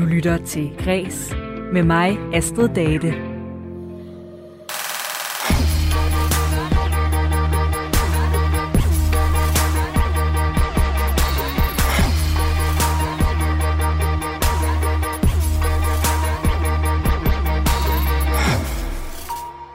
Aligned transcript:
Du 0.00 0.04
lytter 0.04 0.36
til 0.36 0.70
Græs 0.78 1.34
med 1.72 1.82
mig, 1.82 2.18
Astrid 2.34 2.68
Date. 2.68 3.08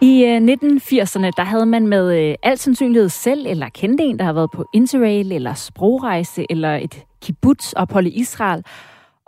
I 0.01 0.23
øh, 0.23 0.37
1980'erne, 0.37 1.31
der 1.37 1.43
havde 1.43 1.65
man 1.65 1.87
med 1.87 2.29
øh, 2.29 2.35
al 2.43 2.57
sandsynlighed 2.57 3.09
selv, 3.09 3.45
eller 3.47 3.69
kendte 3.69 4.03
en, 4.03 4.19
der 4.19 4.25
har 4.25 4.33
været 4.33 4.51
på 4.51 4.65
interrail, 4.73 5.31
eller 5.31 5.53
sprogrejse, 5.53 6.45
eller 6.49 6.75
et 6.75 7.03
kibbutz-ophold 7.21 8.07
i 8.07 8.19
Israel. 8.19 8.63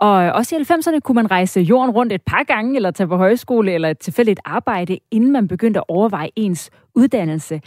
Og 0.00 0.24
øh, 0.24 0.32
også 0.34 0.56
i 0.56 0.58
90'erne 0.58 0.98
kunne 0.98 1.14
man 1.14 1.30
rejse 1.30 1.60
jorden 1.60 1.90
rundt 1.90 2.12
et 2.12 2.22
par 2.22 2.42
gange, 2.42 2.76
eller 2.76 2.90
tage 2.90 3.08
på 3.08 3.16
højskole, 3.16 3.72
eller 3.72 3.88
et 3.88 3.98
tilfældigt 3.98 4.40
arbejde, 4.44 4.98
inden 5.10 5.32
man 5.32 5.48
begyndte 5.48 5.80
at 5.80 5.84
overveje 5.88 6.28
ens 6.36 6.70
uddannelse. 6.94 7.60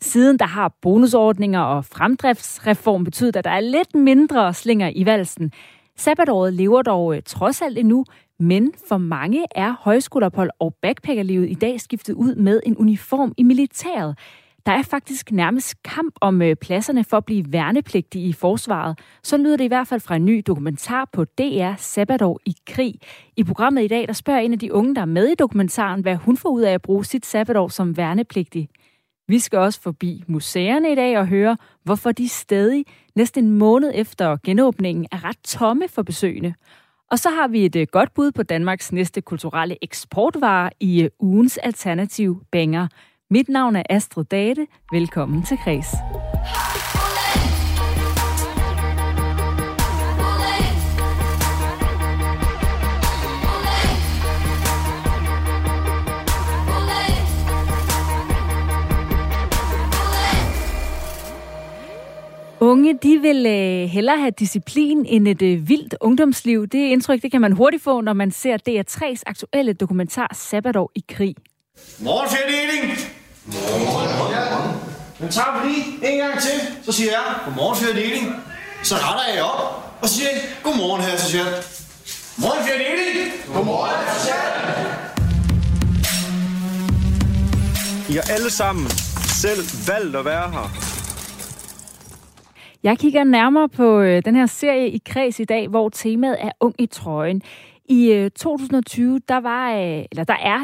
Siden 0.00 0.38
der 0.38 0.46
har 0.46 0.74
bonusordninger 0.82 1.60
og 1.60 1.84
fremdriftsreform 1.84 3.04
betydet, 3.04 3.36
at 3.36 3.44
der 3.44 3.50
er 3.50 3.60
lidt 3.60 3.94
mindre 3.94 4.54
slinger 4.54 4.90
i 4.94 5.06
valsen. 5.06 5.52
Sabbatåret 5.96 6.52
lever 6.52 6.82
dog 6.82 7.16
øh, 7.16 7.22
trods 7.26 7.62
alt 7.62 7.78
endnu, 7.78 8.04
men 8.38 8.72
for 8.88 8.98
mange 8.98 9.44
er 9.54 9.74
højskoleophold 9.80 10.50
og 10.58 10.74
backpackerlivet 10.82 11.50
i 11.50 11.54
dag 11.54 11.80
skiftet 11.80 12.14
ud 12.14 12.34
med 12.34 12.60
en 12.66 12.76
uniform 12.76 13.32
i 13.36 13.42
militæret. 13.42 14.18
Der 14.66 14.72
er 14.72 14.82
faktisk 14.82 15.32
nærmest 15.32 15.82
kamp 15.82 16.14
om 16.20 16.42
øh, 16.42 16.56
pladserne 16.56 17.04
for 17.04 17.16
at 17.16 17.24
blive 17.24 17.44
værnepligtig 17.48 18.24
i 18.24 18.32
forsvaret. 18.32 18.98
Så 19.22 19.36
lyder 19.36 19.56
det 19.56 19.64
i 19.64 19.68
hvert 19.68 19.88
fald 19.88 20.00
fra 20.00 20.16
en 20.16 20.24
ny 20.24 20.42
dokumentar 20.46 21.08
på 21.12 21.24
DR 21.24 21.74
Sabbatår 21.76 22.40
i 22.46 22.56
krig. 22.66 22.94
I 23.36 23.44
programmet 23.44 23.84
i 23.84 23.88
dag, 23.88 24.06
der 24.06 24.12
spørger 24.12 24.40
en 24.40 24.52
af 24.52 24.58
de 24.58 24.72
unge, 24.72 24.94
der 24.94 25.00
er 25.00 25.04
med 25.06 25.28
i 25.28 25.34
dokumentaren, 25.34 26.00
hvad 26.00 26.16
hun 26.16 26.36
får 26.36 26.48
ud 26.48 26.62
af 26.62 26.72
at 26.72 26.82
bruge 26.82 27.04
sit 27.04 27.26
sabbatår 27.26 27.68
som 27.68 27.96
værnepligtig. 27.96 28.68
Vi 29.28 29.38
skal 29.38 29.58
også 29.58 29.80
forbi 29.80 30.24
museerne 30.26 30.92
i 30.92 30.94
dag 30.94 31.18
og 31.18 31.26
høre, 31.26 31.56
hvorfor 31.82 32.12
de 32.12 32.28
stadig 32.28 32.84
næsten 33.16 33.44
en 33.44 33.50
måned 33.50 33.92
efter 33.94 34.36
genåbningen 34.44 35.06
er 35.12 35.24
ret 35.24 35.38
tomme 35.44 35.88
for 35.88 36.02
besøgende. 36.02 36.54
Og 37.10 37.18
så 37.18 37.30
har 37.30 37.48
vi 37.48 37.64
et 37.64 37.76
øh, 37.76 37.86
godt 37.92 38.14
bud 38.14 38.32
på 38.32 38.42
Danmarks 38.42 38.92
næste 38.92 39.20
kulturelle 39.20 39.76
eksportvare 39.82 40.70
i 40.80 41.02
øh, 41.02 41.10
ugens 41.20 41.56
alternativ 41.56 42.42
Banger. 42.52 42.88
Mit 43.34 43.48
navn 43.48 43.76
er 43.76 43.82
Astrid 43.90 44.24
Date. 44.24 44.66
Velkommen 44.92 45.42
til 45.42 45.58
Kres. 45.58 45.86
Unge, 62.60 62.98
de 63.02 63.20
vil 63.20 63.46
øh, 63.46 63.88
hellere 63.88 64.18
have 64.18 64.30
disciplin 64.30 65.06
end 65.06 65.28
et 65.28 65.42
øh, 65.42 65.68
vildt 65.68 65.94
ungdomsliv. 66.00 66.66
Det 66.66 66.78
indtryk, 66.78 67.22
det 67.22 67.30
kan 67.30 67.40
man 67.40 67.52
hurtigt 67.52 67.82
få, 67.82 68.00
når 68.00 68.12
man 68.12 68.30
ser 68.30 68.56
DR3's 68.68 69.22
aktuelle 69.26 69.72
dokumentar 69.72 70.30
Sabbatår 70.34 70.92
i 70.94 71.04
krig. 71.08 71.34
Morgen, 72.00 73.13
Fjerdeling! 73.52 73.84
Morgen. 73.84 74.30
Ja. 74.30 74.44
Men 75.18 75.28
tager 75.30 75.62
vi 75.62 75.68
lige 75.68 76.12
en 76.12 76.18
gang 76.18 76.40
til, 76.40 76.60
så 76.84 76.92
siger 76.92 77.10
jeg, 77.10 77.24
godmorgen, 77.44 77.76
Fjerdeling. 77.76 78.26
Så 78.82 78.94
retter 78.94 79.34
jeg 79.34 79.42
op, 79.42 79.98
og 80.02 80.08
så 80.08 80.14
siger 80.14 80.30
jeg, 80.30 80.40
godmorgen, 80.62 81.02
her, 81.02 81.16
så 81.16 81.30
siger 81.30 81.44
jeg, 81.44 81.54
morgen, 82.38 82.64
Fjerdeling! 82.66 83.32
Godmorgen, 83.54 83.90
her, 83.90 84.54
I 88.08 88.14
har 88.14 88.32
alle 88.32 88.50
sammen 88.50 88.90
selv 89.42 89.88
valgt 89.88 90.16
at 90.16 90.24
være 90.24 90.50
her. 90.50 90.70
Jeg 92.82 92.98
kigger 92.98 93.24
nærmere 93.24 93.68
på 93.68 94.00
øh, 94.00 94.22
den 94.24 94.36
her 94.36 94.46
serie 94.46 94.88
i 94.90 95.00
kreds 95.06 95.40
i 95.40 95.44
dag, 95.44 95.68
hvor 95.68 95.88
temaet 95.88 96.36
er 96.40 96.50
ung 96.60 96.74
i 96.78 96.86
trøjen. 96.86 97.42
I 97.88 98.12
øh, 98.12 98.30
2020, 98.30 99.20
der, 99.28 99.36
var, 99.36 99.72
øh, 99.72 100.04
eller 100.10 100.24
der 100.24 100.36
er 100.36 100.58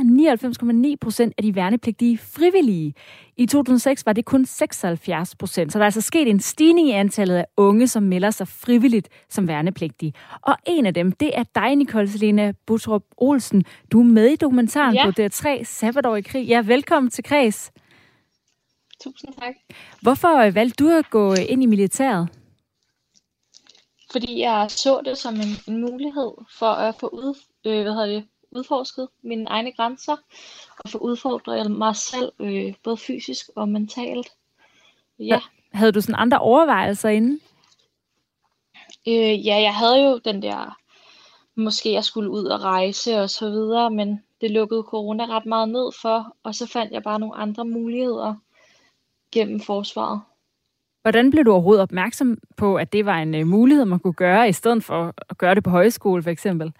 99,9 0.93 0.97
procent 1.01 1.35
af 1.39 1.43
de 1.43 1.55
værnepligtige 1.55 2.19
frivillige. 2.19 2.95
I 3.37 3.47
2006 3.47 4.07
var 4.07 4.13
det 4.13 4.25
kun 4.25 4.47
76 4.47 5.37
procent, 5.37 5.73
så 5.73 5.79
der 5.79 5.83
er 5.83 5.87
altså 5.87 6.01
sket 6.01 6.29
en 6.29 6.41
stigning 6.41 6.89
i 6.89 6.91
antallet 6.91 7.37
af 7.37 7.45
unge, 7.57 7.89
som 7.89 8.03
melder 8.03 8.31
sig 8.31 8.49
frivilligt 8.49 9.09
som 9.29 9.49
værnepligtige. 9.49 10.13
Og 10.43 10.57
en 10.67 10.87
af 10.87 10.95
dem, 10.95 11.13
det 11.13 11.39
er 11.39 11.45
dig, 11.55 11.77
Nicole 11.77 12.09
Selena 12.09 12.53
Butrup 12.67 13.05
Olsen. 13.17 13.65
Du 13.93 14.01
er 14.01 14.05
med 14.05 14.27
i 14.27 14.37
dokumentaren 14.37 14.95
ja. 14.95 15.05
på 15.05 15.23
DR3, 15.23 15.65
Sabbatår 15.65 16.17
i 16.17 16.21
krig. 16.21 16.47
Ja, 16.47 16.61
velkommen 16.61 17.11
til 17.11 17.25
Kreds. 17.25 17.73
Tusind 19.03 19.35
tak. 19.35 19.55
Hvorfor 20.03 20.39
øh, 20.39 20.55
valgte 20.55 20.85
du 20.85 20.91
at 20.91 21.11
gå 21.11 21.35
ind 21.35 21.63
i 21.63 21.67
militæret? 21.67 22.29
Fordi 24.13 24.41
jeg 24.41 24.71
så 24.71 25.01
det 25.05 25.19
som 25.19 25.35
en, 25.35 25.75
en 25.75 25.81
mulighed 25.81 26.33
for 26.59 26.67
at 26.67 26.95
få 27.01 27.09
ud, 27.09 27.39
øh, 27.65 27.83
hvad 27.83 27.93
hedder 27.93 28.07
det, 28.07 28.25
udforsket 28.51 29.09
mine 29.23 29.47
egne 29.49 29.73
grænser 29.73 30.17
og 30.79 30.91
få 30.91 30.99
udfordret 30.99 31.71
mig 31.71 31.97
selv, 31.97 32.33
øh, 32.39 32.75
både 32.83 32.97
fysisk 32.97 33.47
og 33.57 33.69
mentalt. 33.69 34.29
Ja. 35.19 35.41
Havde 35.73 35.93
du 35.93 36.01
sådan 36.01 36.15
andre 36.19 36.39
overvejelser 36.39 37.09
inden? 37.09 37.41
Øh, 39.09 39.47
ja, 39.47 39.61
jeg 39.61 39.75
havde 39.75 40.03
jo 40.03 40.19
den 40.19 40.43
der, 40.43 40.79
måske 41.55 41.93
jeg 41.93 42.05
skulle 42.05 42.31
ud 42.31 42.45
og 42.45 42.61
rejse 42.61 43.21
og 43.21 43.31
så 43.31 43.51
videre, 43.51 43.91
men 43.91 44.25
det 44.41 44.51
lukkede 44.51 44.83
corona 44.83 45.25
ret 45.25 45.47
meget 45.47 45.69
ned 45.69 45.93
for, 46.03 46.37
og 46.43 46.55
så 46.55 46.67
fandt 46.67 46.93
jeg 46.93 47.03
bare 47.03 47.19
nogle 47.19 47.37
andre 47.37 47.65
muligheder 47.65 48.35
gennem 49.33 49.61
forsvaret. 49.61 50.21
Hvordan 51.03 51.31
blev 51.31 51.45
du 51.45 51.53
overhovedet 51.53 51.83
opmærksom 51.83 52.39
på, 52.57 52.77
at 52.77 52.93
det 52.93 53.07
var 53.07 53.19
en 53.19 53.35
øh, 53.35 53.47
mulighed, 53.47 53.85
man 53.85 53.99
kunne 53.99 54.13
gøre, 54.13 54.49
i 54.49 54.53
stedet 54.53 54.85
for 54.85 55.15
at 55.29 55.39
gøre 55.39 55.55
det 55.55 55.65
på 55.65 55.71
højskole 55.71 56.23
for 56.23 56.31
eksempel? 56.31 56.73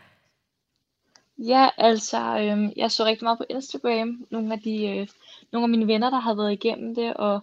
Ja, 1.39 1.69
altså, 1.77 2.39
øh, 2.39 2.79
jeg 2.79 2.91
så 2.91 3.05
rigtig 3.05 3.25
meget 3.25 3.39
på 3.39 3.45
Instagram. 3.51 4.27
Nogle 4.31 4.53
af, 4.53 4.61
de, 4.61 4.87
øh, 4.87 5.09
nogle 5.53 5.65
af 5.65 5.69
mine 5.69 5.87
venner, 5.87 6.11
der 6.11 6.21
havde 6.21 6.39
været 6.39 6.53
igennem 6.53 6.95
det, 6.95 7.15
og 7.15 7.41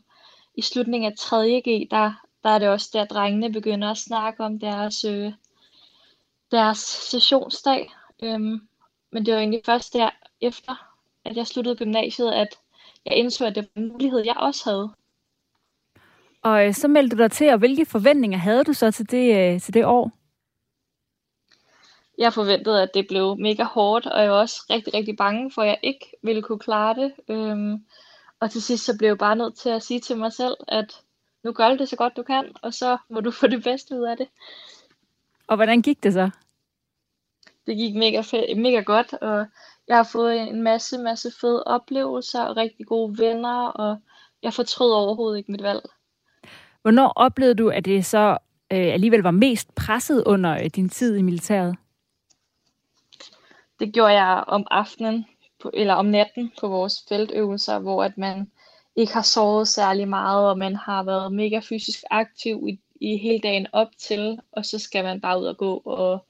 i 0.56 0.62
slutningen 0.62 1.12
af 1.12 1.16
3.G, 1.20 1.88
der, 1.92 2.14
der 2.44 2.50
er 2.50 2.60
det 2.60 2.70
også 2.70 2.90
der, 2.94 3.06
drengene 3.06 3.52
begynder 3.52 3.92
at 3.92 3.98
snakke 3.98 4.44
om 4.44 4.60
deres, 4.60 5.06
øh, 5.06 5.32
deres 6.52 6.78
sessionsdag. 6.78 7.92
Øhm, 8.24 8.68
men 9.12 9.26
det 9.26 9.34
var 9.34 9.40
egentlig 9.40 9.62
først 9.66 9.94
der, 9.94 10.10
efter 10.42 10.94
at 11.26 11.38
jeg 11.38 11.48
sluttede 11.48 11.76
gymnasiet, 11.76 12.32
at 12.32 12.48
jeg 13.06 13.16
indså, 13.16 13.46
at 13.46 13.56
det 13.56 13.68
var 13.76 13.82
en 13.82 13.88
mulighed, 13.88 14.20
jeg 14.26 14.38
også 14.38 14.70
havde. 14.70 14.90
Og 16.48 16.66
øh, 16.66 16.74
så 16.74 16.88
meldte 16.88 17.18
du 17.18 17.22
dig 17.22 17.32
til, 17.32 17.50
og 17.50 17.58
hvilke 17.58 17.86
forventninger 17.86 18.38
havde 18.38 18.64
du 18.64 18.74
så 18.74 18.92
til 18.92 19.12
det, 19.12 19.54
øh, 19.54 19.62
til 19.62 19.74
det 19.74 19.86
år? 19.86 20.12
Jeg 22.18 22.34
forventede, 22.34 22.82
at 22.82 22.90
det 22.94 23.08
blev 23.08 23.38
mega 23.38 23.64
hårdt, 23.64 24.06
og 24.06 24.22
jeg 24.24 24.32
var 24.32 24.38
også 24.38 24.66
rigtig, 24.70 24.94
rigtig 24.94 25.18
bange 25.18 25.52
for, 25.52 25.62
at 25.62 25.68
jeg 25.68 25.80
ikke 25.84 26.06
ville 26.24 26.42
kunne 26.42 26.60
klare 26.60 26.96
det. 26.96 27.14
Øhm, 27.30 27.86
og 28.40 28.52
til 28.52 28.62
sidst 28.62 28.86
så 28.86 28.98
blev 28.98 29.10
jeg 29.10 29.18
bare 29.18 29.36
nødt 29.36 29.56
til 29.56 29.70
at 29.70 29.84
sige 29.84 30.00
til 30.00 30.18
mig 30.18 30.34
selv, 30.34 30.58
at 30.68 31.02
nu 31.44 31.52
gør 31.52 31.70
du 31.70 31.78
det 31.78 31.90
så 31.90 31.96
godt 31.96 32.18
du 32.18 32.24
kan, 32.24 32.46
og 32.62 32.74
så 32.74 32.98
må 33.10 33.20
du 33.20 33.32
få 33.32 33.48
det 33.48 33.64
bedste 33.64 33.96
ud 33.96 34.04
af 34.04 34.18
det. 34.18 34.28
Og 35.48 35.56
hvordan 35.56 35.82
gik 35.82 36.04
det 36.04 36.14
så? 36.14 36.30
Det 37.68 37.78
gik 37.78 37.96
mega, 37.96 38.22
fed, 38.22 38.56
mega 38.56 38.80
godt, 38.82 39.14
og 39.14 39.46
jeg 39.88 39.96
har 39.96 40.10
fået 40.12 40.42
en 40.42 40.62
masse, 40.64 40.98
masse 40.98 41.32
fede 41.42 41.64
oplevelser 41.64 42.44
og 42.44 42.58
rigtig 42.58 42.86
gode 42.86 43.18
venner, 43.18 43.68
og 43.68 43.98
jeg 44.44 44.54
fortrød 44.54 44.92
overhovedet 44.92 45.38
ikke 45.38 45.52
mit 45.52 45.64
valg. 45.64 45.82
Hvornår 46.88 47.14
oplevede 47.16 47.56
du, 47.56 47.70
at 47.70 47.86
det 47.86 48.06
så 48.06 48.38
øh, 48.74 48.94
alligevel 48.94 49.20
var 49.20 49.32
mest 49.32 49.76
presset 49.76 50.24
under 50.26 50.64
øh, 50.64 50.66
din 50.66 50.90
tid 50.90 51.18
i 51.18 51.22
militæret? 51.22 51.76
Det 53.80 53.94
gjorde 53.94 54.14
jeg 54.14 54.44
om 54.48 54.68
aftenen, 54.72 55.26
på, 55.62 55.72
eller 55.74 55.94
om 55.94 56.06
natten 56.06 56.52
på 56.60 56.68
vores 56.68 57.06
feltøvelser, 57.10 57.80
hvor 57.80 58.04
at 58.04 58.18
man 58.18 58.52
ikke 58.96 59.14
har 59.14 59.22
sovet 59.22 59.68
særlig 59.68 60.08
meget, 60.08 60.50
og 60.50 60.58
man 60.58 60.76
har 60.76 61.04
været 61.04 61.34
mega 61.34 61.60
fysisk 61.60 62.04
aktiv 62.12 62.66
i, 62.70 62.80
i 63.02 63.18
hele 63.18 63.40
dagen 63.40 63.68
op 63.74 63.90
til, 63.98 64.40
og 64.52 64.66
så 64.66 64.80
skal 64.80 65.04
man 65.04 65.22
bare 65.22 65.40
ud 65.40 65.46
og 65.46 65.58
gå 65.58 65.82
og, 65.86 66.26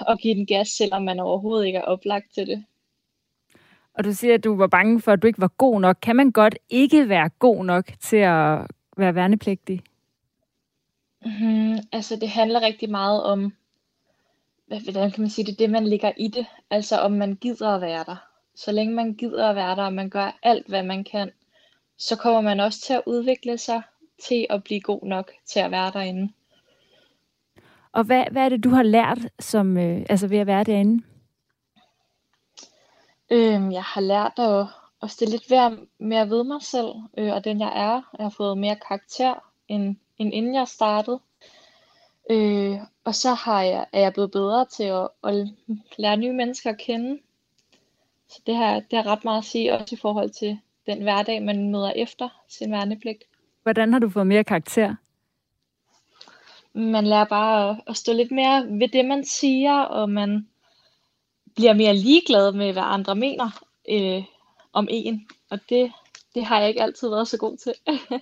og 0.00 0.18
give 0.18 0.34
den 0.34 0.46
gas, 0.46 0.68
selvom 0.68 1.02
man 1.02 1.20
overhovedet 1.20 1.66
ikke 1.66 1.78
er 1.78 1.82
oplagt 1.82 2.34
til 2.34 2.46
det. 2.46 2.64
Og 3.94 4.04
du 4.04 4.12
siger, 4.12 4.34
at 4.34 4.44
du 4.44 4.56
var 4.56 4.66
bange 4.66 5.00
for, 5.00 5.12
at 5.12 5.22
du 5.22 5.26
ikke 5.26 5.40
var 5.40 5.52
god 5.58 5.80
nok. 5.80 5.96
Kan 6.02 6.16
man 6.16 6.32
godt 6.32 6.58
ikke 6.70 7.08
være 7.08 7.28
god 7.28 7.64
nok 7.64 7.84
til 8.00 8.16
at 8.16 8.66
være 9.02 9.14
værnepligtig? 9.14 9.82
Mm, 11.24 11.76
altså, 11.92 12.16
det 12.16 12.28
handler 12.28 12.60
rigtig 12.60 12.90
meget 12.90 13.22
om, 13.22 13.52
hvordan 14.66 15.10
kan 15.10 15.20
man 15.20 15.30
sige 15.30 15.46
det, 15.46 15.58
det 15.58 15.70
man 15.70 15.86
ligger 15.86 16.12
i 16.16 16.28
det. 16.28 16.46
Altså, 16.70 16.98
om 16.98 17.12
man 17.12 17.34
gider 17.34 17.68
at 17.68 17.80
være 17.80 18.04
der. 18.04 18.16
Så 18.54 18.72
længe 18.72 18.94
man 18.94 19.14
gider 19.14 19.48
at 19.48 19.56
være 19.56 19.76
der, 19.76 19.84
og 19.84 19.92
man 19.92 20.10
gør 20.10 20.38
alt, 20.42 20.66
hvad 20.68 20.82
man 20.82 21.04
kan, 21.04 21.30
så 21.98 22.16
kommer 22.16 22.40
man 22.40 22.60
også 22.60 22.80
til 22.80 22.94
at 22.94 23.02
udvikle 23.06 23.58
sig 23.58 23.82
til 24.28 24.46
at 24.50 24.64
blive 24.64 24.80
god 24.80 25.02
nok 25.02 25.30
til 25.46 25.60
at 25.60 25.70
være 25.70 25.90
derinde. 25.90 26.32
Og 27.92 28.04
hvad, 28.04 28.24
hvad 28.30 28.44
er 28.44 28.48
det, 28.48 28.64
du 28.64 28.70
har 28.70 28.82
lært 28.82 29.18
som, 29.38 29.76
øh, 29.76 30.06
altså 30.08 30.28
ved 30.28 30.38
at 30.38 30.46
være 30.46 30.64
derinde? 30.64 31.04
Øhm, 33.30 33.72
jeg 33.72 33.82
har 33.82 34.00
lært 34.00 34.32
at, 34.38 34.66
at 35.02 35.10
stille 35.10 35.30
lidt 35.30 35.50
mere, 35.50 35.78
mere 35.98 36.30
ved 36.30 36.44
mig 36.44 36.62
selv, 36.62 36.92
øh, 37.18 37.32
og 37.32 37.44
den 37.44 37.60
jeg 37.60 37.72
er. 37.74 38.02
Jeg 38.18 38.24
har 38.24 38.34
fået 38.36 38.58
mere 38.58 38.76
karakter, 38.88 39.34
end, 39.68 39.96
end 40.18 40.34
inden 40.34 40.54
jeg 40.54 40.68
startede. 40.68 41.20
Øh, 42.30 42.78
og 43.04 43.14
så 43.14 43.34
har 43.34 43.62
jeg, 43.62 43.86
er 43.92 44.00
jeg 44.00 44.12
blevet 44.12 44.30
bedre 44.30 44.64
til 44.64 44.84
at, 44.84 45.08
at 45.24 45.48
lære 45.98 46.16
nye 46.16 46.32
mennesker 46.32 46.70
at 46.70 46.78
kende. 46.78 47.18
Så 48.28 48.40
det 48.46 48.56
har, 48.56 48.74
det 48.74 48.92
har 48.92 49.06
ret 49.06 49.24
meget 49.24 49.38
at 49.38 49.44
sige, 49.44 49.74
også 49.74 49.94
i 49.94 49.98
forhold 49.98 50.30
til 50.30 50.58
den 50.86 51.02
hverdag, 51.02 51.42
man 51.42 51.70
møder 51.70 51.90
efter 51.90 52.28
sin 52.48 52.72
værnepligt. 52.72 53.24
Hvordan 53.62 53.92
har 53.92 54.00
du 54.00 54.10
fået 54.10 54.26
mere 54.26 54.44
karakter? 54.44 54.94
Man 56.74 57.06
lærer 57.06 57.24
bare 57.24 57.70
at, 57.70 57.76
at 57.86 57.96
stå 57.96 58.12
lidt 58.12 58.30
mere 58.30 58.66
ved 58.68 58.88
det, 58.88 59.04
man 59.04 59.24
siger, 59.24 59.80
og 59.80 60.10
man 60.10 60.48
bliver 61.54 61.74
mere 61.74 61.94
ligeglad 61.94 62.52
med, 62.52 62.72
hvad 62.72 62.82
andre 62.86 63.14
mener 63.16 63.64
øh, 63.88 64.24
om 64.72 64.88
en. 64.90 65.26
Og 65.50 65.58
det, 65.68 65.92
det 66.34 66.44
har 66.44 66.60
jeg 66.60 66.68
ikke 66.68 66.82
altid 66.82 67.08
været 67.08 67.28
så 67.28 67.38
god 67.38 67.56
til. 67.56 67.72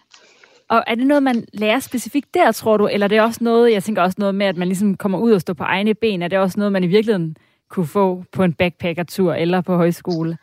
Og 0.70 0.84
er 0.86 0.94
det 0.94 1.06
noget, 1.06 1.22
man 1.22 1.46
lærer 1.52 1.78
specifikt 1.78 2.34
der, 2.34 2.52
tror 2.52 2.76
du? 2.76 2.86
Eller 2.86 3.06
er 3.06 3.08
det 3.08 3.20
også 3.20 3.44
noget, 3.44 3.72
jeg 3.72 3.84
tænker 3.84 4.02
også 4.02 4.16
noget 4.18 4.34
med, 4.34 4.46
at 4.46 4.56
man 4.56 4.68
ligesom 4.68 4.96
kommer 4.96 5.18
ud 5.18 5.32
og 5.32 5.40
står 5.40 5.54
på 5.54 5.64
egne 5.64 5.94
ben. 5.94 6.22
Er 6.22 6.28
det 6.28 6.38
også 6.38 6.58
noget, 6.58 6.72
man 6.72 6.84
i 6.84 6.86
virkeligheden 6.86 7.36
kunne 7.68 7.86
få 7.86 8.24
på 8.32 8.42
en 8.42 8.52
backpackertur 8.52 9.34
eller 9.34 9.60
på 9.60 9.76
højskole? 9.76 10.38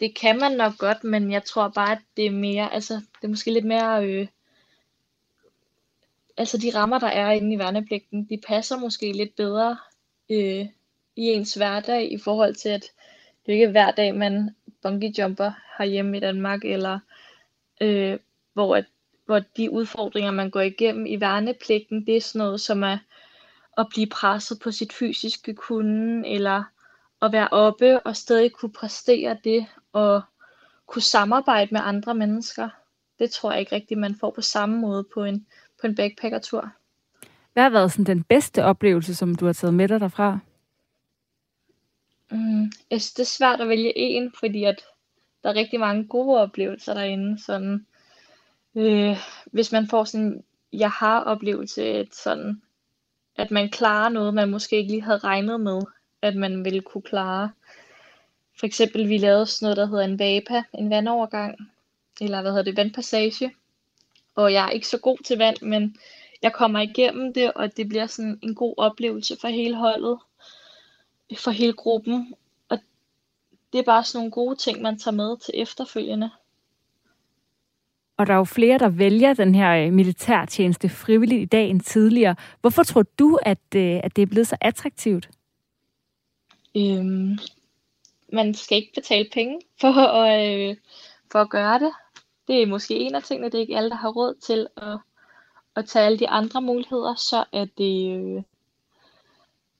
Det 0.00 0.14
kan 0.14 0.38
man 0.38 0.52
nok 0.52 0.78
godt, 0.78 1.04
men 1.04 1.32
jeg 1.32 1.44
tror 1.44 1.68
bare, 1.68 1.92
at 1.92 1.98
det 2.16 2.26
er 2.26 2.30
mere, 2.30 2.74
altså 2.74 2.94
det 2.94 3.24
er 3.24 3.28
måske 3.28 3.50
lidt 3.50 3.64
mere, 3.64 4.06
øh, 4.06 4.26
altså 6.36 6.58
de 6.58 6.70
rammer, 6.74 6.98
der 6.98 7.06
er 7.06 7.30
inde 7.30 7.54
i 7.54 7.58
værnepligten, 7.58 8.24
de 8.24 8.40
passer 8.48 8.78
måske 8.78 9.12
lidt 9.12 9.36
bedre 9.36 9.76
øh, 10.30 10.66
i 11.16 11.22
ens 11.22 11.54
hverdag 11.54 12.12
i 12.12 12.18
forhold 12.18 12.54
til, 12.54 12.68
at 12.68 12.84
det 13.48 13.54
ikke 13.54 13.68
hver 13.68 13.90
dag, 13.90 14.14
man 14.14 14.50
bungee 14.82 15.12
jumper 15.18 15.52
herhjemme 15.78 16.16
i 16.16 16.20
Danmark, 16.20 16.64
eller 16.64 16.98
øh, 17.80 18.18
hvor, 18.52 18.76
at, 18.76 18.84
hvor 19.26 19.38
de 19.56 19.70
udfordringer, 19.70 20.30
man 20.30 20.50
går 20.50 20.60
igennem 20.60 21.06
i 21.06 21.20
værnepligten, 21.20 22.06
det 22.06 22.16
er 22.16 22.20
sådan 22.20 22.38
noget, 22.38 22.60
som 22.60 22.82
er 22.82 22.98
at 23.78 23.86
blive 23.90 24.06
presset 24.06 24.58
på 24.62 24.70
sit 24.70 24.92
fysiske 24.92 25.54
kunde, 25.54 26.28
eller 26.28 26.62
at 27.22 27.32
være 27.32 27.48
oppe 27.48 28.00
og 28.00 28.16
stadig 28.16 28.52
kunne 28.52 28.72
præstere 28.72 29.36
det, 29.44 29.66
og 29.92 30.20
kunne 30.86 31.02
samarbejde 31.02 31.68
med 31.72 31.80
andre 31.84 32.14
mennesker. 32.14 32.68
Det 33.18 33.30
tror 33.30 33.50
jeg 33.50 33.60
ikke 33.60 33.74
rigtigt, 33.74 34.00
man 34.00 34.14
får 34.14 34.30
på 34.30 34.40
samme 34.40 34.78
måde 34.78 35.04
på 35.14 35.24
en, 35.24 35.46
på 35.80 35.86
en 35.86 35.94
backpackertur. 35.94 36.70
Hvad 37.52 37.62
har 37.62 37.70
været 37.70 37.92
sådan 37.92 38.04
den 38.04 38.22
bedste 38.22 38.64
oplevelse, 38.64 39.14
som 39.14 39.34
du 39.34 39.46
har 39.46 39.52
taget 39.52 39.74
med 39.74 39.88
dig 39.88 40.00
derfra? 40.00 40.38
Mm, 42.30 42.72
jeg 42.90 43.00
synes, 43.00 43.12
det 43.12 43.22
er 43.22 43.26
svært 43.26 43.60
at 43.60 43.68
vælge 43.68 43.98
en, 43.98 44.32
fordi 44.40 44.64
at 44.64 44.84
der 45.42 45.48
er 45.50 45.54
rigtig 45.54 45.80
mange 45.80 46.04
gode 46.04 46.40
oplevelser 46.40 46.94
derinde. 46.94 47.42
Sådan, 47.42 47.86
øh, 48.74 49.16
hvis 49.46 49.72
man 49.72 49.88
får 49.88 50.04
sådan 50.04 50.44
jeg 50.72 50.90
har 50.90 51.20
oplevelse, 51.20 51.84
at, 51.84 52.14
sådan, 52.14 52.62
at 53.36 53.50
man 53.50 53.70
klarer 53.70 54.08
noget, 54.08 54.34
man 54.34 54.50
måske 54.50 54.76
ikke 54.76 54.90
lige 54.90 55.02
havde 55.02 55.18
regnet 55.18 55.60
med, 55.60 55.82
at 56.22 56.36
man 56.36 56.64
ville 56.64 56.80
kunne 56.80 57.02
klare. 57.02 57.50
For 58.58 58.66
eksempel, 58.66 59.08
vi 59.08 59.18
lavede 59.18 59.46
sådan 59.46 59.66
noget, 59.66 59.76
der 59.76 59.86
hedder 59.86 60.04
en 60.04 60.18
VAPA, 60.18 60.62
en 60.74 60.90
vandovergang, 60.90 61.58
eller 62.20 62.40
hvad 62.40 62.50
hedder 62.50 62.64
det, 62.64 62.76
vandpassage. 62.76 63.54
Og 64.34 64.52
jeg 64.52 64.66
er 64.66 64.70
ikke 64.70 64.88
så 64.88 64.98
god 64.98 65.18
til 65.24 65.38
vand, 65.38 65.56
men 65.62 65.96
jeg 66.42 66.52
kommer 66.52 66.80
igennem 66.80 67.34
det, 67.34 67.52
og 67.52 67.76
det 67.76 67.88
bliver 67.88 68.06
sådan 68.06 68.38
en 68.42 68.54
god 68.54 68.74
oplevelse 68.76 69.36
for 69.40 69.48
hele 69.48 69.74
holdet, 69.74 70.18
for 71.36 71.50
hele 71.50 71.72
gruppen. 71.72 72.34
Og 72.68 72.78
det 73.72 73.78
er 73.78 73.82
bare 73.82 74.04
sådan 74.04 74.18
nogle 74.18 74.30
gode 74.30 74.56
ting, 74.56 74.82
man 74.82 74.98
tager 74.98 75.14
med 75.14 75.36
til 75.36 75.54
efterfølgende. 75.56 76.30
Og 78.16 78.26
der 78.26 78.32
er 78.32 78.36
jo 78.36 78.44
flere, 78.44 78.78
der 78.78 78.88
vælger 78.88 79.34
den 79.34 79.54
her 79.54 79.86
øh, 79.86 79.92
militærtjeneste 79.92 80.88
frivilligt 80.88 81.42
i 81.42 81.44
dag 81.44 81.70
end 81.70 81.80
tidligere. 81.80 82.36
Hvorfor 82.60 82.82
tror 82.82 83.02
du, 83.18 83.38
at, 83.42 83.74
øh, 83.76 84.00
at 84.04 84.16
det 84.16 84.22
er 84.22 84.26
blevet 84.26 84.46
så 84.46 84.56
attraktivt? 84.60 85.28
Øhm, 86.76 87.38
man 88.32 88.54
skal 88.54 88.76
ikke 88.76 88.92
betale 88.94 89.28
penge 89.32 89.60
for 89.80 89.88
at, 89.88 90.70
øh, 90.70 90.76
for 91.32 91.38
at 91.38 91.50
gøre 91.50 91.78
det. 91.78 91.92
Det 92.48 92.62
er 92.62 92.66
måske 92.66 92.94
en 92.94 93.14
af 93.14 93.22
tingene, 93.22 93.46
det 93.46 93.54
er 93.54 93.60
ikke 93.60 93.76
alle, 93.76 93.90
der 93.90 93.96
har 93.96 94.08
råd 94.08 94.34
til 94.34 94.66
at, 94.76 94.98
at 95.76 95.86
tage 95.86 96.06
alle 96.06 96.18
de 96.18 96.28
andre 96.28 96.62
muligheder, 96.62 97.14
så 97.14 97.44
er 97.52 97.66
det, 97.78 98.18
øh, 98.18 98.42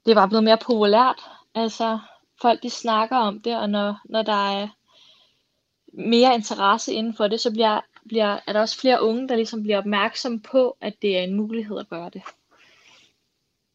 det 0.06 0.16
var 0.16 0.26
blevet 0.26 0.44
mere 0.44 0.58
populært. 0.66 1.30
Altså, 1.54 1.98
folk 2.42 2.62
de 2.62 2.70
snakker 2.70 3.16
om 3.16 3.40
det, 3.40 3.56
og 3.56 3.70
når, 3.70 4.00
når 4.04 4.22
der 4.22 4.50
er 4.50 4.68
mere 5.92 6.34
interesse 6.34 6.92
inden 6.92 7.14
for 7.14 7.28
det, 7.28 7.40
så 7.40 7.50
bliver, 7.52 7.80
bliver, 8.08 8.38
er 8.46 8.52
der 8.52 8.60
også 8.60 8.80
flere 8.80 9.02
unge, 9.02 9.28
der 9.28 9.36
ligesom 9.36 9.62
bliver 9.62 9.78
opmærksom 9.78 10.40
på, 10.40 10.76
at 10.80 10.94
det 11.02 11.18
er 11.18 11.22
en 11.22 11.34
mulighed 11.34 11.78
at 11.78 11.88
gøre 11.88 12.10
det. 12.12 12.22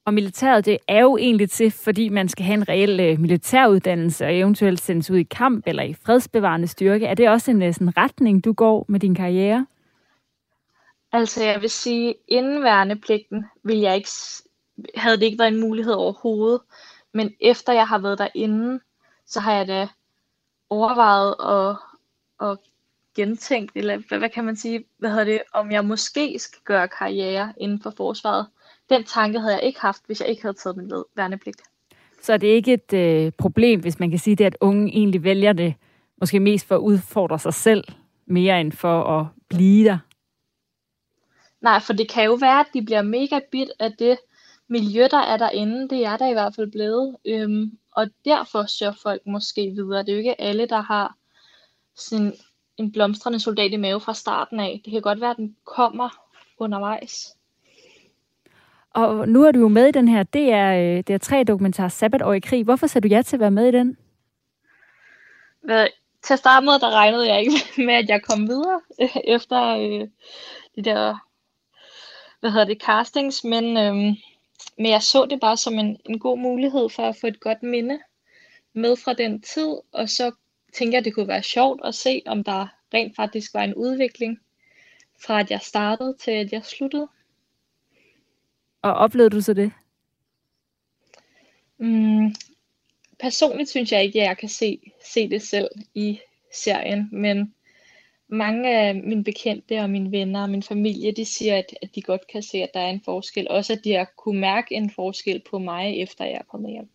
Og 0.05 0.13
militæret, 0.13 0.65
det 0.65 0.77
er 0.87 1.01
jo 1.01 1.17
egentlig 1.17 1.49
til, 1.49 1.71
fordi 1.71 2.09
man 2.09 2.29
skal 2.29 2.45
have 2.45 2.53
en 2.53 2.69
reel 2.69 2.99
øh, 2.99 3.19
militæruddannelse 3.19 4.25
og 4.25 4.37
eventuelt 4.37 4.81
sendes 4.81 5.11
ud 5.11 5.17
i 5.17 5.23
kamp 5.23 5.63
eller 5.67 5.83
i 5.83 5.93
fredsbevarende 5.93 6.67
styrke. 6.67 7.05
Er 7.05 7.13
det 7.13 7.29
også 7.29 7.51
en 7.51 7.61
øh, 7.61 7.73
sådan 7.73 7.97
retning, 7.97 8.45
du 8.45 8.53
går 8.53 8.85
med 8.89 8.99
din 8.99 9.15
karriere? 9.15 9.65
Altså, 11.11 11.43
jeg 11.43 11.61
vil 11.61 11.69
sige, 11.69 12.15
inden 12.27 12.63
værnepligten 12.63 13.45
vil 13.63 13.77
jeg 13.77 13.95
ikke, 13.95 14.09
havde 14.95 15.17
det 15.17 15.23
ikke 15.23 15.39
været 15.39 15.53
en 15.53 15.59
mulighed 15.59 15.93
overhovedet. 15.93 16.61
Men 17.13 17.33
efter 17.39 17.73
jeg 17.73 17.87
har 17.87 17.97
været 17.97 18.17
derinde, 18.17 18.79
så 19.25 19.39
har 19.39 19.53
jeg 19.53 19.67
da 19.67 19.87
overvejet 20.69 21.35
at, 21.39 21.77
at 22.49 22.57
gentænkt, 23.15 23.71
eller 23.75 23.97
hvad, 24.07 24.19
hvad 24.19 24.29
kan 24.29 24.43
man 24.43 24.55
sige, 24.55 24.83
hvad 24.97 25.09
hedder 25.09 25.23
det, 25.23 25.41
om 25.53 25.71
jeg 25.71 25.85
måske 25.85 26.39
skal 26.39 26.59
gøre 26.65 26.87
karriere 26.87 27.53
inden 27.57 27.81
for 27.81 27.93
forsvaret. 27.97 28.47
Den 28.89 29.03
tanke 29.03 29.39
havde 29.39 29.53
jeg 29.53 29.63
ikke 29.63 29.81
haft, 29.81 30.01
hvis 30.05 30.21
jeg 30.21 30.29
ikke 30.29 30.41
havde 30.41 30.57
taget 30.57 30.77
min 30.77 30.91
værnepligt. 31.15 31.61
Så 32.21 32.37
det 32.37 32.51
er 32.51 32.55
ikke 32.55 32.73
et 32.73 32.93
øh, 32.93 33.31
problem, 33.37 33.81
hvis 33.81 33.99
man 33.99 34.09
kan 34.09 34.19
sige 34.19 34.35
det, 34.35 34.45
at 34.45 34.57
unge 34.61 34.93
egentlig 34.93 35.23
vælger 35.23 35.53
det, 35.53 35.73
måske 36.17 36.39
mest 36.39 36.67
for 36.67 36.75
at 36.75 36.79
udfordre 36.79 37.39
sig 37.39 37.53
selv, 37.53 37.83
mere 38.25 38.61
end 38.61 38.71
for 38.71 39.19
at 39.19 39.25
blive 39.49 39.85
der? 39.87 39.97
Nej, 41.61 41.79
for 41.79 41.93
det 41.93 42.09
kan 42.09 42.25
jo 42.25 42.33
være, 42.33 42.59
at 42.59 42.65
de 42.73 42.81
bliver 42.81 43.01
mega 43.01 43.39
bit 43.51 43.69
af 43.79 43.91
det 43.99 44.17
miljø, 44.67 45.07
der 45.11 45.17
er 45.17 45.37
derinde. 45.37 45.89
Det 45.89 46.05
er 46.05 46.17
der 46.17 46.27
i 46.27 46.33
hvert 46.33 46.55
fald 46.55 46.71
blevet. 46.71 47.15
Øhm, 47.25 47.77
og 47.91 48.07
derfor 48.25 48.65
søger 48.65 48.93
folk 49.03 49.21
måske 49.25 49.61
videre. 49.61 49.99
Det 49.99 50.09
er 50.09 50.13
jo 50.13 50.19
ikke 50.19 50.41
alle, 50.41 50.65
der 50.65 50.81
har 50.81 51.15
sin, 51.95 52.33
en 52.77 52.91
blomstrende 52.91 53.39
soldat 53.39 53.71
i 53.71 53.77
mave 53.77 53.99
fra 53.99 54.13
starten 54.13 54.59
af. 54.59 54.81
Det 54.85 54.93
kan 54.93 55.01
godt 55.01 55.21
være, 55.21 55.31
at 55.31 55.37
den 55.37 55.55
kommer 55.65 56.09
undervejs. 56.57 57.35
Og 58.89 59.29
nu 59.29 59.43
er 59.43 59.51
du 59.51 59.59
jo 59.59 59.67
med 59.67 59.87
i 59.87 59.91
den 59.91 60.07
her 60.07 60.23
DR, 60.23 61.01
DR 61.01 61.17
3 61.17 61.43
dokumentar 61.43 61.87
Sabbatår 61.87 62.33
i 62.33 62.39
krig. 62.39 62.63
Hvorfor 62.63 62.87
sagde 62.87 63.09
du 63.09 63.15
ja 63.15 63.21
til 63.21 63.35
at 63.35 63.39
være 63.39 63.51
med 63.51 63.67
i 63.67 63.71
den? 63.71 63.97
Hvad, 65.63 65.87
til 66.23 66.33
at 66.33 66.39
starte 66.39 66.65
med, 66.65 66.73
der 66.73 66.89
regnede 66.91 67.27
jeg 67.27 67.39
ikke 67.39 67.51
med, 67.85 67.93
at 67.93 68.09
jeg 68.09 68.23
kom 68.23 68.47
videre 68.47 68.81
efter 69.23 69.77
øh, 69.77 70.07
de 70.75 70.81
der, 70.89 71.15
hvad 72.39 72.51
hedder 72.51 72.65
det, 72.65 72.81
castings, 72.81 73.43
men, 73.43 73.77
øh, 73.77 74.15
men 74.77 74.91
jeg 74.91 75.03
så 75.03 75.25
det 75.25 75.39
bare 75.39 75.57
som 75.57 75.79
en, 75.79 75.97
en 76.05 76.19
god 76.19 76.37
mulighed 76.37 76.89
for 76.89 77.03
at 77.03 77.15
få 77.15 77.27
et 77.27 77.39
godt 77.39 77.63
minde 77.63 77.99
med 78.73 78.95
fra 78.95 79.13
den 79.13 79.41
tid, 79.41 79.75
og 79.91 80.09
så 80.09 80.31
tænker 80.73 80.93
jeg, 80.93 80.99
at 80.99 81.05
det 81.05 81.13
kunne 81.13 81.27
være 81.27 81.43
sjovt 81.43 81.81
at 81.83 81.95
se, 81.95 82.21
om 82.25 82.43
der 82.43 82.67
rent 82.93 83.15
faktisk 83.15 83.53
var 83.53 83.63
en 83.63 83.75
udvikling 83.75 84.39
fra 85.25 85.39
at 85.39 85.51
jeg 85.51 85.61
startede 85.61 86.15
til 86.19 86.31
at 86.31 86.51
jeg 86.51 86.65
sluttede. 86.65 87.07
Og 88.81 88.93
oplevede 88.93 89.29
du 89.29 89.41
så 89.41 89.53
det? 89.53 89.71
Mm, 91.77 92.35
personligt 93.19 93.69
synes 93.69 93.91
jeg 93.91 94.03
ikke, 94.03 94.21
at 94.21 94.27
jeg 94.27 94.37
kan 94.37 94.49
se, 94.49 94.91
se 95.13 95.29
det 95.29 95.41
selv 95.41 95.69
i 95.93 96.19
serien, 96.53 97.09
men 97.11 97.53
mange 98.33 98.77
af 98.77 98.95
mine 98.95 99.23
bekendte 99.23 99.79
og 99.79 99.89
mine 99.89 100.11
venner 100.11 100.41
og 100.41 100.49
min 100.49 100.63
familie, 100.63 101.11
de 101.11 101.25
siger, 101.25 101.57
at, 101.57 101.65
at 101.81 101.89
de 101.95 102.01
godt 102.01 102.27
kan 102.27 102.43
se, 102.43 102.57
at 102.57 102.69
der 102.73 102.79
er 102.79 102.89
en 102.89 103.01
forskel. 103.05 103.47
Også 103.49 103.73
at 103.73 103.79
de 103.83 103.93
har 103.93 104.07
kunne 104.17 104.39
mærke 104.39 104.75
en 104.75 104.89
forskel 104.89 105.41
på 105.49 105.59
mig, 105.59 106.01
efter 106.01 106.25
jeg 106.25 106.33
er 106.33 106.43
kommet 106.51 106.71
hjem. 106.71 106.89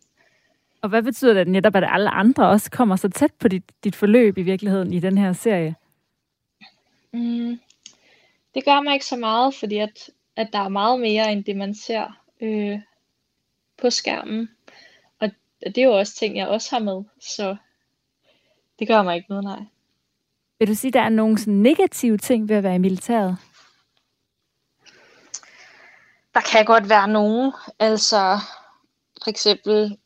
Og 0.81 0.89
hvad 0.89 1.03
betyder 1.03 1.33
det 1.33 1.47
netop, 1.47 1.75
at 1.75 1.83
alle 1.87 2.09
andre 2.09 2.49
også 2.49 2.71
kommer 2.71 2.95
så 2.95 3.09
tæt 3.09 3.33
på 3.39 3.47
dit, 3.47 3.63
dit 3.83 3.95
forløb 3.95 4.37
i 4.37 4.41
virkeligheden 4.41 4.93
i 4.93 4.99
den 4.99 5.17
her 5.17 5.33
serie? 5.33 5.75
Mm, 7.11 7.59
det 8.55 8.65
gør 8.65 8.81
mig 8.81 8.93
ikke 8.93 9.05
så 9.05 9.15
meget, 9.15 9.53
fordi 9.53 9.77
at 9.77 10.09
at 10.39 10.49
der 10.53 10.59
er 10.59 10.69
meget 10.69 10.99
mere 10.99 11.31
end 11.31 11.43
det, 11.43 11.57
man 11.57 11.75
ser 11.75 12.21
øh, 12.41 12.79
på 13.77 13.89
skærmen. 13.89 14.49
Og 15.19 15.31
det 15.65 15.77
er 15.77 15.83
jo 15.83 15.97
også 15.97 16.15
ting, 16.15 16.37
jeg 16.37 16.47
også 16.47 16.75
har 16.75 16.79
med, 16.79 17.03
så 17.19 17.55
det 18.79 18.87
gør 18.87 19.03
mig 19.03 19.15
ikke 19.15 19.29
noget, 19.29 19.43
nej. 19.43 19.59
Vil 20.59 20.67
du 20.67 20.75
sige, 20.75 20.89
at 20.89 20.93
der 20.93 21.01
er 21.01 21.09
nogle 21.09 21.37
sådan 21.37 21.53
negative 21.53 22.17
ting 22.17 22.49
ved 22.49 22.55
at 22.55 22.63
være 22.63 22.75
i 22.75 22.77
militæret? 22.77 23.37
Der 26.33 26.39
der 26.39 26.41
kan 26.51 26.65
godt 26.65 26.89
være 26.89 27.07
nogen, 27.07 27.53
altså 27.79 28.37
for 29.23 29.29
eksempel, 29.29 29.97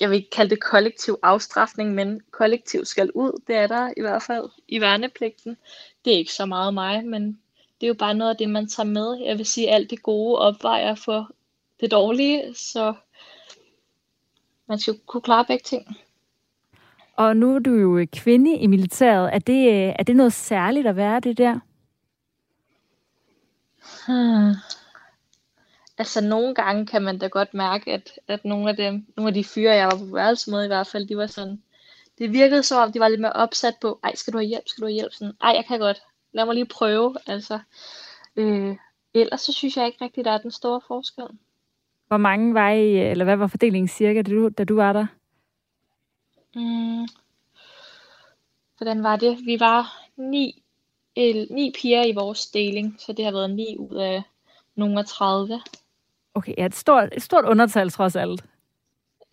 jeg 0.00 0.10
vil 0.10 0.16
ikke 0.16 0.30
kalde 0.30 0.50
det 0.50 0.62
kollektiv 0.62 1.18
afstraffning, 1.22 1.94
men 1.94 2.20
kollektiv 2.30 2.84
skal 2.84 3.10
ud, 3.14 3.42
det 3.46 3.56
er 3.56 3.66
der 3.66 3.92
i 3.96 4.00
hvert 4.00 4.22
fald 4.22 4.48
i 4.68 4.80
værnepligten. 4.80 5.56
Det 6.04 6.12
er 6.12 6.18
ikke 6.18 6.32
så 6.32 6.46
meget 6.46 6.74
mig, 6.74 7.06
men 7.06 7.40
det 7.80 7.86
er 7.86 7.88
jo 7.88 7.94
bare 7.94 8.14
noget 8.14 8.30
af 8.30 8.36
det, 8.36 8.50
man 8.50 8.68
tager 8.68 8.86
med. 8.86 9.24
Jeg 9.24 9.38
vil 9.38 9.46
sige, 9.46 9.68
at 9.68 9.74
alt 9.74 9.90
det 9.90 10.02
gode 10.02 10.38
opvejer 10.38 10.94
for 10.94 11.30
det 11.80 11.90
dårlige, 11.90 12.54
så 12.54 12.94
man 14.66 14.78
skal 14.78 14.98
kunne 15.06 15.22
klare 15.22 15.44
begge 15.44 15.64
ting. 15.64 15.96
Og 17.18 17.36
nu 17.36 17.54
er 17.54 17.58
du 17.58 17.70
jo 17.70 18.06
kvinde 18.12 18.56
i 18.56 18.66
militæret. 18.66 19.34
Er 19.34 19.38
det, 19.38 19.88
er 19.98 20.02
det 20.02 20.16
noget 20.16 20.32
særligt 20.32 20.86
at 20.86 20.96
være 20.96 21.20
det 21.20 21.38
der? 21.38 21.58
Hmm. 24.06 24.54
Altså 25.98 26.20
nogle 26.20 26.54
gange 26.54 26.86
kan 26.86 27.02
man 27.02 27.18
da 27.18 27.26
godt 27.26 27.54
mærke, 27.54 27.92
at, 27.92 28.10
at 28.28 28.44
nogle 28.44 28.70
af 28.70 28.76
dem, 28.76 29.06
nogle 29.16 29.28
af 29.28 29.34
de 29.34 29.44
fyre, 29.44 29.74
jeg 29.74 29.86
var 29.86 29.98
på 29.98 30.14
værelse 30.14 30.50
med 30.50 30.64
i 30.64 30.66
hvert 30.66 30.86
fald, 30.86 31.08
de 31.08 31.16
var 31.16 31.26
sådan, 31.26 31.62
det 32.18 32.32
virkede 32.32 32.62
som 32.62 32.82
om, 32.82 32.92
de 32.92 33.00
var 33.00 33.08
lidt 33.08 33.20
mere 33.20 33.32
opsat 33.32 33.74
på, 33.80 34.00
ej, 34.04 34.14
skal 34.14 34.32
du 34.32 34.38
have 34.38 34.48
hjælp, 34.48 34.64
skal 34.68 34.82
du 34.82 34.86
have 34.86 34.94
hjælp? 34.94 35.12
Sådan, 35.12 35.34
ej, 35.42 35.50
jeg 35.50 35.64
kan 35.68 35.78
godt, 35.78 36.02
lad 36.32 36.46
mig 36.46 36.54
lige 36.54 36.66
prøve, 36.66 37.16
altså. 37.26 37.58
Øh, 38.36 38.76
ellers 39.14 39.40
så 39.40 39.52
synes 39.52 39.76
jeg 39.76 39.86
ikke 39.86 40.04
rigtigt, 40.04 40.24
der 40.24 40.30
er 40.30 40.38
den 40.38 40.50
store 40.50 40.80
forskel. 40.88 41.24
Hvor 42.08 42.16
mange 42.16 42.54
var 42.54 42.70
I, 42.70 43.10
eller 43.10 43.24
hvad 43.24 43.36
var 43.36 43.46
fordelingen 43.46 43.88
cirka, 43.88 44.22
da 44.22 44.30
du, 44.30 44.48
da 44.48 44.64
du 44.64 44.74
var 44.74 44.92
der? 44.92 45.06
Mm. 46.58 47.08
Hvordan 48.76 49.02
var 49.02 49.16
det? 49.16 49.38
Vi 49.44 49.60
var 49.60 50.02
ni, 50.16 50.62
el, 51.16 51.46
ni 51.50 51.72
piger 51.80 52.04
i 52.04 52.12
vores 52.12 52.46
deling, 52.46 52.96
så 52.98 53.12
det 53.12 53.24
har 53.24 53.32
været 53.32 53.50
ni 53.50 53.76
ud 53.78 53.96
af 53.96 54.22
nogle 54.74 54.98
af 54.98 55.06
30. 55.06 55.60
Okay, 56.34 56.54
ja, 56.58 56.66
et 56.66 56.74
stort, 56.74 57.08
et 57.12 57.22
stort 57.22 57.44
undertal 57.44 57.90
trods 57.90 58.16
alt. 58.16 58.44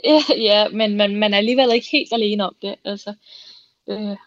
ja, 0.49 0.67
men 0.69 0.97
man, 0.97 1.15
man 1.15 1.33
er 1.33 1.37
alligevel 1.37 1.73
ikke 1.73 1.87
helt 1.91 2.13
alene 2.13 2.45
om 2.45 2.55
det. 2.61 2.75
Altså, 2.85 3.13
øh, 3.87 4.17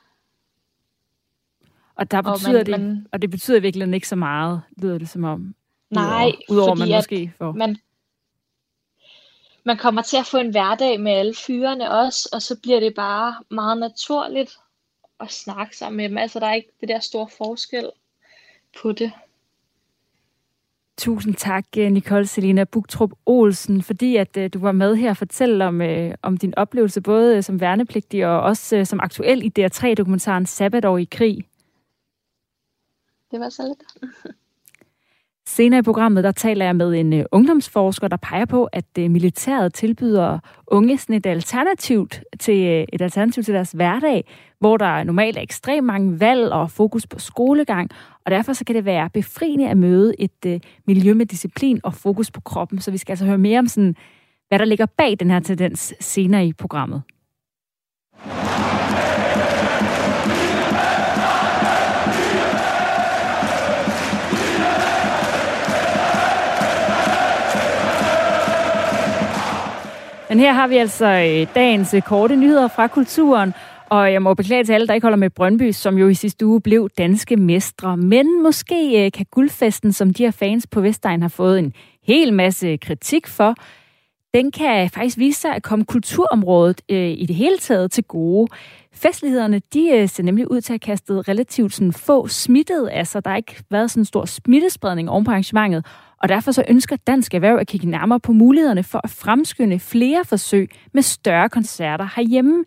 og 1.94 2.10
der 2.10 2.22
betyder 2.22 2.48
og 2.48 2.52
man, 2.52 2.66
det, 2.66 2.80
man, 2.80 3.06
og 3.12 3.22
det 3.22 3.30
betyder 3.30 3.60
virkelig 3.60 3.94
ikke 3.94 4.08
så 4.08 4.16
meget, 4.16 4.62
lyder 4.76 4.98
det 4.98 5.08
som 5.08 5.24
om. 5.24 5.54
Nej, 5.90 6.32
udover, 6.48 6.74
man 6.74 6.88
måske 6.88 7.32
får. 7.38 7.52
Man, 7.52 7.76
man 9.68 9.76
kommer 9.76 10.02
til 10.02 10.16
at 10.16 10.26
få 10.26 10.38
en 10.38 10.50
hverdag 10.50 11.00
med 11.00 11.12
alle 11.12 11.34
fyrene 11.46 11.90
også, 11.90 12.28
og 12.32 12.42
så 12.42 12.56
bliver 12.62 12.80
det 12.80 12.94
bare 12.94 13.34
meget 13.50 13.78
naturligt 13.78 14.58
at 15.20 15.30
snakke 15.32 15.76
sammen 15.76 15.96
med 15.96 16.08
dem. 16.08 16.18
Altså, 16.18 16.40
der 16.40 16.46
er 16.46 16.54
ikke 16.54 16.72
det 16.80 16.88
der 16.88 17.00
store 17.00 17.28
forskel 17.38 17.90
på 18.82 18.92
det. 18.92 19.12
Tusind 20.98 21.34
tak, 21.34 21.64
øh, 21.78 21.90
Nicole 21.90 22.26
Selina 22.26 22.64
Bugtrup 22.64 23.10
Olsen, 23.26 23.82
fordi 23.82 24.16
at 24.16 24.36
uh, 24.36 24.46
du 24.52 24.58
var 24.58 24.72
med 24.72 24.96
her 24.96 25.10
og 25.10 25.16
fortælle 25.16 25.64
om, 25.64 25.80
uh, 25.80 26.10
om 26.22 26.36
din 26.36 26.54
oplevelse, 26.56 27.00
både 27.00 27.42
som 27.42 27.60
værnepligtig 27.60 28.26
og 28.26 28.40
også 28.40 28.84
som 28.84 29.00
aktuel 29.00 29.44
i 29.44 29.52
DR3-dokumentaren 29.58 30.46
Sabbatår 30.46 30.98
i 30.98 31.04
krig. 31.04 31.38
Det 33.30 33.40
var 33.40 33.48
så 33.48 33.62
lidt. 33.62 34.04
Senere 35.48 35.78
i 35.78 35.82
programmet, 35.82 36.24
der 36.24 36.32
taler 36.32 36.64
jeg 36.64 36.76
med 36.76 36.94
en 36.94 37.12
uh, 37.12 37.20
ungdomsforsker, 37.32 38.08
der 38.08 38.16
peger 38.16 38.44
på, 38.44 38.64
at 38.64 38.84
uh, 38.98 39.10
militæret 39.10 39.74
tilbyder 39.74 40.38
unge 40.66 40.98
sådan 40.98 41.16
et 41.16 41.26
alternativ 41.26 42.08
til, 42.40 42.54
uh, 42.54 42.84
et 42.92 43.02
alternativ 43.02 43.42
til 43.42 43.54
deres 43.54 43.72
hverdag, 43.72 44.24
hvor 44.60 44.76
der 44.76 45.04
normalt 45.04 45.36
er 45.36 45.40
ekstremt 45.40 45.86
mange 45.86 46.20
valg 46.20 46.52
og 46.52 46.70
fokus 46.70 47.06
på 47.06 47.18
skolegang, 47.18 47.90
og 48.24 48.30
derfor 48.30 48.52
så 48.52 48.64
kan 48.64 48.74
det 48.74 48.84
være 48.84 49.10
befriende 49.10 49.68
at 49.68 49.76
møde 49.76 50.14
et 50.18 50.46
uh, 50.46 50.52
miljø 50.86 51.14
med 51.14 51.26
disciplin 51.26 51.80
og 51.84 51.94
fokus 51.94 52.30
på 52.30 52.40
kroppen. 52.40 52.80
Så 52.80 52.90
vi 52.90 52.98
skal 52.98 53.12
altså 53.12 53.24
høre 53.24 53.38
mere 53.38 53.58
om 53.58 53.66
sådan, 53.66 53.94
hvad 54.48 54.58
der 54.58 54.64
ligger 54.64 54.86
bag 54.86 55.16
den 55.20 55.30
her 55.30 55.40
tendens 55.40 55.94
senere 56.00 56.46
i 56.46 56.52
programmet. 56.52 57.02
Men 70.28 70.38
her 70.38 70.52
har 70.52 70.66
vi 70.66 70.76
altså 70.76 71.06
øh, 71.06 71.54
dagens 71.54 71.94
øh, 71.94 72.02
korte 72.02 72.36
nyheder 72.36 72.68
fra 72.68 72.86
kulturen, 72.86 73.54
og 73.90 74.12
jeg 74.12 74.22
må 74.22 74.34
beklage 74.34 74.64
til 74.64 74.72
alle, 74.72 74.86
der 74.86 74.94
ikke 74.94 75.04
holder 75.04 75.16
med 75.16 75.30
Brøndby, 75.30 75.72
som 75.72 75.98
jo 75.98 76.08
i 76.08 76.14
sidste 76.14 76.46
uge 76.46 76.60
blev 76.60 76.88
danske 76.98 77.36
mestre. 77.36 77.96
Men 77.96 78.42
måske 78.42 79.04
øh, 79.04 79.12
kan 79.12 79.26
guldfesten, 79.30 79.92
som 79.92 80.12
de 80.12 80.24
her 80.24 80.30
fans 80.30 80.66
på 80.66 80.80
Vestegn 80.80 81.22
har 81.22 81.28
fået 81.28 81.58
en 81.58 81.72
hel 82.02 82.32
masse 82.32 82.76
kritik 82.76 83.26
for, 83.26 83.54
den 84.34 84.50
kan 84.50 84.90
faktisk 84.90 85.18
vise 85.18 85.40
sig 85.40 85.54
at 85.54 85.62
komme 85.62 85.84
kulturområdet 85.84 86.82
øh, 86.88 87.10
i 87.10 87.26
det 87.26 87.36
hele 87.36 87.58
taget 87.58 87.90
til 87.90 88.04
gode. 88.04 88.48
Festlighederne, 88.92 89.60
de 89.74 89.90
øh, 89.90 90.08
ser 90.08 90.22
nemlig 90.22 90.50
ud 90.50 90.60
til 90.60 90.72
at 90.72 90.84
have 90.84 90.92
kastet 90.92 91.28
relativt 91.28 91.74
sådan, 91.74 91.92
få 91.92 92.28
smittede 92.28 92.90
Altså, 92.90 93.20
Der 93.20 93.30
har 93.30 93.36
ikke 93.36 93.62
været 93.70 93.90
sådan 93.90 94.00
en 94.00 94.04
stor 94.04 94.24
smittespredning 94.24 95.10
oven 95.10 95.24
på 95.24 95.30
arrangementet, 95.30 95.86
og 96.22 96.28
derfor 96.28 96.52
så 96.52 96.64
ønsker 96.68 96.96
Dansk 96.96 97.34
Erhverv 97.34 97.56
at 97.56 97.66
kigge 97.66 97.90
nærmere 97.90 98.20
på 98.20 98.32
mulighederne 98.32 98.82
for 98.82 99.00
at 99.04 99.10
fremskynde 99.10 99.78
flere 99.78 100.24
forsøg 100.24 100.70
med 100.94 101.02
større 101.02 101.48
koncerter 101.48 102.08
herhjemme. 102.16 102.64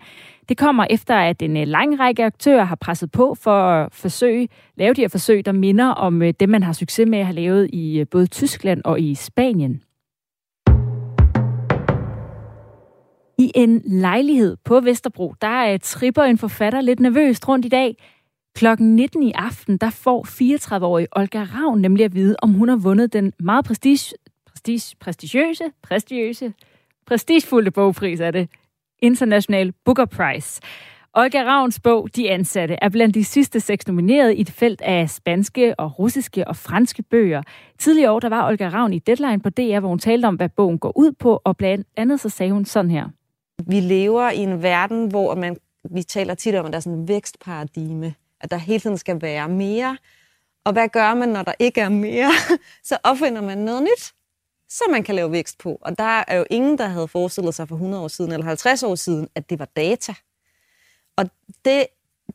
Det 0.49 0.57
kommer 0.57 0.85
efter, 0.89 1.15
at 1.15 1.41
en 1.41 1.57
øh, 1.57 1.67
lang 1.67 1.99
række 1.99 2.23
aktører 2.23 2.63
har 2.63 2.75
presset 2.75 3.11
på 3.11 3.35
for 3.41 3.51
at 3.51 3.93
forsøge, 3.93 4.49
lave 4.75 4.93
de 4.93 5.01
her 5.01 5.07
forsøg, 5.07 5.45
der 5.45 5.51
minder 5.51 5.87
om 5.87 6.21
øh, 6.21 6.33
det, 6.39 6.49
man 6.49 6.63
har 6.63 6.73
succes 6.73 7.07
med 7.07 7.19
at 7.19 7.25
have 7.25 7.35
lavet 7.35 7.69
i 7.73 7.99
øh, 7.99 8.05
både 8.11 8.27
Tyskland 8.27 8.81
og 8.85 9.01
i 9.01 9.15
Spanien. 9.15 9.81
I 13.37 13.51
en 13.55 13.81
lejlighed 13.85 14.57
på 14.65 14.79
Vesterbro, 14.79 15.33
der 15.41 15.77
tripper 15.77 16.23
en 16.23 16.37
forfatter 16.37 16.81
lidt 16.81 16.99
nervøst 16.99 17.47
rundt 17.47 17.65
i 17.65 17.69
dag. 17.69 17.95
Klokken 18.55 18.95
19 18.95 19.23
i 19.23 19.31
aften, 19.31 19.77
der 19.77 19.89
får 19.89 20.25
34-årige 20.25 21.07
Olga 21.11 21.43
Ravn 21.43 21.81
nemlig 21.81 22.05
at 22.05 22.15
vide, 22.15 22.35
om 22.41 22.53
hun 22.53 22.69
har 22.69 22.75
vundet 22.75 23.13
den 23.13 23.33
meget 23.39 23.65
prestige, 23.65 24.15
prestige, 24.45 24.95
prestigiøse, 24.99 25.63
prestigiøse, 25.81 26.53
prestigefulde 27.07 27.71
bogpris 27.71 28.19
af 28.19 28.33
det, 28.33 28.49
International 28.99 29.73
Booker 29.85 30.05
Prize. 30.05 30.61
Olga 31.13 31.43
Ravns 31.43 31.79
bog, 31.79 32.15
De 32.15 32.31
Ansatte, 32.31 32.75
er 32.81 32.89
blandt 32.89 33.15
de 33.15 33.23
sidste 33.23 33.59
seks 33.59 33.87
nomineret 33.87 34.33
i 34.33 34.41
et 34.41 34.51
felt 34.51 34.81
af 34.81 35.09
spanske 35.09 35.79
og 35.79 35.99
russiske 35.99 36.47
og 36.47 36.55
franske 36.55 37.03
bøger. 37.03 37.41
Tidligere 37.79 38.11
år, 38.11 38.19
der 38.19 38.29
var 38.29 38.47
Olga 38.47 38.69
Ravn 38.69 38.93
i 38.93 38.99
Deadline 38.99 39.39
på 39.39 39.49
DR, 39.49 39.79
hvor 39.79 39.89
hun 39.89 39.99
talte 39.99 40.25
om, 40.25 40.35
hvad 40.35 40.49
bogen 40.49 40.79
går 40.79 40.97
ud 40.97 41.11
på, 41.11 41.41
og 41.43 41.57
blandt 41.57 41.87
andet 41.97 42.19
så 42.19 42.29
sagde 42.29 42.51
hun 42.51 42.65
sådan 42.65 42.91
her. 42.91 43.09
Vi 43.67 43.79
lever 43.79 44.29
i 44.29 44.37
en 44.37 44.63
verden, 44.63 45.07
hvor 45.07 45.35
man, 45.35 45.57
vi 45.91 46.03
taler 46.03 46.33
tit 46.33 46.55
om, 46.55 46.65
at 46.65 46.71
der 46.71 46.77
er 46.77 46.81
sådan 46.81 46.99
en 46.99 47.07
vækstparadigme 47.07 48.13
at 48.43 48.51
der 48.51 48.57
hele 48.57 48.79
tiden 48.79 48.97
skal 48.97 49.21
være 49.21 49.49
mere. 49.49 49.97
Og 50.63 50.73
hvad 50.73 50.89
gør 50.89 51.13
man, 51.13 51.29
når 51.29 51.43
der 51.43 51.53
ikke 51.59 51.81
er 51.81 51.89
mere? 51.89 52.31
Så 52.89 52.97
opfinder 53.03 53.41
man 53.41 53.57
noget 53.57 53.83
nyt, 53.83 54.13
så 54.69 54.83
man 54.91 55.03
kan 55.03 55.15
lave 55.15 55.31
vækst 55.31 55.57
på. 55.57 55.77
Og 55.81 55.97
der 55.97 56.23
er 56.27 56.37
jo 56.37 56.45
ingen, 56.49 56.77
der 56.77 56.85
havde 56.85 57.07
forestillet 57.07 57.55
sig 57.55 57.67
for 57.67 57.75
100 57.75 58.03
år 58.03 58.07
siden 58.07 58.31
eller 58.31 58.45
50 58.45 58.83
år 58.83 58.95
siden, 58.95 59.27
at 59.35 59.49
det 59.49 59.59
var 59.59 59.65
data. 59.65 60.13
Og 61.15 61.29
det, 61.65 61.87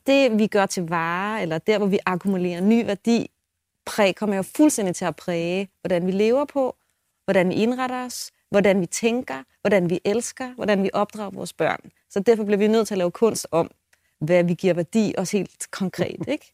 det 0.06 0.38
vi 0.38 0.46
gør 0.46 0.66
til 0.66 0.82
vare, 0.88 1.42
eller 1.42 1.58
der, 1.58 1.78
hvor 1.78 1.86
vi 1.86 1.98
akkumulerer 2.06 2.60
ny 2.60 2.86
værdi, 2.86 3.30
præg, 3.86 4.16
kommer 4.16 4.36
jo 4.36 4.42
fuldstændig 4.42 4.96
til 4.96 5.04
at 5.04 5.16
præge, 5.16 5.68
hvordan 5.80 6.06
vi 6.06 6.12
lever 6.12 6.44
på, 6.44 6.76
hvordan 7.24 7.48
vi 7.48 7.54
indretter 7.54 8.04
os, 8.04 8.32
hvordan 8.50 8.80
vi 8.80 8.86
tænker, 8.86 9.42
hvordan 9.60 9.90
vi 9.90 10.00
elsker, 10.04 10.54
hvordan 10.54 10.82
vi 10.82 10.90
opdrager 10.92 11.30
vores 11.30 11.52
børn. 11.52 11.80
Så 12.10 12.20
derfor 12.20 12.44
bliver 12.44 12.58
vi 12.58 12.68
nødt 12.68 12.88
til 12.88 12.94
at 12.94 12.98
lave 12.98 13.10
kunst 13.10 13.46
om, 13.50 13.70
hvad 14.20 14.44
vi 14.44 14.54
giver 14.54 14.74
værdi, 14.74 15.14
også 15.18 15.36
helt 15.36 15.70
konkret, 15.70 16.28
ikke? 16.28 16.52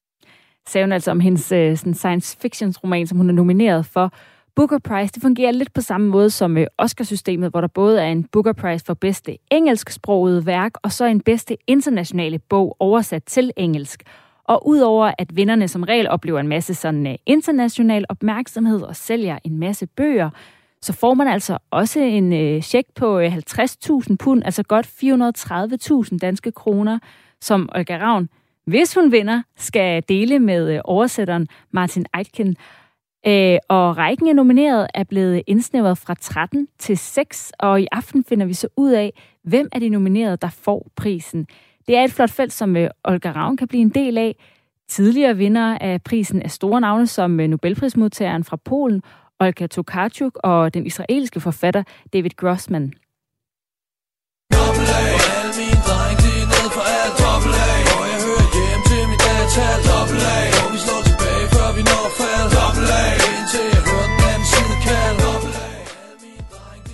Sagde 0.66 0.84
hun 0.84 0.92
altså 0.92 1.10
om 1.10 1.20
hendes 1.20 1.52
øh, 1.52 1.76
sådan 1.76 1.94
science 1.94 2.38
fiction 2.40 2.74
roman, 2.84 3.06
som 3.06 3.18
hun 3.18 3.28
er 3.28 3.34
nomineret 3.34 3.86
for. 3.86 4.12
Booker 4.56 4.78
Prize, 4.78 5.12
det 5.12 5.22
fungerer 5.22 5.50
lidt 5.50 5.72
på 5.72 5.80
samme 5.80 6.08
måde 6.08 6.30
som 6.30 6.56
øh, 6.56 6.66
Oscarsystemet, 6.78 7.50
hvor 7.50 7.60
der 7.60 7.68
både 7.68 8.02
er 8.02 8.06
en 8.06 8.24
Booker 8.24 8.52
Prize 8.52 8.84
for 8.84 8.94
bedste 8.94 9.38
engelsksprogede 9.50 10.46
værk, 10.46 10.72
og 10.82 10.92
så 10.92 11.04
en 11.04 11.20
bedste 11.20 11.56
internationale 11.66 12.38
bog 12.38 12.76
oversat 12.80 13.24
til 13.24 13.52
engelsk. 13.56 14.02
Og 14.44 14.68
udover 14.68 15.12
at 15.18 15.36
vinderne 15.36 15.68
som 15.68 15.82
regel 15.82 16.08
oplever 16.08 16.40
en 16.40 16.48
masse 16.48 16.74
sådan 16.74 17.06
uh, 17.06 17.14
international 17.26 18.04
opmærksomhed 18.08 18.82
og 18.82 18.96
sælger 18.96 19.38
en 19.44 19.58
masse 19.58 19.86
bøger, 19.86 20.30
så 20.82 20.92
får 20.92 21.14
man 21.14 21.28
altså 21.28 21.58
også 21.70 22.00
en 22.00 22.56
uh, 22.56 22.62
check 22.62 22.88
på 22.94 23.18
uh, 23.18 23.34
50.000 23.34 24.16
pund, 24.16 24.42
altså 24.44 24.62
godt 24.62 24.86
430.000 26.12 26.18
danske 26.18 26.52
kroner, 26.52 26.98
som 27.42 27.68
Olga 27.74 27.98
Ravn, 27.98 28.28
hvis 28.66 28.94
hun 28.94 29.12
vinder, 29.12 29.42
skal 29.56 30.02
dele 30.08 30.38
med 30.38 30.74
øh, 30.74 30.80
oversætteren 30.84 31.48
Martin 31.70 32.06
Eitken. 32.18 32.56
Øh, 33.26 33.58
og 33.68 33.96
rækken 33.96 34.28
af 34.28 34.36
nomineret 34.36 34.86
er 34.94 35.04
blevet 35.04 35.42
indsnævret 35.46 35.98
fra 35.98 36.14
13 36.20 36.68
til 36.78 36.98
6, 36.98 37.52
og 37.58 37.80
i 37.80 37.86
aften 37.92 38.24
finder 38.24 38.46
vi 38.46 38.54
så 38.54 38.68
ud 38.76 38.90
af, 38.90 39.12
hvem 39.44 39.68
er 39.72 39.78
de 39.78 39.88
nominerede, 39.88 40.36
der 40.36 40.48
får 40.48 40.86
prisen. 40.96 41.46
Det 41.86 41.96
er 41.96 42.04
et 42.04 42.12
flot 42.12 42.30
felt, 42.30 42.52
som 42.52 42.76
øh, 42.76 42.90
Olga 43.04 43.32
Ravn 43.32 43.56
kan 43.56 43.68
blive 43.68 43.82
en 43.82 43.88
del 43.88 44.18
af. 44.18 44.36
Tidligere 44.88 45.36
vinder 45.36 45.78
af 45.78 46.02
prisen 46.02 46.42
er 46.42 46.48
store 46.48 46.80
navne 46.80 47.06
som 47.06 47.40
øh, 47.40 47.48
Nobelprismodtageren 47.48 48.44
fra 48.44 48.56
Polen, 48.56 49.02
Olga 49.40 49.66
Tokarczuk 49.66 50.38
og 50.44 50.74
den 50.74 50.86
israelske 50.86 51.40
forfatter 51.40 51.82
David 52.12 52.30
Grossman. 52.36 52.92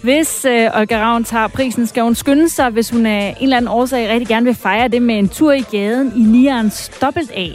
Hvis 0.02 0.44
øh, 0.44 0.70
Olga 0.74 1.00
Ravn 1.00 1.24
tager 1.24 1.48
prisen, 1.48 1.86
skal 1.86 2.02
hun 2.02 2.14
skynde 2.14 2.48
sig, 2.48 2.70
hvis 2.70 2.90
hun 2.90 3.06
af 3.06 3.36
en 3.36 3.42
eller 3.42 3.56
anden 3.56 3.68
årsag 3.68 4.08
rigtig 4.08 4.28
gerne 4.28 4.46
vil 4.46 4.54
fejre 4.54 4.88
det 4.88 5.02
med 5.02 5.18
en 5.18 5.28
tur 5.28 5.52
i 5.52 5.60
gaden 5.60 6.12
i 6.16 6.20
Nierens 6.20 6.90
dobbelt 7.00 7.30
A. 7.30 7.48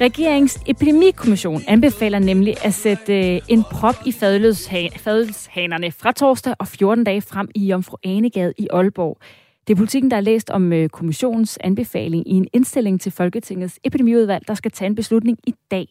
Regeringens 0.00 0.60
epidemikommission 0.66 1.62
anbefaler 1.68 2.18
nemlig 2.18 2.64
at 2.64 2.74
sætte 2.74 3.34
øh, 3.34 3.40
en 3.48 3.64
prop 3.72 3.94
i 4.06 4.12
fadelshanerne 4.12 5.92
fra 5.92 6.12
torsdag 6.12 6.54
og 6.58 6.68
14 6.68 7.04
dage 7.04 7.20
frem 7.20 7.48
i 7.54 7.66
Jomfru 7.66 7.96
Anegade 8.04 8.52
i 8.58 8.68
Aalborg. 8.70 9.18
Det 9.66 9.72
er 9.72 9.76
politikken, 9.76 10.10
der 10.10 10.16
har 10.16 10.22
læst 10.22 10.50
om 10.50 10.72
øh, 10.72 10.88
kommissionens 10.88 11.58
anbefaling 11.64 12.28
i 12.28 12.32
en 12.34 12.46
indstilling 12.52 13.00
til 13.00 13.12
Folketingets 13.12 13.78
epidemiudvalg, 13.84 14.48
der 14.48 14.54
skal 14.54 14.70
tage 14.70 14.86
en 14.86 14.94
beslutning 14.94 15.38
i 15.46 15.54
dag. 15.70 15.86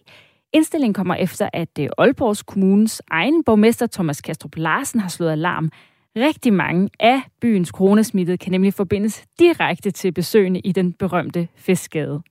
Indstillingen 0.53 0.93
kommer 0.93 1.15
efter, 1.15 1.49
at 1.53 1.79
øh, 1.79 1.89
Aalborgs 1.97 2.43
Kommunes 2.43 3.01
egen 3.11 3.43
borgmester 3.43 3.87
Thomas 3.87 4.21
Kastrup 4.21 4.57
Larsen 4.57 4.99
har 4.99 5.09
slået 5.09 5.31
alarm. 5.31 5.69
Rigtig 6.15 6.53
mange 6.53 6.89
af 6.99 7.21
byens 7.41 7.69
coronasmittede 7.69 8.37
kan 8.37 8.51
nemlig 8.51 8.73
forbindes 8.73 9.25
direkte 9.39 9.91
til 9.91 10.11
besøgende 10.11 10.59
i 10.59 10.71
den 10.71 10.93
berømte 10.93 11.47
festgade. 11.55 12.21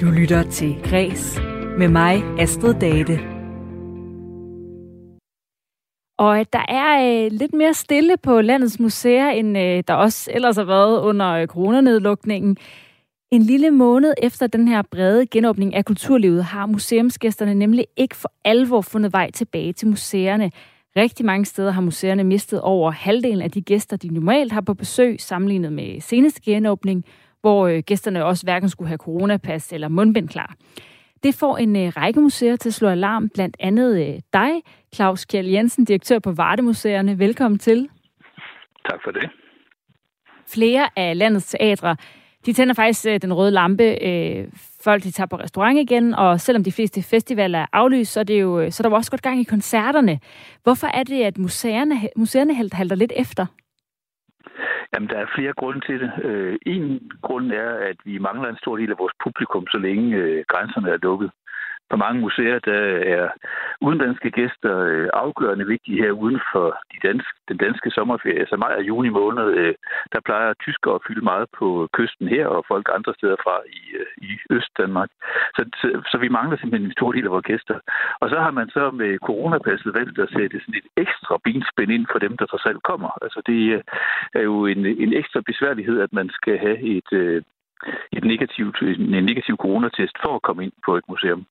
Du 0.00 0.06
lytter 0.18 0.44
til 0.50 0.76
Græs 0.84 1.40
med 1.78 1.88
mig, 1.88 2.22
Astrid 2.38 2.74
Date. 2.74 3.20
Og 6.18 6.52
der 6.52 6.64
er 6.68 7.24
øh, 7.24 7.32
lidt 7.32 7.54
mere 7.54 7.74
stille 7.74 8.16
på 8.22 8.40
landets 8.40 8.80
museer, 8.80 9.28
end 9.28 9.58
øh, 9.58 9.82
der 9.88 9.94
også 9.94 10.30
ellers 10.34 10.56
har 10.56 10.64
været 10.64 11.00
under 11.00 11.30
øh, 11.30 11.46
coronanedlukningen. 11.46 12.56
En 13.34 13.42
lille 13.42 13.70
måned 13.70 14.14
efter 14.22 14.46
den 14.46 14.68
her 14.68 14.82
brede 14.82 15.26
genåbning 15.26 15.74
af 15.74 15.84
kulturlivet 15.84 16.44
har 16.44 16.66
museumsgæsterne 16.66 17.54
nemlig 17.54 17.86
ikke 17.96 18.16
for 18.16 18.32
alvor 18.44 18.80
fundet 18.80 19.12
vej 19.12 19.30
tilbage 19.30 19.72
til 19.72 19.88
museerne. 19.88 20.50
Rigtig 20.96 21.26
mange 21.26 21.44
steder 21.44 21.70
har 21.70 21.80
museerne 21.80 22.24
mistet 22.24 22.60
over 22.60 22.90
halvdelen 22.90 23.42
af 23.42 23.50
de 23.50 23.62
gæster, 23.62 23.96
de 23.96 24.14
normalt 24.14 24.52
har 24.52 24.60
på 24.60 24.74
besøg, 24.74 25.20
sammenlignet 25.20 25.72
med 25.72 26.00
seneste 26.00 26.42
genåbning, 26.42 27.04
hvor 27.40 27.66
øh, 27.66 27.82
gæsterne 27.86 28.24
også 28.24 28.46
hverken 28.46 28.68
skulle 28.68 28.88
have 28.88 28.98
coronapas 28.98 29.72
eller 29.72 29.88
mundbind 29.88 30.28
klar. 30.28 30.54
Det 31.22 31.34
får 31.34 31.56
en 31.56 31.76
øh, 31.76 31.92
række 31.96 32.20
museer 32.20 32.56
til 32.56 32.68
at 32.68 32.74
slå 32.74 32.88
alarm, 32.88 33.28
blandt 33.28 33.56
andet 33.60 34.08
øh, 34.08 34.20
dig, 34.32 34.50
Claus 34.94 35.24
Kjell 35.24 35.48
Jensen, 35.48 35.84
direktør 35.84 36.18
på 36.18 36.32
Vardemuseerne. 36.32 37.18
Velkommen 37.18 37.58
til. 37.58 37.88
Tak 38.90 39.00
for 39.04 39.10
det. 39.10 39.30
Flere 40.46 40.88
af 40.96 41.18
landets 41.18 41.50
teatre 41.50 41.96
de 42.46 42.52
tænder 42.52 42.74
faktisk 42.74 43.06
øh, 43.08 43.20
den 43.22 43.32
røde 43.32 43.50
lampe. 43.50 43.84
Øh, 44.08 44.48
folk 44.84 45.02
de 45.02 45.10
tager 45.10 45.28
på 45.28 45.36
restaurant 45.36 45.78
igen, 45.78 46.14
og 46.14 46.40
selvom 46.40 46.64
de 46.64 46.72
fleste 46.72 47.02
festivaler 47.02 47.58
er 47.58 47.66
aflyst, 47.72 48.12
så 48.12 48.20
er, 48.20 48.24
det 48.24 48.40
jo, 48.40 48.60
øh, 48.60 48.70
så 48.70 48.80
er 48.80 48.82
der 48.82 48.90
jo 48.90 48.96
også 48.96 49.10
godt 49.10 49.22
gang 49.22 49.40
i 49.40 49.44
koncerterne. 49.44 50.20
Hvorfor 50.62 50.86
er 50.86 51.02
det, 51.02 51.22
at 51.22 51.38
museerne, 51.38 51.94
museerne 52.16 52.54
halter 52.54 52.96
lidt 52.96 53.12
efter? 53.16 53.46
Jamen, 54.94 55.08
der 55.08 55.18
er 55.18 55.34
flere 55.36 55.52
grunde 55.52 55.80
til 55.80 56.00
det. 56.00 56.10
Øh, 56.24 56.56
en 56.66 57.10
grund 57.22 57.52
er, 57.52 57.70
at 57.90 57.96
vi 58.04 58.18
mangler 58.18 58.48
en 58.48 58.62
stor 58.62 58.76
del 58.76 58.90
af 58.90 58.98
vores 58.98 59.12
publikum, 59.24 59.66
så 59.66 59.78
længe 59.78 60.16
øh, 60.16 60.44
grænserne 60.48 60.90
er 60.90 60.96
lukket 61.02 61.30
på 61.90 61.96
mange 61.96 62.20
museer, 62.20 62.58
der 62.58 62.80
er 63.16 63.28
udenlandske 63.80 64.30
gæster 64.30 64.74
øh, 64.78 65.08
afgørende 65.12 65.66
vigtige 65.66 66.02
her 66.02 66.10
uden 66.10 66.40
for 66.52 66.66
de 66.92 66.98
danske, 67.08 67.34
den 67.48 67.56
danske 67.56 67.90
sommerferie. 67.90 68.34
Så 68.34 68.40
altså 68.40 68.56
maj 68.56 68.74
og 68.78 68.86
juni 68.90 69.08
måned, 69.08 69.46
øh, 69.60 69.74
der 70.12 70.20
plejer 70.20 70.52
tyskere 70.52 70.94
at 70.94 71.04
fylde 71.06 71.24
meget 71.30 71.46
på 71.58 71.88
kysten 71.92 72.28
her, 72.28 72.46
og 72.46 72.64
folk 72.68 72.86
andre 72.96 73.12
steder 73.18 73.36
fra 73.44 73.54
i, 73.80 73.82
øh, 74.00 74.06
i 74.28 74.30
Øst-Danmark. 74.50 75.10
Så, 75.56 75.62
så, 75.80 75.88
så 76.10 76.16
vi 76.18 76.28
mangler 76.28 76.56
simpelthen 76.56 76.88
en 76.88 76.98
stor 76.98 77.12
del 77.12 77.24
af 77.24 77.30
vores 77.30 77.48
gæster. 77.50 77.78
Og 78.20 78.26
så 78.30 78.38
har 78.44 78.50
man 78.50 78.68
så 78.70 78.90
med 78.90 79.18
coronapasset 79.18 79.94
valgt 79.94 80.18
at 80.18 80.32
sætte 80.36 80.60
sådan 80.60 80.80
et 80.80 80.88
ekstra 81.04 81.34
benspænd 81.44 81.90
ind 81.96 82.06
for 82.12 82.18
dem, 82.18 82.36
der 82.36 82.46
trods 82.46 82.66
alt 82.66 82.82
kommer. 82.82 83.10
Altså 83.22 83.40
det 83.46 83.60
øh, 83.74 83.82
er 84.34 84.42
jo 84.50 84.66
en, 84.66 84.86
en 84.86 85.12
ekstra 85.20 85.40
besværlighed, 85.46 86.00
at 86.00 86.12
man 86.12 86.28
skal 86.38 86.58
have 86.58 86.78
et, 86.96 87.10
øh, 87.12 87.42
et 88.12 88.24
negativt, 88.24 88.82
en 88.82 89.24
negativ 89.24 89.56
coronatest 89.56 90.16
for 90.22 90.34
at 90.36 90.42
komme 90.42 90.64
ind 90.64 90.72
på 90.86 90.96
et 90.96 91.04
museum. 91.08 91.46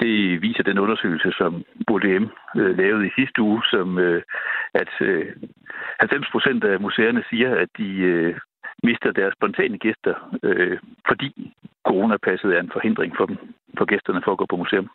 Det 0.00 0.42
viser 0.42 0.62
den 0.62 0.78
undersøgelse, 0.78 1.32
som 1.38 1.64
BODM 1.86 2.26
øh, 2.56 2.78
lavede 2.78 3.06
i 3.06 3.16
sidste 3.18 3.42
uge, 3.42 3.62
som 3.70 3.98
øh, 3.98 4.22
at 4.74 4.92
øh, 5.00 5.26
90 6.00 6.30
procent 6.32 6.64
af 6.64 6.80
museerne 6.80 7.24
siger, 7.30 7.54
at 7.54 7.68
de 7.78 7.88
øh, 8.12 8.34
mister 8.82 9.10
deres 9.12 9.34
spontane 9.38 9.78
gæster, 9.78 10.14
øh, 10.42 10.78
fordi 11.08 11.54
coronapasset 11.88 12.50
er 12.56 12.60
en 12.60 12.70
forhindring 12.72 13.12
for 13.16 13.26
dem, 13.26 13.36
for 13.78 13.84
gæsterne 13.84 14.20
for 14.24 14.32
at 14.32 14.38
gå 14.38 14.46
på 14.50 14.56
museum. 14.56 14.88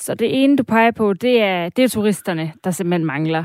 Så 0.00 0.14
det 0.14 0.42
ene, 0.42 0.56
du 0.56 0.64
peger 0.64 0.90
på, 0.90 1.12
det 1.12 1.42
er, 1.42 1.68
det 1.68 1.84
er 1.84 1.88
turisterne, 1.88 2.52
der 2.64 2.70
simpelthen 2.70 3.06
mangler. 3.06 3.44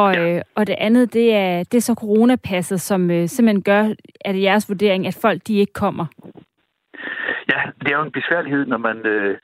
Og, 0.00 0.14
ja. 0.14 0.36
øh, 0.36 0.42
og 0.54 0.66
det 0.66 0.76
andet, 0.78 1.12
det 1.12 1.34
er, 1.34 1.64
det 1.70 1.74
er 1.74 1.80
så 1.80 1.94
coronapasset, 1.94 2.80
som 2.80 3.10
øh, 3.10 3.28
simpelthen 3.28 3.62
gør, 3.62 3.82
at 4.24 4.34
det 4.34 4.42
jeres 4.42 4.68
vurdering, 4.68 5.06
at 5.06 5.18
folk 5.22 5.40
de 5.46 5.58
ikke 5.58 5.72
kommer. 5.72 6.06
Ja, 7.52 7.60
det 7.80 7.88
er 7.88 7.96
jo 7.98 8.02
en 8.02 8.12
besværlighed, 8.12 8.66
når 8.66 8.78
man... 8.78 9.06
Øh, 9.06 9.38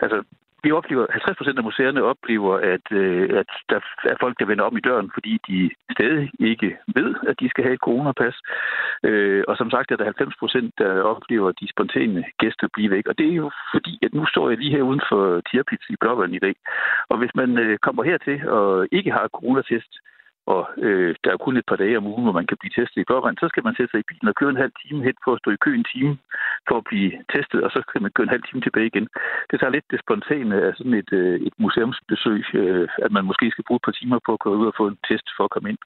altså, 0.00 0.22
vi 0.62 0.70
oplever, 0.72 1.06
50 1.10 1.36
procent 1.36 1.58
af 1.58 1.64
museerne 1.64 2.02
oplever, 2.02 2.54
at, 2.74 2.86
øh, 2.92 3.38
at 3.40 3.50
der 3.70 3.80
er 4.12 4.16
folk, 4.20 4.38
der 4.38 4.46
vender 4.46 4.64
om 4.64 4.76
i 4.76 4.80
døren, 4.80 5.10
fordi 5.14 5.32
de 5.48 5.70
stadig 5.92 6.30
ikke 6.40 6.76
ved, 6.98 7.14
at 7.28 7.40
de 7.40 7.48
skal 7.50 7.64
have 7.64 7.74
et 7.74 7.86
coronapas. 7.86 8.36
Øh, 9.04 9.44
og 9.48 9.56
som 9.56 9.70
sagt 9.70 9.90
er 9.90 9.96
der 9.96 10.04
90 10.04 10.36
procent, 10.38 10.70
der 10.78 11.02
oplever, 11.02 11.48
at 11.48 11.60
de 11.60 11.72
spontane 11.74 12.24
gæster 12.38 12.68
bliver 12.74 12.90
væk. 12.90 13.06
Og 13.06 13.18
det 13.18 13.26
er 13.28 13.36
jo 13.42 13.50
fordi, 13.74 13.98
at 14.02 14.14
nu 14.14 14.26
står 14.26 14.48
jeg 14.48 14.58
lige 14.58 14.76
her 14.76 14.82
uden 14.82 15.02
for 15.10 15.40
Tierpitz 15.40 15.84
i 15.90 15.96
Blåvand 16.00 16.34
i 16.34 16.44
dag. 16.46 16.54
Og 17.08 17.16
hvis 17.18 17.34
man 17.34 17.58
øh, 17.58 17.78
kommer 17.78 18.02
hertil 18.02 18.48
og 18.48 18.88
ikke 18.92 19.10
har 19.12 19.28
coronatest, 19.28 19.92
og 20.46 20.62
øh, 20.86 21.14
der 21.24 21.30
er 21.32 21.36
kun 21.36 21.56
et 21.56 21.66
par 21.68 21.76
dage 21.76 21.96
om 21.96 22.06
ugen, 22.06 22.24
hvor 22.24 22.38
man 22.38 22.46
kan 22.46 22.56
blive 22.60 22.76
testet 22.78 23.00
i 23.02 23.10
forvejen, 23.10 23.36
så 23.40 23.48
skal 23.48 23.64
man 23.64 23.74
sætte 23.74 23.90
sig 23.90 24.00
i 24.00 24.08
bilen 24.08 24.28
og 24.28 24.34
køre 24.34 24.50
en 24.50 24.64
halv 24.64 24.74
time 24.82 25.04
hen 25.08 25.16
for 25.24 25.32
at 25.32 25.40
stå 25.42 25.50
i 25.50 25.62
kø 25.64 25.70
en 25.74 25.90
time 25.94 26.14
for 26.68 26.76
at 26.78 26.84
blive 26.90 27.10
testet, 27.34 27.60
og 27.64 27.70
så 27.70 27.80
skal 27.88 28.02
man 28.02 28.12
køre 28.14 28.26
en 28.26 28.36
halv 28.36 28.44
time 28.46 28.62
tilbage 28.62 28.90
igen. 28.92 29.08
Det 29.50 29.56
tager 29.60 29.74
lidt 29.76 29.90
det 29.90 30.00
spontane 30.04 30.56
af 30.66 30.72
sådan 30.76 30.94
et, 30.94 31.12
øh, 31.12 31.40
et 31.48 31.54
museumsbesøg, 31.58 32.44
øh, 32.54 32.88
at 33.06 33.12
man 33.16 33.24
måske 33.24 33.50
skal 33.50 33.64
bruge 33.66 33.80
et 33.80 33.86
par 33.86 33.96
timer 33.98 34.18
på 34.26 34.32
at 34.32 34.40
køre 34.44 34.60
ud 34.62 34.66
og 34.66 34.74
få 34.76 34.86
en 34.88 34.98
test 35.08 35.26
for 35.36 35.44
at 35.44 35.50
komme 35.54 35.68
ind. 35.72 35.78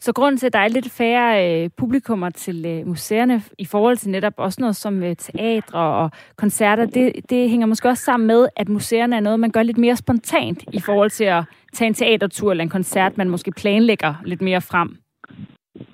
Så 0.00 0.12
grunden 0.12 0.38
til, 0.38 0.46
at 0.46 0.52
der 0.52 0.58
er 0.58 0.68
lidt 0.68 0.90
færre 0.90 1.62
øh, 1.64 1.70
publikummer 1.76 2.30
til 2.30 2.66
øh, 2.66 2.86
museerne 2.86 3.42
i 3.58 3.64
forhold 3.64 3.96
til 3.96 4.10
netop 4.10 4.32
også 4.36 4.60
noget 4.60 4.76
som 4.76 5.02
øh, 5.02 5.16
teatre 5.16 5.78
og 5.78 6.10
koncerter, 6.36 6.86
det, 6.86 7.12
det 7.30 7.50
hænger 7.50 7.66
måske 7.66 7.88
også 7.88 8.04
sammen 8.04 8.26
med, 8.26 8.48
at 8.56 8.68
museerne 8.68 9.16
er 9.16 9.20
noget, 9.20 9.40
man 9.40 9.50
gør 9.50 9.62
lidt 9.62 9.78
mere 9.78 9.96
spontant 9.96 10.64
i 10.72 10.80
forhold 10.80 11.10
til 11.10 11.24
at 11.24 11.44
tage 11.74 11.88
en 11.88 11.94
teatertur 11.94 12.50
eller 12.50 12.64
en 12.64 12.70
koncert, 12.70 13.18
man 13.18 13.28
måske 13.28 13.50
planlægger 13.50 14.14
lidt 14.24 14.42
mere 14.42 14.60
frem. 14.60 14.96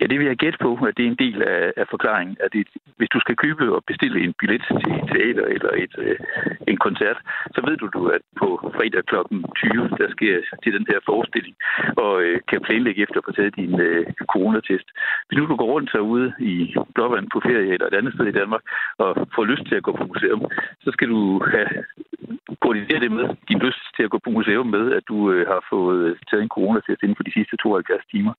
Ja, 0.00 0.04
det 0.06 0.18
vil 0.18 0.26
jeg 0.26 0.36
gætte 0.36 0.58
på, 0.66 0.70
at 0.88 0.96
det 0.96 1.04
er 1.04 1.10
en 1.10 1.22
del 1.24 1.42
af, 1.42 1.72
af 1.76 1.86
forklaringen. 1.90 2.36
At 2.44 2.52
det, 2.52 2.66
hvis 2.96 3.08
du 3.14 3.20
skal 3.20 3.36
købe 3.36 3.64
og 3.76 3.84
bestille 3.90 4.18
en 4.24 4.34
billet 4.40 4.62
til 4.66 4.92
et 4.98 5.06
teater 5.12 5.46
eller 5.54 5.70
et, 5.84 5.94
øh, 5.98 6.18
en 6.68 6.76
koncert, 6.86 7.18
så 7.54 7.60
ved 7.66 7.76
du, 7.76 7.86
du, 7.96 8.00
at 8.16 8.22
på 8.40 8.48
fredag 8.76 9.04
kl. 9.10 9.16
20, 9.56 9.88
der 10.00 10.08
sker 10.16 10.34
til 10.62 10.72
den 10.76 10.86
her 10.90 10.98
forestilling, 11.08 11.56
og 12.04 12.22
øh, 12.22 12.40
kan 12.50 12.60
planlægge 12.66 13.02
efter 13.02 13.18
at 13.18 13.26
få 13.28 13.32
taget 13.32 13.56
din 13.56 13.80
øh, 13.80 14.06
coronatest. 14.32 14.88
Hvis 15.26 15.38
nu 15.38 15.46
du 15.46 15.56
går 15.56 15.72
rundt 15.74 15.92
herude 15.92 16.32
i 16.38 16.54
Blåvand 16.94 17.26
på 17.32 17.40
ferie 17.40 17.72
eller 17.74 17.86
et 17.86 17.98
andet 17.98 18.14
sted 18.14 18.26
i 18.26 18.38
Danmark, 18.40 18.62
og 18.98 19.10
får 19.34 19.44
lyst 19.44 19.64
til 19.66 19.74
at 19.74 19.82
gå 19.82 19.92
på 19.92 20.04
museum, 20.12 20.42
så 20.84 20.90
skal 20.94 21.08
du 21.08 21.20
have 21.54 21.68
koordinere 22.62 23.00
det 23.04 23.12
med 23.12 23.26
din 23.48 23.58
lyst 23.66 23.84
til 23.96 24.02
at 24.04 24.10
gå 24.10 24.18
på 24.24 24.30
museum 24.30 24.66
med, 24.66 24.84
at 24.98 25.04
du 25.08 25.32
øh, 25.32 25.46
har 25.52 25.60
fået 25.72 26.00
øh, 26.08 26.16
taget 26.30 26.42
en 26.42 26.54
coronatest 26.56 27.02
inden 27.02 27.16
for 27.16 27.26
de 27.28 27.36
sidste 27.36 27.56
72 27.56 28.06
timer. 28.12 28.34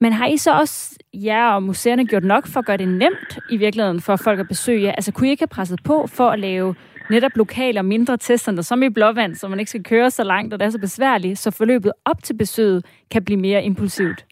Men 0.00 0.12
har 0.12 0.26
I 0.26 0.36
så 0.36 0.52
også, 0.52 0.96
ja 1.14 1.54
og 1.54 1.62
museerne, 1.62 2.06
gjort 2.06 2.24
nok 2.24 2.46
for 2.46 2.60
at 2.60 2.66
gøre 2.66 2.76
det 2.76 2.88
nemt 2.88 3.38
i 3.50 3.56
virkeligheden 3.56 4.00
for 4.00 4.16
folk 4.16 4.40
at 4.40 4.48
besøge 4.48 4.82
jer? 4.82 4.92
Altså 4.92 5.12
kunne 5.12 5.28
I 5.28 5.30
ikke 5.30 5.40
have 5.40 5.48
presset 5.48 5.80
på 5.84 6.06
for 6.06 6.30
at 6.30 6.38
lave 6.38 6.74
netop 7.10 7.32
lokale 7.34 7.80
og 7.80 7.84
mindre 7.84 8.16
testcenter, 8.16 8.62
som 8.62 8.82
i 8.82 8.88
Blåvand, 8.88 9.34
så 9.34 9.48
man 9.48 9.58
ikke 9.58 9.70
skal 9.70 9.84
køre 9.84 10.10
så 10.10 10.24
langt, 10.24 10.54
og 10.54 10.60
det 10.60 10.66
er 10.66 10.70
så 10.70 10.78
besværligt, 10.78 11.38
så 11.38 11.50
forløbet 11.50 11.92
op 12.04 12.22
til 12.22 12.34
besøget 12.34 12.84
kan 13.10 13.24
blive 13.24 13.40
mere 13.40 13.64
impulsivt? 13.64 14.24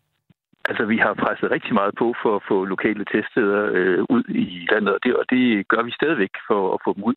Altså, 0.70 0.84
vi 0.92 0.96
har 1.04 1.14
presset 1.14 1.50
rigtig 1.50 1.74
meget 1.74 1.94
på 2.02 2.06
for 2.22 2.32
at 2.36 2.46
få 2.48 2.56
lokale 2.64 3.04
teststeder 3.12 3.62
øh, 3.78 4.00
ud 4.14 4.24
i 4.28 4.66
landet, 4.72 4.92
og 4.94 5.00
det, 5.04 5.12
og 5.20 5.24
det 5.32 5.68
gør 5.72 5.82
vi 5.82 5.92
stadigvæk 6.00 6.34
for 6.48 6.60
at 6.74 6.80
få 6.84 6.90
dem 6.96 7.04
ud. 7.10 7.16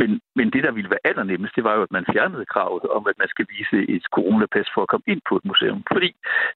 Men, 0.00 0.10
men 0.38 0.46
det, 0.54 0.62
der 0.66 0.72
ville 0.76 0.90
være 0.90 1.06
allernemmest, 1.08 1.56
det 1.56 1.64
var 1.64 1.74
jo, 1.76 1.82
at 1.82 1.92
man 1.96 2.04
fjernede 2.12 2.46
kravet 2.54 2.84
om, 2.96 3.02
at 3.10 3.16
man 3.22 3.28
skal 3.28 3.46
vise 3.56 3.78
et 3.96 4.04
coronapas 4.16 4.68
for 4.74 4.82
at 4.82 4.88
komme 4.92 5.06
ind 5.12 5.20
på 5.28 5.34
et 5.36 5.44
museum. 5.44 5.82
Fordi 5.92 6.10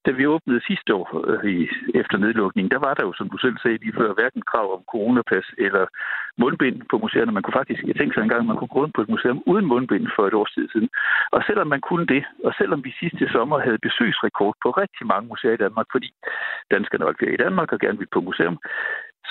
da 0.06 0.10
vi 0.10 0.26
åbnede 0.26 0.66
sidste 0.70 0.94
år 0.94 1.06
øh, 1.30 1.68
efter 2.00 2.16
nedlukningen, 2.18 2.70
der 2.74 2.80
var 2.86 2.94
der 2.94 3.04
jo, 3.08 3.12
som 3.18 3.28
du 3.32 3.38
selv 3.38 3.56
sagde 3.62 3.78
lige 3.84 3.98
før, 4.00 4.14
hverken 4.18 4.42
krav 4.50 4.68
om 4.76 4.82
coronapas 4.92 5.46
eller 5.58 5.84
mundbind 6.42 6.78
på 6.90 6.96
museerne. 7.04 7.32
Man 7.32 7.42
kunne 7.42 7.58
faktisk 7.60 7.80
jeg 7.88 7.96
tænkte 7.96 8.14
sig 8.14 8.22
engang, 8.22 8.40
at 8.40 8.50
man 8.50 8.56
kunne 8.56 8.74
gå 8.74 8.78
rundt 8.80 8.94
på 8.94 9.02
et 9.02 9.12
museum 9.14 9.42
uden 9.46 9.66
mundbind 9.72 10.06
for 10.16 10.24
et 10.26 10.34
års 10.40 10.52
tid 10.56 10.66
siden. 10.72 10.88
Og 11.34 11.40
selvom 11.46 11.68
man 11.74 11.80
kunne 11.88 12.06
det, 12.06 12.24
og 12.44 12.52
selvom 12.58 12.84
vi 12.84 12.92
sidste 13.02 13.24
sommer 13.34 13.58
havde 13.66 13.84
besøgsrekord 13.86 14.54
på 14.62 14.68
rigtig 14.70 15.06
mange 15.12 15.28
museer 15.28 15.54
i 15.54 15.62
Danmark, 15.64 15.86
fordi 15.94 16.10
danskerne 16.70 17.04
var 17.04 17.14
i 17.20 17.36
Danmark 17.36 17.72
og 17.72 17.78
gerne 17.78 17.98
ville 17.98 18.14
på 18.16 18.20
museum, 18.20 18.58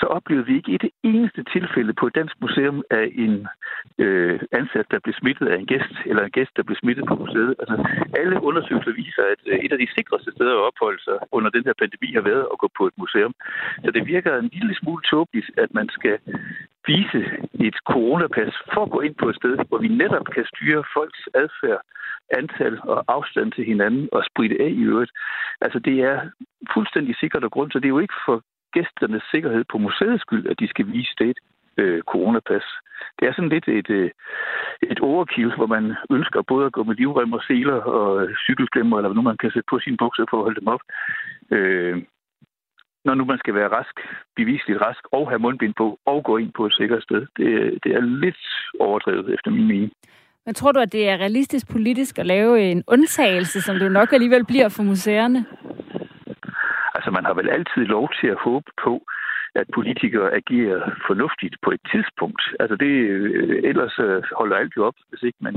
så 0.00 0.06
oplevede 0.06 0.46
vi 0.46 0.56
ikke 0.56 0.72
i 0.72 0.78
det 0.84 0.90
eneste 1.02 1.42
tilfælde 1.54 1.92
på 1.92 2.06
et 2.06 2.14
dansk 2.14 2.36
museum 2.40 2.82
af 2.90 3.06
en 3.24 3.46
øh, 4.04 4.40
ansat, 4.52 4.86
der 4.90 4.98
blev 5.04 5.14
smittet 5.20 5.46
af 5.48 5.56
en 5.58 5.66
gæst, 5.66 5.94
eller 6.06 6.22
en 6.24 6.36
gæst, 6.38 6.52
der 6.56 6.62
blev 6.62 6.76
smittet 6.82 7.04
på 7.08 7.14
museet. 7.14 7.54
Altså, 7.60 7.76
alle 8.20 8.36
undersøgelser 8.48 8.92
viser, 8.92 9.24
at 9.34 9.40
øh, 9.46 9.58
et 9.64 9.72
af 9.72 9.78
de 9.78 9.88
sikreste 9.96 10.30
steder 10.36 10.54
at 10.56 10.66
opholde 10.68 11.02
sig 11.02 11.16
under 11.32 11.50
den 11.50 11.64
her 11.66 11.74
pandemi 11.82 12.08
har 12.14 12.24
været 12.30 12.46
at 12.52 12.58
gå 12.58 12.68
på 12.78 12.86
et 12.86 12.96
museum. 13.02 13.34
Så 13.84 13.90
det 13.90 14.06
virker 14.06 14.32
en 14.36 14.50
lille 14.56 14.74
smule 14.80 15.02
tåbeligt, 15.10 15.50
at 15.62 15.70
man 15.74 15.88
skal 15.88 16.16
vise 16.86 17.20
et 17.68 17.76
coronapas 17.90 18.54
for 18.72 18.82
at 18.84 18.90
gå 18.90 19.00
ind 19.00 19.14
på 19.14 19.28
et 19.28 19.36
sted, 19.36 19.54
hvor 19.68 19.78
vi 19.78 19.88
netop 19.88 20.26
kan 20.34 20.44
styre 20.52 20.84
folks 20.94 21.22
adfærd, 21.42 21.80
antal 22.30 22.80
og 22.82 23.04
afstand 23.08 23.52
til 23.52 23.64
hinanden 23.64 24.08
og 24.12 24.24
spritte 24.30 24.56
af 24.60 24.70
i 24.70 24.82
øvrigt. 24.82 25.12
Altså, 25.60 25.78
det 25.78 25.96
er 26.00 26.16
fuldstændig 26.74 27.16
sikkert 27.16 27.44
og 27.44 27.50
grund, 27.50 27.70
så 27.70 27.78
det 27.78 27.84
er 27.84 27.96
jo 27.96 28.04
ikke 28.04 28.20
for 28.26 28.42
gæsternes 28.72 29.22
sikkerhed 29.30 29.64
på 29.72 29.78
museets 29.78 30.22
skyld, 30.22 30.46
at 30.50 30.60
de 30.60 30.68
skal 30.68 30.86
vise 30.92 31.14
det 31.18 31.32
øh, 31.76 32.02
coronapas. 32.02 32.66
Det 33.18 33.28
er 33.28 33.32
sådan 33.32 33.54
lidt 33.54 33.68
et, 33.68 33.90
øh, 33.90 34.10
et 34.82 35.00
overkill, 35.00 35.54
hvor 35.56 35.66
man 35.66 35.94
ønsker 36.10 36.42
både 36.42 36.66
at 36.66 36.72
gå 36.72 36.82
med 36.82 36.94
livrem 36.94 37.32
og 37.32 37.42
seler 37.46 37.80
og 37.98 38.28
cykelklemmer, 38.46 38.96
eller 38.96 39.08
hvad 39.08 39.16
nu 39.16 39.22
man 39.22 39.36
kan 39.36 39.50
sætte 39.50 39.70
på 39.70 39.78
sine 39.78 39.96
bukser 39.96 40.24
for 40.30 40.36
at 40.36 40.42
holde 40.42 40.60
dem 40.60 40.68
op. 40.68 40.82
Øh, 41.50 42.02
når 43.04 43.14
nu 43.14 43.24
man 43.24 43.38
skal 43.38 43.54
være 43.54 43.68
rask, 43.68 43.96
bevisligt 44.36 44.80
rask, 44.80 45.02
og 45.12 45.28
have 45.28 45.38
mundbind 45.38 45.74
på, 45.74 45.98
og 46.06 46.24
gå 46.24 46.36
ind 46.36 46.52
på 46.52 46.66
et 46.66 46.74
sikkert 46.74 47.02
sted. 47.02 47.26
Det, 47.36 47.78
det 47.84 47.92
er 47.92 48.00
lidt 48.00 48.42
overdrevet, 48.80 49.34
efter 49.34 49.50
min 49.50 49.66
mening. 49.66 49.92
Men 50.46 50.54
tror 50.54 50.72
du, 50.72 50.80
at 50.80 50.92
det 50.92 51.08
er 51.08 51.16
realistisk 51.16 51.72
politisk 51.72 52.18
at 52.18 52.26
lave 52.26 52.62
en 52.62 52.84
undtagelse, 52.86 53.60
som 53.60 53.76
det 53.76 53.84
jo 53.84 53.90
nok 53.90 54.12
alligevel 54.12 54.44
bliver 54.44 54.68
for 54.68 54.82
museerne? 54.82 55.46
Altså, 56.94 57.10
man 57.10 57.24
har 57.24 57.34
vel 57.34 57.48
altid 57.48 57.82
lov 57.96 58.10
til 58.20 58.26
at 58.26 58.40
håbe 58.44 58.70
på, 58.84 59.02
at 59.54 59.66
politikere 59.74 60.28
agerer 60.40 60.80
fornuftigt 61.06 61.56
på 61.64 61.70
et 61.70 61.82
tidspunkt. 61.92 62.42
Altså 62.60 62.76
det, 62.76 62.94
øh, 63.14 63.60
ellers 63.70 63.98
øh, 63.98 64.22
holder 64.38 64.56
alt 64.56 64.76
jo 64.76 64.84
op, 64.88 64.98
hvis 65.08 65.22
ikke 65.22 65.40
man 65.40 65.54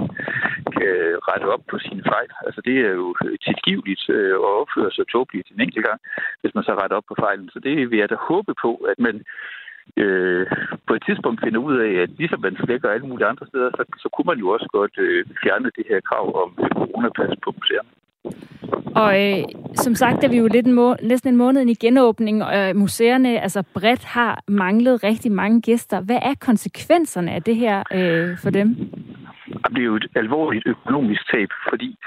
kan 0.78 0.96
rette 1.30 1.46
op 1.54 1.64
på 1.72 1.78
sine 1.80 2.04
fejl. 2.14 2.30
Altså 2.48 2.62
det 2.68 2.78
er 2.88 2.94
jo 3.02 3.16
tilgiveligt 3.48 4.04
øh, 4.10 4.36
at 4.48 4.54
opføre 4.62 4.92
sig 4.92 5.06
tåbeligt 5.08 5.50
en 5.52 5.62
enkelt 5.62 5.86
gang, 5.86 6.00
hvis 6.42 6.56
man 6.56 6.64
så 6.64 6.74
retter 6.82 6.98
op 6.98 7.08
på 7.08 7.16
fejlen. 7.24 7.50
Så 7.54 7.60
det 7.60 7.92
vil 7.92 8.00
jeg 8.00 8.10
da 8.10 8.18
håbe 8.32 8.54
på, 8.62 8.72
at 8.92 9.00
man 9.08 9.16
øh, 9.98 10.46
på 10.88 10.94
et 10.94 11.04
tidspunkt 11.08 11.44
finde 11.44 11.60
ud 11.60 11.76
af, 11.78 11.92
at 12.04 12.10
ligesom 12.18 12.42
man 12.42 12.58
slækker 12.64 12.90
alle 12.90 13.08
mulige 13.08 13.28
andre 13.28 13.46
steder, 13.48 13.70
så, 13.78 13.84
så 13.98 14.10
kunne 14.14 14.30
man 14.32 14.40
jo 14.44 14.48
også 14.50 14.68
godt 14.72 14.96
øh, 14.98 15.26
fjerne 15.44 15.70
det 15.78 15.86
her 15.90 16.00
krav 16.10 16.26
om 16.44 16.50
øh, 16.64 16.70
coronapas 16.70 17.38
på 17.44 17.54
museerne. 17.58 17.90
Og 19.04 19.12
øh, 19.24 19.44
som 19.76 19.96
sagt 19.96 20.24
er 20.24 20.30
vi 20.30 20.38
jo 20.38 20.48
lidt 20.48 20.68
en 20.68 20.74
må- 20.74 20.96
næsten 21.04 21.30
en 21.30 21.38
måned 21.38 21.62
i 21.70 21.74
genåbning, 21.74 22.44
og 22.44 22.70
øh, 22.70 22.76
museerne 22.76 23.42
altså 23.42 23.64
bredt 23.74 24.06
har 24.06 24.44
manglet 24.48 25.04
rigtig 25.04 25.32
mange 25.32 25.62
gæster. 25.62 26.02
Hvad 26.02 26.20
er 26.22 26.34
konsekvenserne 26.40 27.32
af 27.32 27.44
det 27.44 27.56
her 27.56 27.84
øh, 27.94 28.38
for 28.38 28.50
dem? 28.50 28.76
Det 29.76 29.82
er 29.82 29.92
jo 29.92 29.96
et 29.96 30.08
alvorligt 30.16 30.68
økonomisk 30.68 31.24
tab, 31.32 31.50
fordi 31.70 31.98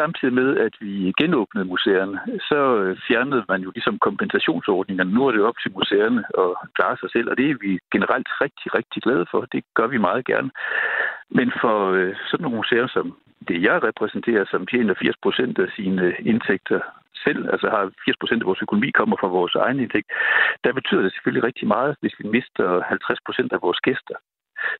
samtidig 0.00 0.34
med, 0.34 0.56
at 0.56 0.74
vi 0.80 1.12
genåbnede 1.20 1.64
museerne, 1.64 2.20
så 2.48 2.60
øh, 2.82 2.96
fjernede 3.08 3.44
man 3.48 3.60
jo 3.62 3.70
ligesom 3.70 3.98
kompensationsordningerne. 3.98 5.14
Nu 5.14 5.26
er 5.26 5.32
det 5.32 5.40
op 5.40 5.58
til 5.62 5.72
museerne 5.72 6.24
at 6.42 6.50
klare 6.76 6.96
sig 7.00 7.10
selv, 7.10 7.30
og 7.30 7.36
det 7.36 7.50
er 7.50 7.56
vi 7.60 7.78
generelt 7.92 8.28
rigtig, 8.40 8.68
rigtig 8.78 9.02
glade 9.02 9.26
for. 9.30 9.40
Det 9.52 9.64
gør 9.74 9.86
vi 9.86 9.98
meget 9.98 10.24
gerne. 10.24 10.50
Men 11.30 11.52
for 11.60 11.78
øh, 11.90 12.14
sådan 12.30 12.42
nogle 12.42 12.56
museer 12.56 12.86
som 12.86 13.16
det, 13.48 13.62
jeg 13.62 13.82
repræsenterer, 13.88 14.44
som 14.50 14.66
tjener 14.66 14.94
80 14.94 15.16
procent 15.22 15.58
af 15.58 15.68
sine 15.76 16.02
øh, 16.02 16.14
indtægter 16.20 16.80
selv, 17.24 17.42
altså 17.52 17.66
har 17.74 17.82
80 18.04 18.16
procent 18.20 18.42
af 18.42 18.46
vores 18.46 18.62
økonomi 18.62 18.90
kommer 18.90 19.16
fra 19.20 19.34
vores 19.38 19.54
egen 19.54 19.80
indtægt, 19.80 20.08
der 20.64 20.72
betyder 20.72 21.02
det 21.02 21.12
selvfølgelig 21.12 21.44
rigtig 21.44 21.66
meget, 21.68 21.96
hvis 22.00 22.14
vi 22.20 22.24
mister 22.36 22.82
50 22.82 23.18
procent 23.26 23.52
af 23.52 23.62
vores 23.62 23.80
gæster. 23.88 24.16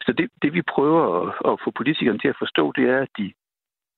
Så 0.00 0.12
det, 0.12 0.30
det 0.42 0.54
vi 0.54 0.62
prøver 0.62 1.02
at, 1.20 1.52
at 1.52 1.60
få 1.64 1.70
politikerne 1.70 2.18
til 2.18 2.28
at 2.28 2.40
forstå, 2.42 2.72
det 2.76 2.84
er, 2.90 2.98
at 3.02 3.08
de 3.18 3.32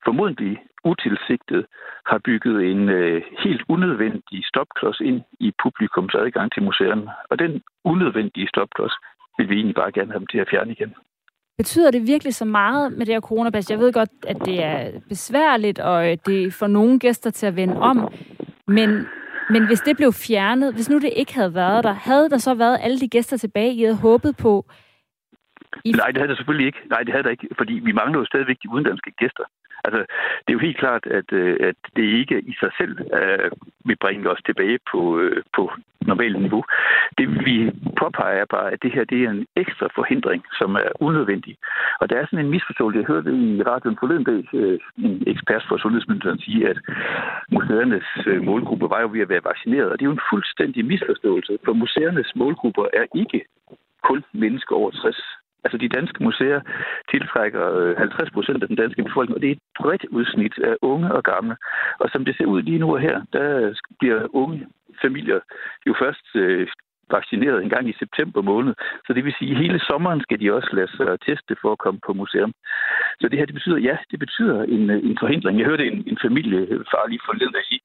formodentlig 0.05 0.53
utilsigtet 0.83 1.65
har 2.05 2.19
bygget 2.25 2.71
en 2.71 2.89
øh, 2.89 3.21
helt 3.43 3.63
unødvendig 3.69 4.39
stopklods 4.51 4.99
ind 4.99 5.21
i 5.39 5.51
publikums 5.63 6.15
adgang 6.15 6.51
til 6.51 6.63
museerne. 6.63 7.11
Og 7.29 7.39
den 7.39 7.61
unødvendige 7.83 8.47
stopklods 8.47 8.93
vil 9.37 9.49
vi 9.49 9.55
egentlig 9.55 9.75
bare 9.75 9.91
gerne 9.91 10.11
have 10.11 10.19
dem 10.19 10.27
til 10.27 10.37
at 10.37 10.49
fjerne 10.51 10.71
igen. 10.71 10.93
Betyder 11.57 11.91
det 11.91 12.07
virkelig 12.07 12.35
så 12.35 12.45
meget 12.45 12.91
med 12.91 13.05
det 13.05 13.15
her 13.15 13.21
coronapas? 13.21 13.71
Jeg 13.71 13.79
ved 13.79 13.93
godt, 13.93 14.09
at 14.27 14.37
det 14.45 14.63
er 14.63 14.91
besværligt, 15.09 15.79
og 15.79 16.17
det 16.25 16.53
får 16.53 16.67
nogle 16.67 16.99
gæster 16.99 17.29
til 17.29 17.45
at 17.45 17.55
vende 17.55 17.77
om. 17.79 18.13
Men, 18.67 18.89
men 19.49 19.67
hvis 19.67 19.79
det 19.79 19.97
blev 19.97 20.13
fjernet, 20.13 20.73
hvis 20.73 20.89
nu 20.89 20.99
det 20.99 21.13
ikke 21.15 21.35
havde 21.35 21.55
været 21.55 21.83
der, 21.83 21.93
havde 21.93 22.29
der 22.29 22.37
så 22.37 22.53
været 22.53 22.79
alle 22.81 22.99
de 22.99 23.09
gæster 23.09 23.37
tilbage, 23.37 23.73
I 23.73 23.81
havde 23.81 23.97
håbet 23.97 24.37
på? 24.37 24.65
I... 25.85 25.91
Nej, 25.91 26.07
det 26.07 26.17
havde 26.17 26.31
der 26.31 26.35
selvfølgelig 26.35 26.67
ikke. 26.67 26.81
Nej, 26.89 27.01
det 27.03 27.11
havde 27.13 27.23
der 27.23 27.29
ikke, 27.29 27.47
fordi 27.57 27.73
vi 27.73 27.91
mangler 27.91 28.19
jo 28.19 28.25
stadigvæk 28.25 28.57
de 28.63 28.71
udenlandske 28.73 29.11
gæster. 29.11 29.43
Altså, 29.83 29.99
det 30.43 30.49
er 30.49 30.57
jo 30.57 30.67
helt 30.67 30.77
klart, 30.77 31.05
at, 31.05 31.33
øh, 31.33 31.57
at 31.69 31.75
det 31.95 32.03
ikke 32.03 32.41
i 32.41 32.53
sig 32.59 32.71
selv 32.77 32.93
uh, 33.19 33.47
vil 33.85 33.95
bringe 33.95 34.29
os 34.29 34.41
tilbage 34.45 34.79
på, 34.91 34.99
uh, 35.23 35.37
på 35.55 35.71
normalt 36.01 36.39
niveau. 36.41 36.63
Det 37.17 37.45
vi 37.45 37.71
påpeger 37.99 38.41
er 38.41 38.45
bare, 38.55 38.71
at 38.71 38.83
det 38.83 38.91
her 38.91 39.03
det 39.03 39.23
er 39.23 39.29
en 39.29 39.45
ekstra 39.55 39.87
forhindring, 39.95 40.43
som 40.59 40.75
er 40.75 40.89
unødvendig. 40.99 41.57
Og 42.01 42.09
der 42.09 42.15
er 42.17 42.25
sådan 42.25 42.45
en 42.45 42.51
misforståelse. 42.51 42.99
Jeg 42.99 43.07
hørte 43.07 43.31
i 43.31 43.63
radioen 43.63 43.97
forleden 43.99 44.23
dag 44.23 44.41
uh, 44.53 44.77
en 45.05 45.23
ekspert 45.27 45.65
for 45.67 45.77
Sundhedsmyndigheden 45.77 46.39
sige, 46.39 46.69
at 46.69 46.77
museernes 47.51 48.07
uh, 48.27 48.41
målgruppe 48.43 48.89
var 48.89 49.01
jo 49.01 49.09
ved 49.11 49.21
at 49.21 49.29
være 49.29 49.49
vaccineret. 49.51 49.89
Og 49.91 49.99
det 49.99 50.05
er 50.05 50.11
jo 50.11 50.17
en 50.19 50.27
fuldstændig 50.31 50.85
misforståelse, 50.85 51.57
for 51.65 51.73
museernes 51.73 52.31
målgrupper 52.35 52.85
er 52.93 53.05
ikke 53.15 53.45
kun 54.03 54.23
mennesker 54.33 54.75
over 54.75 54.91
60 54.91 55.40
Altså 55.63 55.77
de 55.77 55.89
danske 55.89 56.23
museer 56.23 56.61
tiltrækker 57.11 57.63
øh, 57.77 57.97
50 57.97 58.31
procent 58.31 58.63
af 58.63 58.67
den 58.67 58.77
danske 58.77 59.03
befolkning, 59.03 59.35
og 59.35 59.41
det 59.41 59.47
er 59.47 59.55
et 59.55 59.65
bredt 59.79 60.05
udsnit 60.05 60.55
af 60.59 60.75
unge 60.81 61.13
og 61.13 61.23
gamle. 61.23 61.55
Og 61.99 62.09
som 62.13 62.25
det 62.25 62.37
ser 62.37 62.45
ud 62.45 62.61
lige 62.61 62.79
nu 62.79 62.93
og 62.93 62.99
her, 62.99 63.21
der 63.33 63.75
bliver 63.99 64.27
unge 64.33 64.67
familier 65.01 65.39
jo 65.87 65.93
først 66.01 66.25
øh, 66.35 66.67
vaccineret 67.11 67.63
en 67.63 67.69
gang 67.69 67.89
i 67.89 67.99
september 68.03 68.41
måned. 68.41 68.73
Så 69.05 69.13
det 69.13 69.25
vil 69.25 69.35
sige, 69.39 69.51
at 69.51 69.57
hele 69.57 69.79
sommeren 69.79 70.21
skal 70.21 70.39
de 70.39 70.53
også 70.57 70.69
lade 70.73 70.91
sig 70.97 71.19
teste 71.27 71.55
for 71.61 71.71
at 71.71 71.81
komme 71.83 71.99
på 72.07 72.13
museum. 72.13 72.53
Så 73.21 73.25
det 73.29 73.39
her, 73.39 73.45
det 73.45 73.55
betyder, 73.59 73.77
ja, 73.77 73.97
det 74.11 74.19
betyder 74.19 74.63
en, 74.63 74.89
øh, 74.89 74.99
en 75.09 75.17
forhindring. 75.19 75.59
Jeg 75.59 75.67
hørte 75.67 75.87
en, 75.87 76.03
en 76.11 76.17
familiefar 76.21 77.03
øh, 77.03 77.09
lige 77.09 77.27
forleden 77.29 77.55
at 77.55 77.65
sige, 77.69 77.81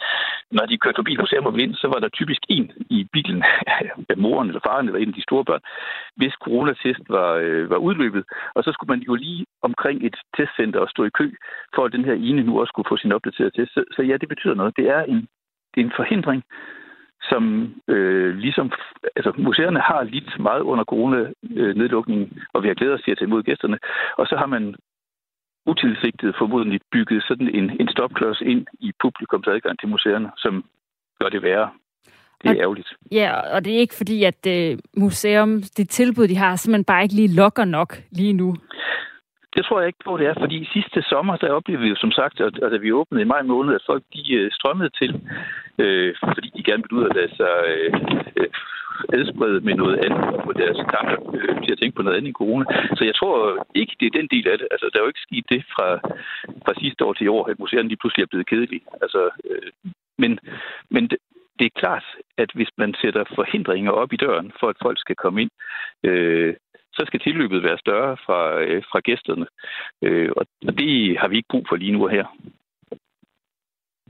når 0.51 0.67
de 0.67 0.79
kørte 0.79 0.99
forbi 1.01 1.17
museum 1.17 1.47
og 1.47 1.55
vind, 1.61 1.75
så 1.75 1.87
var 1.93 2.01
der 2.01 2.09
typisk 2.09 2.43
en 2.49 2.73
i 2.91 3.07
bilen, 3.13 3.43
af 4.13 4.17
moren 4.17 4.49
eller 4.49 4.61
faren 4.67 4.87
eller 4.87 5.01
en 5.01 5.09
af 5.09 5.15
de 5.15 5.29
store 5.29 5.45
børn, 5.45 5.63
hvis 6.17 6.35
coronatest 6.45 7.05
var, 7.09 7.31
øh, 7.45 7.71
var 7.71 7.77
udløbet. 7.77 8.25
Og 8.55 8.65
så 8.65 8.71
skulle 8.73 8.93
man 8.95 9.03
jo 9.09 9.15
lige 9.15 9.47
omkring 9.63 10.07
et 10.07 10.17
testcenter 10.37 10.81
og 10.81 10.89
stå 10.89 11.05
i 11.05 11.17
kø, 11.21 11.29
for 11.75 11.85
at 11.85 11.93
den 11.93 12.05
her 12.05 12.17
ene 12.29 12.43
nu 12.43 12.61
også 12.61 12.71
skulle 12.73 12.89
få 12.89 12.97
sin 12.97 13.13
opdaterede 13.13 13.55
test. 13.57 13.75
Så, 13.75 13.85
så 13.97 14.03
ja, 14.03 14.17
det 14.17 14.29
betyder 14.29 14.55
noget. 14.55 14.77
Det 14.77 14.87
er 14.89 15.03
en, 15.03 15.21
det 15.73 15.79
er 15.81 15.85
en 15.85 15.99
forhindring, 16.01 16.43
som 17.31 17.75
øh, 17.89 18.37
ligesom... 18.37 18.73
Altså, 19.17 19.33
museerne 19.39 19.81
har 19.81 20.03
lidt 20.03 20.41
meget 20.41 20.61
under 20.61 20.85
corona-nedlukningen, 20.85 22.39
og 22.55 22.63
vi 22.63 22.69
har 22.69 22.75
glædet 22.75 22.95
os 22.95 23.03
til 23.03 23.11
at 23.11 23.19
tage 23.19 23.29
imod 23.29 23.43
gæsterne. 23.43 23.79
Og 24.19 24.27
så 24.27 24.37
har 24.37 24.47
man 24.47 24.75
utilsigtet 25.67 26.35
formodentlig 26.39 26.81
bygget 26.93 27.25
sådan 27.29 27.49
en, 27.55 27.81
en 27.81 27.89
stopklods 27.89 28.41
ind 28.41 28.67
i 28.81 28.93
publikums 29.03 29.47
adgang 29.47 29.79
til 29.79 29.89
museerne, 29.89 30.31
som 30.37 30.65
gør 31.21 31.29
det 31.29 31.43
værre. 31.43 31.71
Det 32.43 32.51
er 32.51 32.55
og, 32.55 32.61
ærgerligt. 32.61 32.89
Ja, 33.13 33.55
og 33.55 33.65
det 33.65 33.75
er 33.75 33.79
ikke 33.79 33.95
fordi, 33.95 34.25
at 34.25 34.47
øh, 34.47 34.79
museum, 34.97 35.63
det 35.77 35.89
tilbud, 35.89 36.29
de 36.29 36.37
har, 36.37 36.57
simpelthen 36.57 36.85
bare 36.85 37.03
ikke 37.03 37.15
lige 37.15 37.35
lokker 37.35 37.65
nok 37.65 37.97
lige 38.11 38.33
nu. 38.33 38.57
Det 39.57 39.65
tror 39.65 39.81
jeg 39.81 39.87
ikke 39.87 40.05
på, 40.05 40.17
det 40.17 40.27
er, 40.27 40.35
fordi 40.41 40.69
sidste 40.73 41.03
sommer, 41.03 41.37
der 41.37 41.57
oplevede 41.59 41.83
vi 41.83 41.89
jo 41.89 41.97
som 41.97 42.13
sagt, 42.13 42.41
at, 42.41 42.55
da 42.73 42.77
vi 42.77 42.93
åbnede 42.93 43.23
i 43.23 43.33
maj 43.35 43.43
måned, 43.43 43.75
at 43.75 43.87
folk 43.87 44.03
de 44.15 44.35
øh, 44.35 44.51
strømmede 44.53 44.91
til, 45.01 45.11
øh, 45.79 46.15
fordi 46.35 46.49
de 46.57 46.63
gerne 46.69 46.83
ville 46.83 46.99
ud 46.99 47.09
og 47.09 47.15
lade 47.15 47.33
sig 47.41 47.55
øh, 47.73 47.93
øh, 48.37 48.49
adsprede 49.19 49.61
med 49.61 49.75
noget 49.75 49.97
andet 50.05 50.25
og 50.35 50.43
få 50.45 50.53
deres 50.53 50.81
tanker 50.95 51.19
øh, 51.37 51.57
til 51.65 51.73
at 51.73 51.79
tænke 51.79 51.97
på 51.97 52.03
noget 52.03 52.17
andet 52.17 52.31
i 52.31 52.41
corona. 52.41 52.65
Så 52.97 53.05
jeg 53.05 53.15
tror 53.15 53.67
ikke, 53.75 53.97
det 54.01 54.07
er 54.07 54.19
den 54.19 54.29
del 54.35 54.49
af 54.49 54.59
det. 54.59 54.69
Altså, 54.71 54.87
der 54.93 54.99
er 54.99 55.05
jo 55.05 55.13
ikke 55.13 55.27
sket 55.29 55.47
det 55.55 55.63
fra, 55.75 55.89
fra 56.65 56.73
sidste 56.83 57.05
år 57.05 57.13
til 57.13 57.25
i 57.25 57.35
år, 57.37 57.45
at 57.51 57.59
museerne 57.59 57.89
lige 57.89 58.01
pludselig 58.01 58.23
er 58.23 58.33
blevet 58.33 58.51
kedelige. 58.51 58.85
Altså, 59.03 59.23
øh, 59.51 59.71
men, 60.19 60.39
men 60.91 61.03
det 61.59 61.67
er 61.67 61.81
klart, 61.83 62.07
at 62.39 62.51
hvis 62.55 62.71
man 62.77 62.95
sætter 63.01 63.25
forhindringer 63.35 63.93
op 63.93 64.13
i 64.13 64.17
døren 64.17 64.53
for, 64.61 64.69
at 64.69 64.83
folk 64.83 64.99
skal 65.01 65.17
komme 65.17 65.43
ind, 65.43 65.51
øh, 66.05 66.55
så 66.97 67.03
skal 67.07 67.21
tilløbet 67.21 67.63
være 67.63 67.79
større 67.79 68.17
fra, 68.27 68.61
øh, 68.61 68.83
fra 68.91 69.01
gæsterne. 69.01 69.47
Øh, 70.03 70.31
og 70.37 70.47
det 70.81 71.19
har 71.21 71.29
vi 71.29 71.37
ikke 71.37 71.53
brug 71.53 71.65
for 71.69 71.77
lige 71.77 71.93
nu 71.93 72.05
og 72.05 72.11
her. 72.11 72.27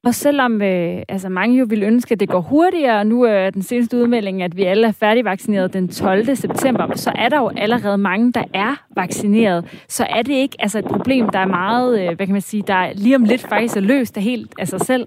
Og 0.05 0.15
selvom 0.15 0.63
øh, 0.63 1.03
altså 1.09 1.29
mange 1.29 1.59
jo 1.59 1.67
vil 1.69 1.83
ønske, 1.83 2.13
at 2.13 2.21
det 2.21 2.29
går 2.29 2.41
hurtigere, 2.41 2.99
og 2.99 3.07
nu 3.07 3.23
er 3.23 3.51
den 3.51 3.63
seneste 3.63 3.97
udmelding, 3.97 4.43
at 4.43 4.57
vi 4.57 4.63
alle 4.63 4.87
er 4.87 4.93
færdigvaccineret 4.93 5.73
den 5.73 5.89
12. 5.89 6.35
september, 6.35 6.97
så 6.97 7.13
er 7.15 7.29
der 7.29 7.39
jo 7.39 7.51
allerede 7.57 7.99
mange, 7.99 8.33
der 8.33 8.45
er 8.55 8.75
vaccineret. 8.97 9.85
Så 9.89 10.07
er 10.11 10.23
det 10.23 10.35
ikke 10.35 10.57
altså 10.59 10.79
et 10.79 10.85
problem, 10.85 11.29
der 11.29 11.39
er 11.39 11.47
meget, 11.47 12.01
øh, 12.01 12.17
hvad 12.17 12.27
kan 12.27 12.33
man 12.33 12.41
sige, 12.41 12.63
der 12.67 12.93
lige 12.93 13.17
om 13.17 13.25
lidt 13.25 13.47
faktisk 13.49 13.77
er 13.77 13.81
løst 13.81 14.17
af 14.17 14.23
helt 14.23 14.55
af 14.59 14.69
sig 14.69 14.81
selv? 14.81 15.07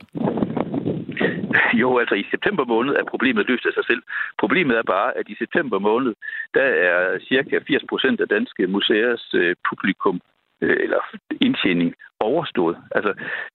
Jo, 1.73 1.97
altså 1.97 2.15
i 2.15 2.25
september 2.32 2.65
måned 2.65 2.95
er 2.95 3.03
problemet 3.03 3.47
løst 3.49 3.65
af 3.65 3.73
sig 3.73 3.86
selv. 3.86 4.01
Problemet 4.39 4.77
er 4.77 4.84
bare, 4.84 5.17
at 5.17 5.29
i 5.29 5.36
september 5.36 5.79
måned, 5.79 6.13
der 6.53 6.62
er 6.62 7.19
cirka 7.19 7.60
80 7.67 7.84
procent 7.89 8.21
af 8.21 8.27
danske 8.27 8.67
museers 8.67 9.34
øh, 9.34 9.55
publikum 9.69 10.21
øh, 10.62 10.77
eller 10.79 10.99
indtjening 11.41 11.95
overstået. 12.19 12.77
Altså, 12.91 13.13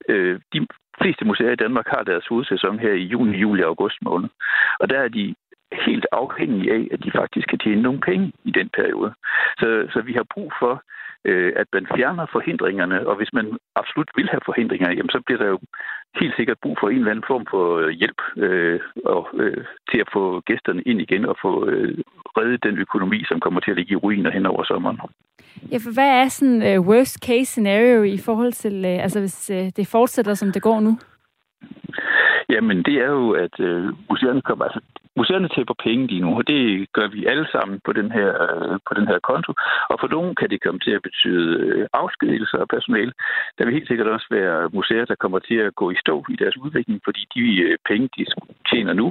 øh, 0.09 0.40
de 0.53 0.66
fleste 1.00 1.24
museer 1.24 1.53
i 1.53 1.62
Danmark 1.64 1.87
har 1.88 2.03
deres 2.03 2.27
hovedsæson 2.27 2.79
her 2.79 2.92
i 2.92 3.05
juni, 3.12 3.37
juli 3.38 3.62
og 3.62 3.68
august 3.68 3.98
måned. 4.03 4.29
Og 4.81 4.90
der 4.90 4.98
er 4.98 5.09
de 5.09 5.35
helt 5.72 6.07
afhængige 6.12 6.72
af, 6.72 6.88
at 6.92 7.05
de 7.05 7.11
faktisk 7.11 7.48
kan 7.48 7.59
tjene 7.59 7.83
nogle 7.83 8.00
penge 8.00 8.33
i 8.44 8.50
den 8.50 8.68
periode. 8.68 9.14
Så, 9.59 9.87
så 9.92 10.00
vi 10.00 10.12
har 10.12 10.27
brug 10.35 10.53
for, 10.59 10.83
øh, 11.24 11.52
at 11.56 11.66
man 11.72 11.87
fjerner 11.96 12.26
forhindringerne, 12.32 13.06
og 13.08 13.16
hvis 13.16 13.32
man 13.32 13.46
absolut 13.76 14.10
vil 14.16 14.28
have 14.28 14.40
forhindringer, 14.44 14.88
jamen, 14.90 15.10
så 15.10 15.20
bliver 15.26 15.38
der 15.38 15.48
jo 15.48 15.58
helt 16.20 16.37
sikkert 16.37 16.58
brug 16.62 16.76
for 16.80 16.88
en 16.88 16.98
eller 16.98 17.10
anden 17.10 17.30
form 17.32 17.46
for 17.50 17.64
øh, 17.78 17.88
hjælp 17.88 18.20
øh, 18.37 18.80
og, 19.04 19.28
øh, 19.34 19.64
til 19.90 19.98
at 20.04 20.08
få 20.12 20.40
gæsterne 20.40 20.82
ind 20.82 21.00
igen 21.00 21.24
og 21.26 21.37
få 21.42 21.68
øh, 21.68 21.98
reddet 22.37 22.64
den 22.64 22.78
økonomi, 22.78 23.24
som 23.24 23.40
kommer 23.40 23.60
til 23.60 23.70
at 23.70 23.76
ligge 23.76 23.92
i 23.92 23.96
ruiner 23.96 24.30
hen 24.30 24.46
over 24.46 24.64
sommeren. 24.64 24.98
Ja, 25.72 25.76
for 25.76 25.92
hvad 25.94 26.10
er 26.22 26.28
sådan 26.28 26.78
uh, 26.78 26.87
worst 26.88 27.16
case 27.26 27.44
scenario 27.44 28.02
i 28.02 28.18
forhold 28.18 28.52
til, 28.52 28.74
uh, 28.84 29.02
altså 29.04 29.20
hvis 29.20 29.50
uh, 29.50 29.68
det 29.76 29.87
fortsætter, 29.87 30.34
som 30.34 30.52
det 30.52 30.62
går 30.62 30.80
nu? 30.80 30.98
Jamen, 32.48 32.82
det 32.82 32.94
er 32.94 33.10
jo, 33.10 33.30
at 33.30 33.60
øh, 33.60 33.84
museerne 34.10 34.42
kommer, 34.42 34.64
altså 34.64 34.80
museerne 35.16 35.48
tæpper 35.48 35.77
penge 35.87 36.07
lige 36.07 36.24
nu, 36.27 36.31
og 36.38 36.44
det 36.46 36.61
gør 36.92 37.09
vi 37.14 37.27
alle 37.27 37.46
sammen 37.55 37.81
på 37.87 37.92
den 37.92 38.09
her, 38.16 38.31
øh, 38.46 38.79
på 38.88 38.92
den 38.98 39.07
her 39.11 39.18
konto. 39.31 39.53
Og 39.90 39.96
for 40.00 40.09
nogen 40.09 40.35
kan 40.40 40.50
det 40.50 40.62
komme 40.62 40.81
til 40.81 40.94
at 40.98 41.03
betyde 41.09 41.48
øh, 41.64 41.87
afskedigelser 41.92 42.59
af 42.59 42.68
personale. 42.68 43.12
Der 43.57 43.64
vil 43.64 43.74
helt 43.74 43.88
sikkert 43.88 44.09
også 44.14 44.27
være 44.31 44.70
museer, 44.72 45.05
der 45.05 45.22
kommer 45.22 45.38
til 45.38 45.59
at 45.66 45.74
gå 45.74 45.90
i 45.90 45.96
stå 46.05 46.24
i 46.35 46.37
deres 46.42 46.57
udvikling, 46.57 47.00
fordi 47.05 47.22
de 47.35 47.44
øh, 47.66 47.77
penge, 47.88 48.09
de 48.16 48.24
tjener 48.70 48.92
nu, 48.92 49.07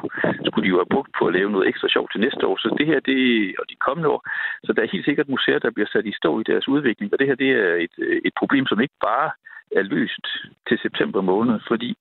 skulle 0.45 0.65
de 0.65 0.73
jo 0.73 0.81
have 0.81 0.93
brugt 0.95 1.11
på 1.19 1.23
at 1.27 1.33
lave 1.33 1.51
noget 1.51 1.67
ekstra 1.67 1.87
sjovt 1.89 2.11
til 2.11 2.21
næste 2.21 2.47
år. 2.47 2.57
Så 2.57 2.75
det 2.79 2.87
her, 2.87 2.99
det 2.99 3.19
og 3.59 3.65
de 3.71 3.75
kommende 3.87 4.09
år, 4.09 4.21
så 4.65 4.73
der 4.73 4.81
er 4.81 4.93
helt 4.93 5.05
sikkert 5.05 5.33
museer, 5.35 5.59
der 5.59 5.71
bliver 5.75 5.89
sat 5.93 6.05
i 6.05 6.19
stå 6.21 6.39
i 6.39 6.43
deres 6.51 6.67
udvikling. 6.67 7.13
Og 7.13 7.19
det 7.19 7.27
her, 7.27 7.35
det 7.35 7.51
er 7.51 7.73
et, 7.85 7.95
et 8.27 8.33
problem, 8.39 8.65
som 8.67 8.81
ikke 8.81 8.99
bare 9.09 9.29
er 9.71 9.81
løst 9.81 10.25
til 10.67 10.77
september 10.81 11.21
måned, 11.21 11.59
fordi 11.67 11.95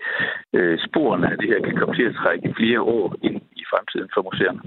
øh, 0.53 0.79
sporene 0.87 1.31
af 1.33 1.39
det 1.39 1.49
her 1.49 1.61
kan 1.67 1.77
komme 1.77 1.95
til 1.95 2.03
at 2.03 2.15
trække 2.15 2.55
flere 2.57 2.81
år 2.81 3.17
ind 3.23 3.41
i 3.53 3.65
fremtiden 3.71 4.09
for 4.15 4.23
museerne. 4.29 4.63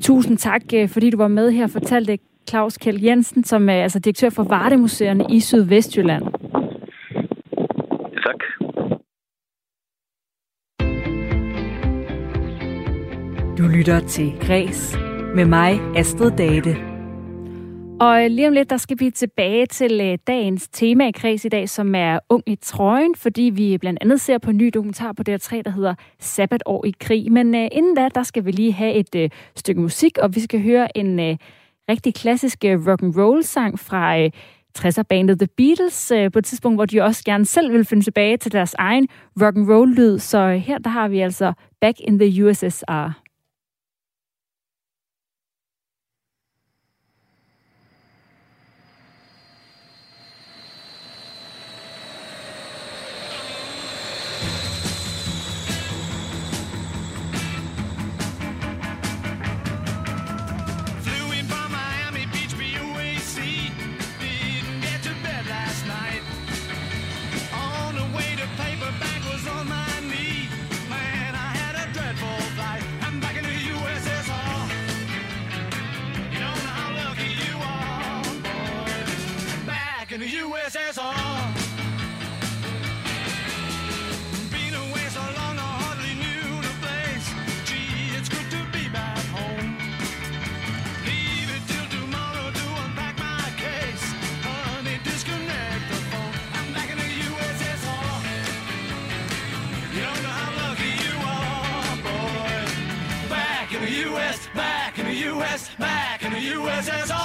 Tusind 0.00 0.38
tak, 0.38 0.62
øh, 0.74 0.88
fordi 0.88 1.10
du 1.10 1.16
var 1.16 1.28
med 1.28 1.50
her 1.50 1.64
og 1.64 1.70
fortalte 1.70 2.18
Claus 2.48 2.78
Kjeld 2.78 3.04
Jensen, 3.04 3.44
som 3.44 3.68
er 3.68 3.82
altså 3.82 3.98
direktør 3.98 4.30
for 4.30 4.44
Vardemuseerne 4.44 5.24
i 5.30 5.40
Sydvestjylland. 5.40 6.22
Tak. 8.26 8.40
Du 13.58 13.62
lytter 13.76 14.00
til 14.00 14.32
Græs 14.46 14.98
med 15.34 15.44
mig, 15.44 15.80
Astrid 15.96 16.30
Date. 16.30 16.95
Og 18.00 18.30
lige 18.30 18.48
om 18.48 18.52
lidt, 18.52 18.70
der 18.70 18.76
skal 18.76 19.00
vi 19.00 19.10
tilbage 19.10 19.66
til 19.66 20.00
øh, 20.00 20.18
dagens 20.26 20.68
tema 20.68 21.08
i 21.08 21.10
kreds 21.10 21.44
i 21.44 21.48
dag, 21.48 21.68
som 21.68 21.94
er 21.94 22.18
Ung 22.28 22.42
i 22.46 22.56
trøjen, 22.56 23.14
fordi 23.14 23.42
vi 23.42 23.78
blandt 23.78 23.98
andet 24.02 24.20
ser 24.20 24.38
på 24.38 24.50
en 24.50 24.56
ny 24.56 24.70
dokumentar 24.74 25.12
på 25.12 25.22
DR3, 25.28 25.62
der 25.62 25.70
hedder 25.70 25.94
Sabbatår 26.20 26.84
i 26.84 26.94
krig. 27.00 27.32
Men 27.32 27.54
uh, 27.54 27.60
inden 27.72 27.94
da, 27.94 28.08
der 28.14 28.22
skal 28.22 28.44
vi 28.44 28.50
lige 28.50 28.72
have 28.72 28.94
et 28.94 29.14
uh, 29.14 29.38
stykke 29.54 29.80
musik, 29.80 30.18
og 30.18 30.34
vi 30.34 30.40
skal 30.40 30.62
høre 30.62 30.96
en 30.96 31.18
uh, 31.18 31.36
rigtig 31.88 32.14
klassisk 32.14 32.58
rock 32.64 33.02
and 33.02 33.16
roll 33.16 33.44
sang 33.44 33.78
fra 33.78 34.24
uh, 34.24 34.30
60'er-bandet 34.78 35.38
The 35.38 35.48
Beatles, 35.56 36.12
uh, 36.14 36.32
på 36.32 36.38
et 36.38 36.44
tidspunkt, 36.44 36.76
hvor 36.76 36.86
de 36.86 37.00
også 37.00 37.22
gerne 37.24 37.44
selv 37.44 37.72
vil 37.72 37.84
finde 37.84 38.04
tilbage 38.04 38.36
til 38.36 38.52
deres 38.52 38.74
egen 38.78 39.08
rock 39.42 39.56
and 39.56 39.70
roll 39.70 39.94
lyd. 39.94 40.18
Så 40.18 40.48
her 40.48 40.78
der 40.78 40.90
har 40.90 41.08
vi 41.08 41.20
altså 41.20 41.52
Back 41.80 42.00
in 42.00 42.18
the 42.18 42.44
USSR. 42.44 43.25
USSR. 106.76 107.06
Oh, 107.10 107.15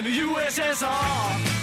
in 0.00 0.06
the 0.06 0.22
USSR. 0.24 1.60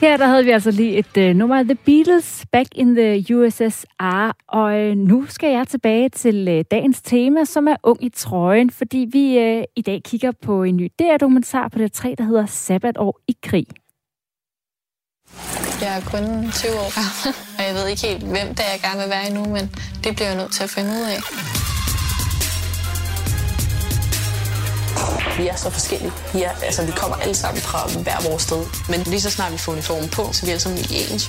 Her 0.00 0.16
der 0.16 0.26
havde 0.26 0.44
vi 0.44 0.50
altså 0.50 0.70
lige 0.70 0.98
et 0.98 1.16
øh, 1.16 1.36
nummer 1.36 1.58
af 1.58 1.64
The 1.64 1.74
Beatles, 1.74 2.46
Back 2.52 2.68
in 2.74 2.94
the 2.94 3.36
USSR, 3.36 4.36
og 4.48 4.80
øh, 4.80 4.96
nu 4.96 5.26
skal 5.28 5.50
jeg 5.52 5.68
tilbage 5.68 6.08
til 6.08 6.48
øh, 6.48 6.64
dagens 6.70 7.02
tema, 7.02 7.44
som 7.44 7.68
er 7.68 7.76
Ung 7.82 8.04
i 8.04 8.08
trøjen, 8.08 8.70
fordi 8.70 9.08
vi 9.12 9.38
øh, 9.38 9.64
i 9.76 9.82
dag 9.82 10.02
kigger 10.04 10.32
på 10.42 10.62
en 10.62 10.76
ny 10.76 10.88
DR-dokumentar 10.98 11.68
på 11.68 11.78
det 11.78 11.92
3 11.92 12.14
der 12.18 12.24
hedder 12.24 12.46
Sabbatår 12.46 13.20
i 13.28 13.36
krig. 13.42 13.66
Jeg 15.82 15.90
er 15.98 16.02
kun 16.12 16.24
20 16.52 16.72
år 16.84 16.90
gammel, 16.98 17.36
og 17.58 17.62
jeg 17.66 17.74
ved 17.74 17.84
ikke 17.88 18.02
helt, 18.08 18.22
hvem 18.34 18.48
det 18.56 18.62
er, 18.66 18.72
jeg 18.74 18.80
gerne 18.86 19.00
vil 19.02 19.10
være 19.16 19.26
endnu, 19.28 19.44
men 19.56 19.64
det 20.04 20.10
bliver 20.16 20.28
jeg 20.28 20.36
nødt 20.36 20.52
til 20.52 20.62
at 20.62 20.70
finde 20.70 20.90
ud 20.98 21.04
af. 21.14 21.18
Vi 25.38 25.44
er 25.48 25.56
så 25.56 25.70
forskellige. 25.70 26.12
Vi, 26.34 26.42
er, 26.42 26.54
altså, 26.68 26.80
vi 26.86 26.92
kommer 27.00 27.16
alle 27.24 27.34
sammen 27.34 27.60
fra 27.68 27.80
hver 28.06 28.18
vores 28.28 28.42
sted. 28.48 28.62
Men 28.92 28.98
lige 29.12 29.20
så 29.26 29.30
snart 29.36 29.52
vi 29.52 29.58
får 29.58 29.72
uniformen 29.72 30.08
på, 30.16 30.22
så 30.32 30.38
er 30.42 30.46
vi 30.46 30.52
alle 30.54 30.64
sammen 30.66 30.78
ens. 30.78 31.24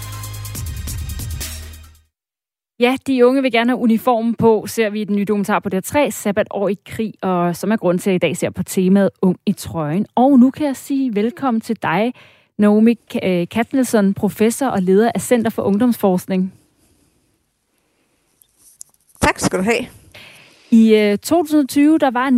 Ja, 2.80 2.96
de 3.08 3.26
unge 3.28 3.42
vil 3.42 3.52
gerne 3.52 3.70
have 3.72 3.82
uniformen 3.88 4.36
på, 4.36 4.66
ser 4.68 4.90
vi 4.90 5.02
i 5.02 5.04
den 5.04 5.16
nye 5.16 5.26
dokumentar 5.26 5.60
på 5.60 5.70
DR3, 5.74 6.10
Sabbat 6.10 6.48
år 6.52 6.70
i 6.70 6.78
krig, 6.86 7.14
og 7.22 7.56
som 7.56 7.72
er 7.72 7.78
grund 7.78 8.00
til, 8.00 8.10
at 8.10 8.16
i 8.16 8.18
dag 8.18 8.38
ser 8.38 8.50
på 8.50 8.64
temaet 8.64 9.10
Ung 9.22 9.38
i 9.46 9.54
trøjen. 9.54 10.06
Og 10.16 10.40
nu 10.40 10.52
kan 10.52 10.66
jeg 10.66 10.76
sige 10.76 11.16
velkommen 11.16 11.62
til 11.62 11.78
dig, 11.82 12.14
Naomi 12.58 12.94
Katnelson, 13.52 14.14
professor 14.14 14.68
og 14.68 14.82
leder 14.82 15.12
af 15.16 15.22
Center 15.22 15.50
for 15.50 15.62
Ungdomsforskning. 15.62 16.54
Tak 19.22 19.40
skal 19.40 19.60
du 19.60 19.64
have. 19.64 19.86
I 20.72 21.18
2020 21.22 21.98
der 21.98 22.12
var 22.12 22.30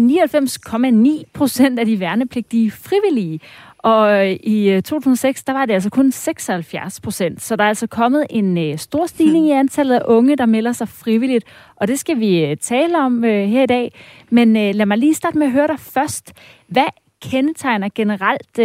99,9 1.21 1.23
procent 1.34 1.80
af 1.80 1.86
de 1.86 1.99
værnepligtige 1.99 2.71
frivillige, 2.71 3.39
og 3.78 4.30
i 4.32 4.82
2006 4.82 5.43
der 5.43 5.54
var 5.54 5.65
det 5.65 5.73
altså 5.73 5.89
kun 5.89 6.12
76 6.12 6.99
procent. 7.01 7.41
Så 7.41 7.56
der 7.56 7.63
er 7.63 7.67
altså 7.67 7.88
kommet 7.88 8.25
en 8.30 8.78
stor 8.78 9.06
stigning 9.06 9.47
i 9.47 9.51
antallet 9.51 9.95
af 9.95 10.01
unge, 10.06 10.36
der 10.36 10.45
melder 10.45 10.71
sig 10.71 10.89
frivilligt, 10.89 11.45
og 11.75 11.88
det 11.88 11.99
skal 11.99 12.19
vi 12.19 12.56
tale 12.62 12.97
om 12.97 13.23
her 13.23 13.63
i 13.63 13.65
dag. 13.65 13.93
Men 14.30 14.54
lad 14.54 14.86
mig 14.86 14.97
lige 14.97 15.13
starte 15.13 15.38
med 15.38 15.47
at 15.47 15.54
høre 15.54 15.67
dig 15.67 15.80
først. 15.80 16.34
Hvad 16.67 16.88
kendetegner 17.30 17.90
generelt 17.96 18.56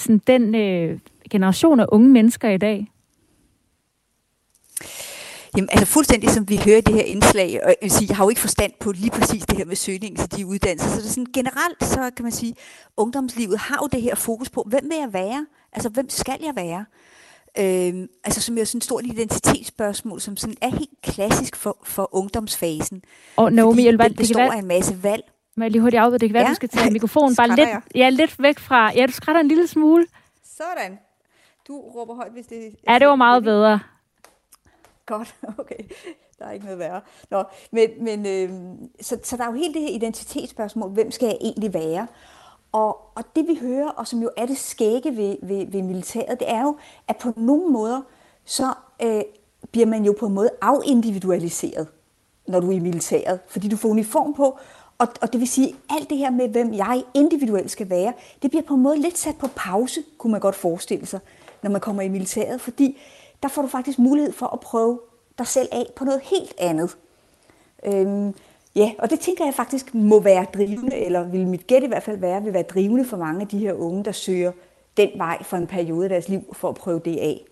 sådan 0.00 0.20
den 0.26 0.54
generation 1.30 1.80
af 1.80 1.86
unge 1.88 2.08
mennesker 2.08 2.48
i 2.48 2.58
dag? 2.58 2.86
Jamen, 5.56 5.68
altså 5.72 5.86
fuldstændig 5.86 6.30
som 6.30 6.48
vi 6.48 6.56
hører 6.64 6.80
det 6.80 6.94
her 6.94 7.02
indslag, 7.02 7.60
og 7.64 7.68
jeg 7.68 7.76
vil 7.82 7.90
sige, 7.90 8.06
jeg 8.08 8.16
har 8.16 8.24
jo 8.24 8.28
ikke 8.28 8.40
forstand 8.40 8.72
på 8.80 8.92
lige 8.92 9.10
præcis 9.10 9.46
det 9.46 9.56
her 9.56 9.64
med 9.64 9.76
søgningen 9.76 10.28
til 10.28 10.38
de 10.38 10.46
uddannelser, 10.46 10.88
så 10.88 10.96
det 10.96 11.04
er 11.04 11.08
sådan 11.08 11.26
generelt, 11.34 11.84
så 11.84 12.10
kan 12.16 12.22
man 12.22 12.32
sige, 12.32 12.54
ungdomslivet 12.96 13.58
har 13.58 13.78
jo 13.82 13.88
det 13.92 14.02
her 14.02 14.14
fokus 14.14 14.50
på, 14.50 14.64
hvem 14.66 14.82
vil 14.84 14.98
jeg 14.98 15.12
være? 15.12 15.46
Altså, 15.72 15.88
hvem 15.88 16.08
skal 16.08 16.38
jeg 16.40 16.52
være? 16.56 16.84
Øhm, 17.58 18.08
altså 18.24 18.40
som 18.40 18.54
jo 18.54 18.60
er 18.60 18.64
sådan 18.64 18.78
et 18.78 18.84
stort 18.84 19.06
identitetsspørgsmål, 19.06 20.20
som 20.20 20.36
sådan 20.36 20.56
er 20.60 20.70
helt 20.70 20.90
klassisk 21.02 21.56
for, 21.56 21.78
for 21.84 22.08
ungdomsfasen. 22.12 23.02
Og 23.36 23.52
Naomi, 23.52 23.84
det 23.84 24.16
består 24.16 24.40
af 24.40 24.58
en 24.58 24.66
masse 24.66 25.02
valg. 25.02 25.22
Må 25.56 25.64
jeg 25.64 25.70
lige 25.70 25.82
hurtigt 25.82 26.00
afbryde? 26.00 26.18
Det 26.18 26.28
kan 26.28 26.34
være, 26.34 26.42
ja. 26.42 26.48
du 26.48 26.54
skal 26.54 26.68
tage 26.68 26.90
mikrofonen 26.90 27.36
bare 27.36 27.48
lidt, 27.48 27.68
ja, 27.94 28.08
lidt 28.08 28.42
væk 28.42 28.58
fra... 28.58 28.92
Ja, 28.94 29.06
du 29.06 29.12
skrætter 29.12 29.40
en 29.40 29.48
lille 29.48 29.66
smule. 29.66 30.06
Sådan. 30.44 30.98
Du 31.68 31.80
råber 31.80 32.14
højt, 32.14 32.32
hvis 32.32 32.46
det... 32.46 32.76
Ja, 32.88 32.98
det 32.98 33.06
var 33.06 33.16
meget 33.16 33.42
bedre. 33.42 33.80
Godt, 35.06 35.34
okay. 35.58 35.84
Der 36.38 36.44
er 36.46 36.50
ikke 36.50 36.64
noget 36.64 36.78
værre. 36.78 37.00
Nå, 37.30 37.44
men, 37.70 37.90
men 38.00 38.26
øh, 38.26 38.50
så, 39.00 39.18
så 39.22 39.36
der 39.36 39.42
er 39.42 39.46
jo 39.46 39.52
hele 39.52 39.74
det 39.74 39.82
her 39.82 39.88
identitetsspørgsmål, 39.88 40.90
hvem 40.90 41.10
skal 41.10 41.26
jeg 41.26 41.38
egentlig 41.40 41.74
være? 41.74 42.06
Og, 42.72 42.98
og 43.14 43.24
det 43.36 43.48
vi 43.48 43.58
hører, 43.60 43.88
og 43.88 44.06
som 44.06 44.22
jo 44.22 44.30
er 44.36 44.46
det 44.46 44.58
skægge 44.58 45.16
ved, 45.16 45.36
ved, 45.42 45.66
ved 45.66 45.82
militæret, 45.82 46.40
det 46.40 46.50
er 46.50 46.62
jo, 46.62 46.76
at 47.08 47.16
på 47.16 47.32
nogle 47.36 47.72
måder, 47.72 48.02
så 48.44 48.74
øh, 49.02 49.22
bliver 49.72 49.86
man 49.86 50.04
jo 50.04 50.14
på 50.20 50.26
en 50.26 50.34
måde 50.34 50.50
afindividualiseret, 50.60 51.88
når 52.48 52.60
du 52.60 52.70
er 52.70 52.76
i 52.76 52.78
militæret, 52.78 53.40
fordi 53.48 53.68
du 53.68 53.76
får 53.76 53.88
uniform 53.88 54.34
på, 54.34 54.58
og, 55.00 55.08
og 55.20 55.32
det 55.32 55.40
vil 55.40 55.48
sige, 55.48 55.74
alt 55.90 56.10
det 56.10 56.18
her 56.18 56.30
med, 56.30 56.48
hvem 56.48 56.74
jeg 56.74 57.02
individuelt 57.14 57.70
skal 57.70 57.90
være, 57.90 58.12
det 58.42 58.50
bliver 58.50 58.62
på 58.62 58.74
en 58.74 58.82
måde 58.82 59.00
lidt 59.00 59.18
sat 59.18 59.36
på 59.36 59.48
pause, 59.56 60.00
kunne 60.18 60.30
man 60.30 60.40
godt 60.40 60.54
forestille 60.54 61.06
sig, 61.06 61.20
når 61.62 61.70
man 61.70 61.80
kommer 61.80 62.02
i 62.02 62.08
militæret, 62.08 62.60
fordi 62.60 62.98
der 63.42 63.48
får 63.48 63.62
du 63.62 63.68
faktisk 63.68 63.98
mulighed 63.98 64.32
for 64.32 64.46
at 64.46 64.60
prøve 64.60 65.00
dig 65.38 65.46
selv 65.46 65.68
af 65.72 65.86
på 65.96 66.04
noget 66.04 66.20
helt 66.20 66.54
andet. 66.58 66.96
Øhm, 67.86 68.34
ja, 68.74 68.92
og 68.98 69.10
det 69.10 69.20
tænker 69.20 69.44
jeg 69.44 69.54
faktisk 69.54 69.94
må 69.94 70.20
være 70.20 70.46
drivende, 70.54 70.96
eller 70.96 71.22
vil 71.22 71.46
mit 71.46 71.66
gæt 71.66 71.82
i 71.82 71.86
hvert 71.86 72.02
fald 72.02 72.18
være, 72.18 72.42
vil 72.42 72.52
være 72.52 72.62
drivende 72.62 73.04
for 73.04 73.16
mange 73.16 73.40
af 73.40 73.48
de 73.48 73.58
her 73.58 73.72
unge, 73.72 74.04
der 74.04 74.12
søger 74.12 74.52
den 74.96 75.10
vej 75.16 75.42
for 75.42 75.56
en 75.56 75.66
periode 75.66 76.04
af 76.04 76.08
deres 76.08 76.28
liv 76.28 76.54
for 76.56 76.68
at 76.68 76.74
prøve 76.74 77.00
det 77.04 77.16
af. 77.16 77.44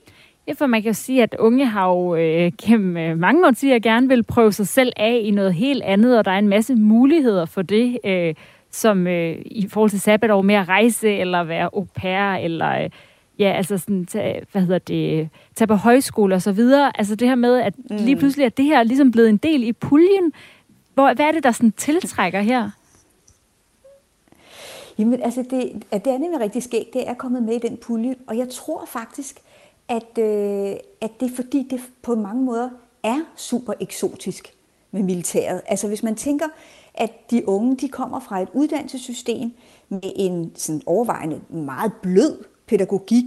Ja, 0.49 0.53
for 0.53 0.67
man 0.67 0.83
kan 0.83 0.89
jo 0.89 0.95
sige, 0.95 1.23
at 1.23 1.37
unge 1.39 1.67
har 1.67 1.89
jo 1.89 2.15
øh, 2.15 2.53
gennem 2.63 2.97
øh, 2.97 3.19
mange 3.19 3.47
årtier 3.47 3.79
gerne 3.79 4.09
vil 4.09 4.23
prøve 4.23 4.53
sig 4.53 4.69
selv 4.69 4.93
af 4.97 5.21
i 5.25 5.31
noget 5.31 5.55
helt 5.55 5.83
andet, 5.83 6.19
og 6.19 6.25
der 6.25 6.31
er 6.31 6.39
en 6.39 6.49
masse 6.49 6.75
muligheder 6.75 7.45
for 7.45 7.63
det, 7.63 7.99
øh, 8.05 8.35
som 8.71 9.07
øh, 9.07 9.37
i 9.45 9.69
forhold 9.69 9.91
til 9.91 10.01
sabbatår 10.01 10.43
med 10.43 10.55
at 10.55 10.69
rejse, 10.69 11.09
eller 11.09 11.45
være 11.45 11.71
au 11.73 11.87
pair, 11.95 12.35
eller 12.35 12.83
øh, 12.83 12.91
ja, 13.39 13.53
altså 13.53 13.79
sådan, 13.79 14.07
tage, 14.07 14.43
hvad 14.53 14.63
hedder 14.63 14.79
det, 14.79 15.29
tage 15.55 15.69
på 15.69 15.75
højskole 15.75 16.35
og 16.35 16.43
så 16.43 16.53
videre. 16.53 16.99
Altså 16.99 17.15
det 17.15 17.29
her 17.29 17.35
med, 17.35 17.57
at 17.61 17.75
mm. 17.91 17.97
lige 17.97 18.17
pludselig 18.17 18.45
er 18.45 18.49
det 18.49 18.65
her 18.65 18.83
ligesom 18.83 19.11
blevet 19.11 19.29
en 19.29 19.37
del 19.37 19.63
i 19.63 19.73
puljen. 19.73 20.33
Hvor, 20.95 21.15
hvad 21.15 21.27
er 21.27 21.33
det, 21.33 21.43
der 21.43 21.53
sådan 21.53 21.73
tiltrækker 21.73 22.41
her? 22.41 22.71
Jamen, 24.99 25.23
altså, 25.23 25.45
det, 25.51 25.85
det 25.93 26.13
er 26.13 26.19
nemlig 26.19 26.41
rigtig 26.41 26.63
skægt. 26.63 26.93
Det 26.93 27.09
er 27.09 27.15
kommet 27.15 27.43
med 27.43 27.55
i 27.55 27.69
den 27.69 27.77
pulje, 27.77 28.15
og 28.27 28.39
jeg 28.39 28.49
tror 28.49 28.85
faktisk, 28.87 29.41
at, 29.89 30.19
øh, 30.19 30.77
at 31.01 31.11
det 31.21 31.31
er 31.31 31.37
fordi, 31.37 31.67
det 31.71 31.81
på 32.03 32.15
mange 32.15 32.43
måder 32.43 32.71
er 33.03 33.21
super 33.37 33.73
eksotisk 33.81 34.55
med 34.91 35.03
militæret. 35.03 35.63
Altså 35.67 35.89
hvis 35.89 36.03
man 36.03 36.15
tænker, 36.15 36.47
at 36.95 37.31
de 37.31 37.49
unge 37.49 37.77
de 37.77 37.89
kommer 37.89 38.21
fra 38.21 38.41
et 38.41 38.49
uddannelsessystem 38.53 39.53
med 39.89 40.13
en 40.17 40.53
sådan 40.57 40.83
overvejende 40.87 41.41
meget 41.51 41.93
blød 42.03 42.45
pædagogik, 42.67 43.25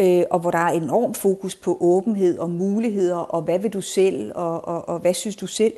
øh, 0.00 0.22
og 0.30 0.40
hvor 0.40 0.50
der 0.50 0.58
er 0.58 0.72
enorm 0.72 1.14
fokus 1.14 1.54
på 1.54 1.76
åbenhed 1.80 2.38
og 2.38 2.50
muligheder, 2.50 3.16
og 3.16 3.42
hvad 3.42 3.58
vil 3.58 3.72
du 3.72 3.80
selv, 3.80 4.32
og, 4.34 4.64
og, 4.64 4.88
og 4.88 4.98
hvad 4.98 5.14
synes 5.14 5.36
du 5.36 5.46
selv, 5.46 5.72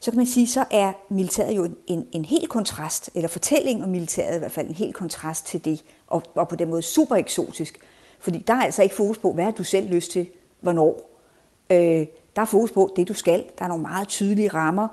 så 0.00 0.10
kan 0.10 0.18
man 0.18 0.26
sige, 0.26 0.46
så 0.46 0.64
er 0.70 0.92
militæret 1.10 1.56
jo 1.56 1.68
en, 1.86 2.06
en 2.12 2.24
helt 2.24 2.48
kontrast, 2.48 3.10
eller 3.14 3.28
fortælling 3.28 3.84
om 3.84 3.88
militæret 3.88 4.36
i 4.36 4.38
hvert 4.38 4.52
fald 4.52 4.68
en 4.68 4.74
helt 4.74 4.94
kontrast 4.94 5.46
til 5.46 5.64
det, 5.64 5.84
og, 6.06 6.22
og 6.34 6.48
på 6.48 6.56
den 6.56 6.70
måde 6.70 6.82
super 6.82 7.16
eksotisk. 7.16 7.78
Fordi 8.20 8.38
der 8.38 8.54
er 8.54 8.62
altså 8.62 8.82
ikke 8.82 8.94
fokus 8.94 9.18
på, 9.18 9.32
hvad 9.32 9.44
har 9.44 9.50
du 9.50 9.64
selv 9.64 9.88
lyst 9.88 10.10
til, 10.10 10.28
hvornår. 10.60 11.10
Øh, 11.70 12.06
der 12.36 12.42
er 12.42 12.46
fokus 12.46 12.72
på 12.72 12.92
det, 12.96 13.08
du 13.08 13.14
skal. 13.14 13.44
Der 13.58 13.64
er 13.64 13.68
nogle 13.68 13.82
meget 13.82 14.08
tydelige 14.08 14.48
rammer. 14.48 14.88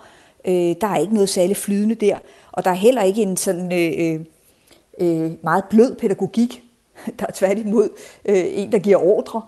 Øh, 0.48 0.76
der 0.82 0.88
er 0.88 0.98
ikke 0.98 1.14
noget 1.14 1.30
særligt 1.30 1.60
flydende 1.60 1.96
der. 1.96 2.18
Og 2.52 2.64
der 2.66 2.72
er 2.72 2.76
heller 2.76 3.02
ikke 3.02 3.22
en 3.22 3.38
sådan 3.38 3.72
øh, 3.74 4.16
øh, 4.16 4.26
øh 5.00 5.32
meget 5.44 5.66
blød 5.70 5.96
pædagogik. 5.96 6.64
Der 7.20 7.26
er 7.26 7.32
tværtimod 7.32 7.90
øh, 8.26 8.44
en, 8.48 8.72
der 8.72 8.80
giver 8.80 8.98
ordre. 8.98 9.42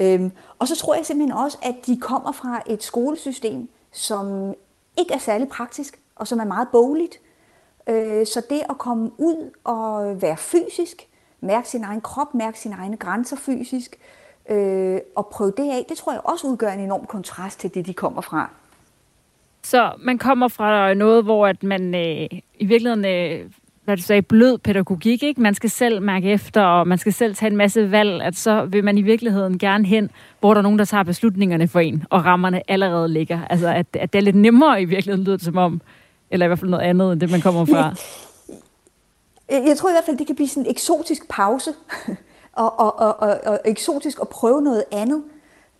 Øh, 0.00 0.30
og 0.58 0.68
så 0.68 0.76
tror 0.76 0.94
jeg 0.94 1.06
simpelthen 1.06 1.38
også, 1.38 1.58
at 1.62 1.74
de 1.86 1.96
kommer 2.00 2.32
fra 2.32 2.62
et 2.66 2.82
skolesystem, 2.82 3.68
som 3.92 4.54
ikke 4.98 5.14
er 5.14 5.18
særlig 5.18 5.48
praktisk, 5.48 6.00
og 6.16 6.28
som 6.28 6.38
er 6.38 6.44
meget 6.44 6.68
bogligt. 6.72 7.20
Øh, 7.88 8.26
så 8.26 8.42
det 8.50 8.62
at 8.70 8.78
komme 8.78 9.10
ud 9.18 9.50
og 9.64 10.22
være 10.22 10.36
fysisk, 10.36 11.08
mærke 11.40 11.68
sin 11.68 11.84
egen 11.84 12.00
krop, 12.00 12.34
mærke 12.34 12.58
sine 12.58 12.74
egne 12.74 12.96
grænser 12.96 13.36
fysisk, 13.36 13.96
øh, 14.50 14.98
og 15.16 15.26
prøve 15.26 15.52
det 15.56 15.70
af, 15.70 15.84
det 15.88 15.96
tror 15.96 16.12
jeg 16.12 16.20
også 16.24 16.46
udgør 16.46 16.70
en 16.70 16.80
enorm 16.80 17.06
kontrast 17.06 17.60
til 17.60 17.74
det, 17.74 17.86
de 17.86 17.94
kommer 17.94 18.20
fra. 18.20 18.50
Så 19.62 19.92
man 19.98 20.18
kommer 20.18 20.48
fra 20.48 20.94
noget, 20.94 21.24
hvor 21.24 21.46
at 21.46 21.62
man 21.62 21.94
øh, 21.94 22.28
i 22.58 22.66
virkeligheden, 22.66 23.04
øh, 23.04 23.50
hvad 23.84 23.96
du 23.96 24.02
sagde, 24.02 24.22
blød 24.22 24.58
pædagogik, 24.58 25.22
ikke? 25.22 25.40
Man 25.40 25.54
skal 25.54 25.70
selv 25.70 26.02
mærke 26.02 26.30
efter, 26.30 26.62
og 26.62 26.88
man 26.88 26.98
skal 26.98 27.12
selv 27.12 27.34
tage 27.34 27.50
en 27.50 27.56
masse 27.56 27.90
valg, 27.90 28.22
at 28.22 28.36
så 28.36 28.64
vil 28.64 28.84
man 28.84 28.98
i 28.98 29.02
virkeligheden 29.02 29.58
gerne 29.58 29.86
hen, 29.86 30.10
hvor 30.40 30.54
der 30.54 30.58
er 30.58 30.62
nogen, 30.62 30.78
der 30.78 30.84
tager 30.84 31.02
beslutningerne 31.02 31.68
for 31.68 31.80
en, 31.80 32.04
og 32.10 32.24
rammerne 32.24 32.70
allerede 32.70 33.08
ligger. 33.08 33.44
Altså, 33.50 33.68
at, 33.68 33.86
at 33.92 34.12
det 34.12 34.18
er 34.18 34.22
lidt 34.22 34.36
nemmere 34.36 34.82
i 34.82 34.84
virkeligheden, 34.84 35.24
lyder 35.24 35.36
det 35.36 35.44
som 35.44 35.56
om, 35.56 35.80
eller 36.30 36.46
i 36.46 36.48
hvert 36.48 36.58
fald 36.58 36.70
noget 36.70 36.84
andet, 36.84 37.12
end 37.12 37.20
det, 37.20 37.30
man 37.30 37.40
kommer 37.40 37.64
fra. 37.64 37.94
Jeg 39.48 39.76
tror 39.76 39.88
i 39.88 39.92
hvert 39.92 40.04
fald, 40.04 40.16
det 40.16 40.26
kan 40.26 40.36
blive 40.36 40.48
sådan 40.48 40.62
en 40.62 40.70
eksotisk 40.70 41.28
pause, 41.28 41.74
og, 42.52 42.78
og, 42.78 42.98
og, 42.98 43.16
og, 43.18 43.40
og 43.44 43.60
eksotisk 43.64 44.18
at 44.20 44.28
prøve 44.28 44.62
noget 44.62 44.84
andet. 44.92 45.22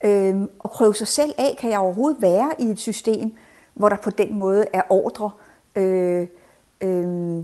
Øhm, 0.05 0.51
og 0.59 0.71
prøve 0.71 0.95
sig 0.95 1.09
selv 1.09 1.35
af, 1.39 1.57
kan 1.61 1.71
jeg 1.71 1.79
overhovedet 1.79 2.23
være 2.23 2.51
i 2.59 2.65
et 2.65 2.79
system, 2.79 3.33
hvor 3.75 3.89
der 3.89 3.97
på 3.97 4.11
den 4.11 4.39
måde 4.39 4.65
er 4.73 4.83
ordre. 4.91 5.31
Øh, 5.77 6.27
øh, 6.81 7.37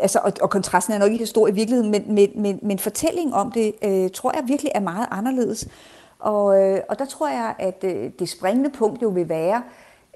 altså, 0.00 0.20
og, 0.24 0.32
og 0.40 0.50
kontrasten 0.50 0.94
er 0.94 0.98
nok 0.98 1.12
ikke 1.12 1.26
stor 1.26 1.48
i 1.48 1.52
virkeligheden, 1.52 1.90
men, 1.90 2.14
men, 2.14 2.30
men, 2.34 2.58
men 2.62 2.78
fortællingen 2.78 3.34
om 3.34 3.52
det, 3.52 3.74
øh, 3.84 4.10
tror 4.10 4.32
jeg 4.36 4.48
virkelig 4.48 4.72
er 4.74 4.80
meget 4.80 5.06
anderledes. 5.10 5.68
Og, 6.18 6.62
øh, 6.62 6.80
og 6.88 6.98
der 6.98 7.04
tror 7.04 7.28
jeg, 7.28 7.54
at 7.58 7.84
øh, 7.84 8.10
det 8.18 8.28
springende 8.28 8.70
punkt 8.70 9.02
jo 9.02 9.08
vil 9.08 9.28
være, 9.28 9.62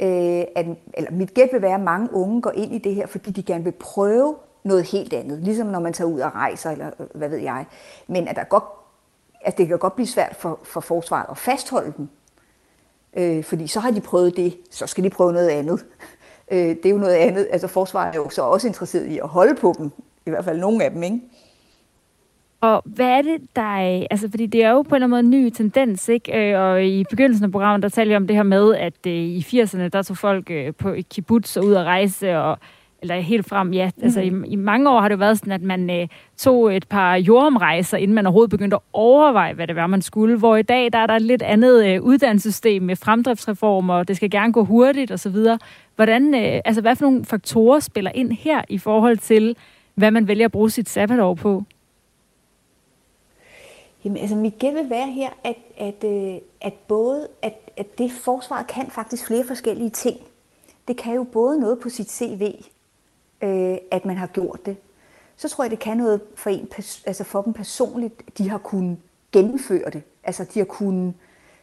øh, 0.03 0.45
at, 0.57 0.67
eller 0.95 1.11
mit 1.11 1.35
gæt 1.35 1.49
vil 1.53 1.63
være, 1.63 1.75
at 1.75 1.81
mange 1.81 2.15
unge 2.15 2.43
går 2.43 2.51
ind 2.51 2.75
i 2.75 2.79
det 2.79 2.95
her, 2.95 3.07
fordi 3.07 3.31
de 3.31 3.43
gerne 3.43 3.65
vil 3.65 3.73
prøve 3.73 4.35
noget 4.65 4.85
helt 4.85 5.13
andet. 5.13 5.39
Ligesom 5.43 5.67
når 5.67 5.81
man 5.81 5.93
tager 5.93 6.09
ud 6.09 6.21
og 6.21 6.35
rejser, 6.35 6.71
eller 6.71 6.91
øh, 7.01 7.07
hvad 7.15 7.29
ved 7.29 7.39
jeg. 7.39 7.67
Men 8.07 8.29
at 8.29 8.37
der 8.37 8.45
godt 8.45 8.65
at 9.45 9.59
det 9.59 9.69
kan 9.69 9.79
godt 9.79 9.95
blive 9.95 10.07
svært 10.07 10.37
for, 10.37 10.61
for 10.65 10.81
forsvaret 10.81 11.27
at 11.31 11.39
fastholde 11.39 11.93
dem. 11.97 12.09
Øh, 13.17 13.45
fordi 13.45 13.67
så 13.67 13.81
har 13.81 13.91
de 13.91 14.01
prøvet 14.01 14.37
det, 14.37 14.57
så 14.71 14.87
skal 14.87 15.05
de 15.05 15.11
prøve 15.11 15.33
noget 15.33 15.49
andet. 15.49 15.85
Øh, 16.51 16.59
det 16.59 16.87
er 16.87 16.91
jo 16.91 16.97
noget 16.97 17.15
andet. 17.15 17.49
Altså 17.51 17.69
forsvaret 17.69 18.15
er 18.15 18.19
jo 18.19 18.31
så 18.31 18.43
også 18.43 18.67
interesseret 18.69 19.07
i 19.07 19.19
at 19.19 19.29
holde 19.29 19.55
på 19.55 19.75
dem. 19.79 19.91
I 20.27 20.31
hvert 20.31 20.45
fald 20.45 20.59
nogle 20.59 20.85
af 20.85 20.91
dem, 20.91 21.03
ikke? 21.03 21.21
Og 22.61 22.83
hvad 22.85 23.07
er 23.07 23.23
det, 23.23 23.41
der 23.57 23.77
er... 23.77 24.07
Altså, 24.11 24.31
fordi 24.31 24.47
det 24.47 24.65
er 24.65 24.71
jo 24.71 24.83
på 24.83 24.89
en 24.89 25.03
eller 25.03 25.17
anden 25.17 25.31
måde 25.31 25.39
en 25.39 25.45
ny 25.45 25.51
tendens, 25.51 26.09
ikke? 26.09 26.53
Øh, 26.53 26.61
og 26.61 26.85
i 26.85 27.05
begyndelsen 27.11 27.45
af 27.45 27.53
programmet, 27.53 27.83
der 27.83 27.89
talte 27.89 28.09
vi 28.09 28.17
om 28.17 28.27
det 28.27 28.37
her 28.37 28.43
med, 28.43 28.75
at 28.75 29.07
øh, 29.07 29.13
i 29.13 29.41
80'erne, 29.41 29.89
der 29.89 30.03
tog 30.03 30.17
folk 30.17 30.51
på 30.79 30.89
et 30.89 31.09
kibbutz 31.09 31.57
og 31.57 31.65
ud 31.65 31.75
at 31.75 31.85
rejse, 31.85 32.39
og 32.39 32.59
eller 33.03 33.21
helt 33.21 33.49
frem, 33.49 33.73
ja. 33.73 33.91
Altså, 34.03 34.21
mm. 34.21 34.45
i, 34.45 34.49
i 34.49 34.57
mange 34.57 34.91
år 34.91 35.01
har 35.01 35.09
det 35.09 35.19
været 35.19 35.39
sådan, 35.39 35.53
at 35.53 35.63
man 35.63 35.91
øh, 35.91 36.09
tog 36.37 36.77
et 36.77 36.89
par 36.89 37.15
jordomrejser, 37.15 37.99
inden 37.99 38.15
man 38.15 38.27
overhovedet 38.27 38.51
begyndte 38.51 38.77
at 38.77 38.83
overveje, 38.93 39.55
hvad 39.55 39.67
det 39.67 39.77
var, 39.77 39.87
man 39.87 40.03
skulle. 40.03 40.39
Hvor 40.39 40.57
i 40.57 40.63
dag, 40.63 40.93
der 40.93 40.99
er 40.99 41.07
der 41.07 41.15
et 41.15 41.23
lidt 41.23 41.43
andet 41.43 41.87
øh, 41.87 42.03
uddannelsessystem 42.03 42.83
med 42.83 42.97
fremdriftsreformer, 42.97 43.95
og 43.95 44.09
det 44.09 44.17
skal 44.17 44.31
gerne 44.31 44.53
gå 44.53 44.65
hurtigt 44.65 45.11
osv. 45.11 45.37
Hvordan, 45.97 46.35
øh, 46.35 46.61
altså, 46.65 46.81
hvad 46.81 46.97
for 46.97 47.05
nogle 47.05 47.25
faktorer 47.25 47.81
spiller 47.81 48.11
ind 48.15 48.33
her 48.33 48.63
i 48.69 48.79
forhold 48.79 49.19
til, 49.19 49.57
hvad 49.95 50.11
man 50.11 50.29
vælger 50.29 50.45
at 50.45 50.53
bruge 50.53 50.71
sit 50.71 50.89
sabbatår 50.89 51.35
på? 51.35 51.65
Jamen, 54.05 54.19
altså, 54.19 54.37
mit 54.37 54.59
gæt 54.59 54.75
vil 54.75 54.91
være 54.91 55.07
her, 55.07 55.31
at, 55.45 55.57
at, 55.79 56.05
øh, 56.05 56.35
at 56.61 56.75
både, 56.89 57.29
at, 57.43 57.55
at 57.77 57.99
det 57.99 58.13
forsvar 58.13 58.63
kan 58.63 58.91
faktisk 58.91 59.27
flere 59.27 59.45
forskellige 59.47 59.91
ting. 59.91 60.17
Det 60.89 60.97
kan 60.97 61.15
jo 61.15 61.23
både 61.23 61.61
noget 61.61 61.79
på 61.79 61.89
sit 61.89 62.11
CV, 62.11 62.53
øh, 63.43 63.77
at 63.91 64.05
man 64.05 64.17
har 64.17 64.27
gjort 64.27 64.67
det. 64.67 64.77
Så 65.37 65.49
tror 65.49 65.65
jeg, 65.65 65.71
det 65.71 65.79
kan 65.79 65.97
noget 65.97 66.21
for, 66.35 66.51
en, 66.51 66.69
altså 67.07 67.25
for 67.25 67.43
dem 67.43 67.53
personligt, 67.53 68.39
de 68.39 68.51
har 68.51 68.59
kunnet 68.59 68.99
gennemføre 69.33 69.91
det. 69.91 70.03
Altså, 70.25 70.45
de 70.55 70.61
har 70.61 70.67
kunnet... 70.67 71.15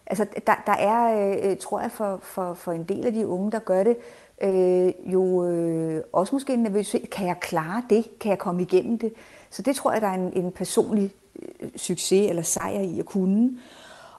Altså, 0.05 0.25
der, 0.47 0.53
der 0.65 0.73
er, 0.73 1.30
øh, 1.43 1.57
tror 1.57 1.82
jeg, 1.82 1.91
for, 1.91 2.19
for, 2.23 2.53
for 2.53 2.71
en 2.71 2.84
del 2.84 3.05
af 3.05 3.13
de 3.13 3.27
unge, 3.27 3.51
der 3.51 3.59
gør 3.59 3.84
det, 3.84 3.97
øh, 4.41 5.11
jo 5.13 5.45
øh, 5.45 6.03
også 6.13 6.36
måske 6.36 6.53
en 6.53 6.59
nervøsitet. 6.59 7.09
Kan 7.09 7.27
jeg 7.27 7.39
klare 7.39 7.84
det? 7.89 8.19
Kan 8.19 8.30
jeg 8.30 8.39
komme 8.39 8.61
igennem 8.61 8.97
det? 8.97 9.13
Så 9.49 9.61
det 9.61 9.75
tror 9.75 9.91
jeg, 9.91 10.01
der 10.01 10.07
er 10.07 10.13
en, 10.13 10.34
en 10.34 10.51
personlig 10.51 11.11
øh, 11.59 11.69
succes 11.75 12.30
eller 12.30 12.41
sejr 12.41 12.80
i 12.80 12.99
at 12.99 13.05
kunne. 13.05 13.59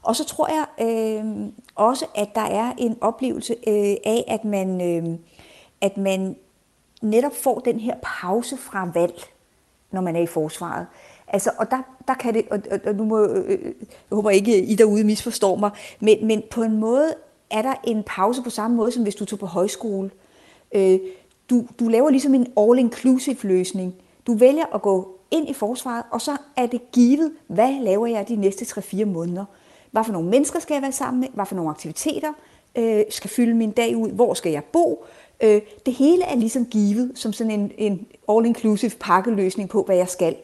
Og 0.03 0.17
så 0.17 0.25
tror 0.25 0.49
jeg 0.49 0.67
øh, 0.89 1.53
også, 1.75 2.07
at 2.15 2.29
der 2.35 2.41
er 2.41 2.73
en 2.79 2.99
oplevelse 3.01 3.53
øh, 3.53 3.97
af, 4.05 4.25
at 4.29 4.45
man, 4.45 4.81
øh, 4.81 5.19
at 5.81 5.97
man 5.97 6.37
netop 7.01 7.37
får 7.37 7.59
den 7.59 7.81
her 7.81 7.95
pause 8.03 8.57
fra 8.57 8.91
valg, 8.95 9.23
når 9.91 10.01
man 10.01 10.17
er 10.17 10.21
i 10.21 10.27
forsvaret. 10.27 10.87
Altså, 11.29 11.51
og 11.59 11.71
der, 11.71 11.83
der 12.09 12.15
kan 12.15 12.35
det, 12.35 12.49
og, 12.51 12.61
og, 12.71 12.81
og 12.87 12.95
nu 12.95 13.05
må, 13.05 13.27
øh, 13.27 13.45
øh, 13.49 13.65
jeg 13.65 13.73
håber 14.13 14.31
ikke, 14.31 14.63
I 14.63 14.75
derude 14.75 15.05
misforstår 15.05 15.57
mig, 15.57 15.71
men, 16.01 16.27
men 16.27 16.43
på 16.51 16.63
en 16.63 16.77
måde 16.77 17.15
er 17.51 17.63
der 17.63 17.75
en 17.85 18.03
pause 18.03 18.43
på 18.43 18.51
samme 18.51 18.77
måde, 18.77 18.93
som 18.93 19.03
hvis 19.03 19.15
du 19.15 19.25
tog 19.25 19.39
på 19.39 19.47
højskole. 19.47 20.11
Øh, 20.73 20.99
du, 21.51 21.67
du 21.81 21.89
laver 21.89 22.11
ligesom 22.11 22.35
en 22.35 22.47
all-inclusive 22.57 23.47
løsning. 23.47 23.95
Du 24.27 24.35
vælger 24.35 24.75
at 24.75 24.83
gå 24.83 25.19
ind 25.31 25.49
i 25.49 25.55
forsvaret, 25.55 26.03
og 26.11 26.21
så 26.21 26.37
er 26.57 26.67
det 26.67 26.93
givet, 26.93 27.33
hvad 27.47 27.73
laver 27.81 28.07
jeg 28.07 28.29
de 28.29 28.37
næste 28.37 28.81
3-4 28.81 29.05
måneder. 29.05 29.45
Hvad 29.91 30.05
for 30.05 30.13
nogle 30.13 30.29
mennesker 30.29 30.61
skal 30.61 30.75
jeg 30.75 30.83
være 30.83 30.93
sammen 30.93 31.21
med? 31.21 31.29
Hvad 31.35 31.47
for 31.47 31.55
nogle 31.55 31.71
aktiviteter 31.71 32.33
øh, 32.79 33.05
skal 33.11 33.31
fylde 33.31 33.55
min 33.55 33.71
dag 33.71 33.97
ud? 33.97 34.11
Hvor 34.11 34.35
skal 34.35 34.53
jeg 34.53 34.65
bo? 34.65 35.05
Øh, 35.43 35.61
det 35.87 35.95
hele 35.95 36.25
er 36.25 36.35
ligesom 36.35 36.67
givet 36.67 37.13
som 37.15 37.33
sådan 37.33 37.51
en, 37.51 37.73
en 37.79 38.07
all-inclusive 38.29 38.97
pakkeløsning 39.01 39.69
på, 39.69 39.83
hvad 39.83 39.97
jeg 39.97 40.09
skal. 40.09 40.37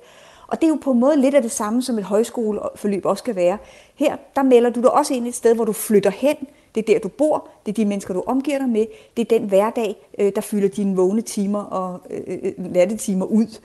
Og 0.47 0.61
det 0.61 0.67
er 0.67 0.69
jo 0.69 0.79
på 0.83 0.93
en 0.93 1.01
måde 1.01 1.21
lidt 1.21 1.35
af 1.35 1.43
det 1.43 1.51
samme, 1.51 1.83
som 1.83 1.99
et 1.99 2.05
højskoleforløb 2.05 3.07
også 3.07 3.23
skal 3.23 3.37
være. 3.37 3.59
Her, 3.95 4.17
der 4.37 4.43
melder 4.43 4.71
du 4.71 4.81
dig 4.81 4.93
også 4.93 5.15
ind 5.15 5.27
et 5.27 5.35
sted, 5.35 5.55
hvor 5.55 5.65
du 5.65 5.73
flytter 5.73 6.11
hen. 6.11 6.37
Det 6.75 6.89
er 6.89 6.95
der, 6.95 6.99
du 6.99 7.09
bor. 7.09 7.49
Det 7.67 7.73
er 7.73 7.75
de 7.75 7.85
mennesker, 7.85 8.15
du 8.15 8.23
omgiver 8.27 8.59
dig 8.59 8.69
med. 8.69 8.87
Det 9.17 9.33
er 9.33 9.39
den 9.39 9.49
hverdag, 9.49 9.97
øh, 10.19 10.33
der 10.35 10.41
fylder 10.41 10.69
dine 10.69 10.97
vågne 10.97 11.23
timer 11.23 11.63
og 11.63 12.01
øh, 12.11 12.23
øh, 12.27 12.39
øh 12.43 12.73
nattetimer 12.73 13.27
ud. 13.27 13.59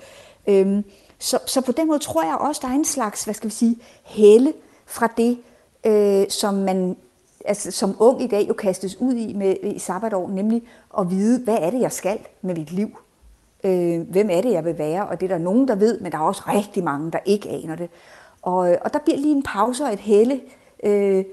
Øhm, 0.47 0.83
så, 1.19 1.39
så 1.45 1.61
på 1.61 1.71
den 1.71 1.87
måde 1.87 1.99
tror 1.99 2.23
jeg 2.23 2.35
også, 2.35 2.61
der 2.63 2.67
er 2.67 2.75
en 2.75 2.85
slags, 2.85 3.23
hvad 3.23 3.33
skal 3.33 3.49
vi 3.49 3.53
sige, 3.53 3.77
helle 4.03 4.53
fra 4.85 5.13
det, 5.17 5.37
øh, 5.85 6.29
som 6.29 6.53
man 6.53 6.97
altså, 7.45 7.71
som 7.71 7.95
ung 7.99 8.21
i 8.21 8.27
dag 8.27 8.45
jo 8.47 8.53
kastes 8.53 8.97
ud 8.99 9.13
i 9.13 9.33
med 9.33 9.55
i 9.63 9.79
sabbatår, 9.79 10.29
nemlig 10.29 10.63
at 10.99 11.09
vide, 11.09 11.43
hvad 11.43 11.57
er 11.61 11.69
det, 11.69 11.81
jeg 11.81 11.91
skal 11.91 12.19
med 12.41 12.55
mit 12.55 12.71
liv? 12.71 12.97
Øh, 13.63 14.01
hvem 14.01 14.29
er 14.31 14.41
det, 14.41 14.51
jeg 14.51 14.65
vil 14.65 14.77
være? 14.77 15.07
Og 15.07 15.21
det 15.21 15.31
er 15.31 15.37
der 15.37 15.43
nogen, 15.43 15.67
der 15.67 15.75
ved, 15.75 15.99
men 15.99 16.11
der 16.11 16.17
er 16.17 16.21
også 16.21 16.41
rigtig 16.47 16.83
mange, 16.83 17.11
der 17.11 17.19
ikke 17.25 17.49
aner 17.49 17.75
det. 17.75 17.89
Og, 18.41 18.71
øh, 18.71 18.77
og 18.81 18.93
der 18.93 18.99
bliver 18.99 19.17
lige 19.17 19.35
en 19.35 19.43
pause 19.43 19.83
og 19.83 19.93
et 19.93 19.99
helle 19.99 20.39
øh, 20.83 21.25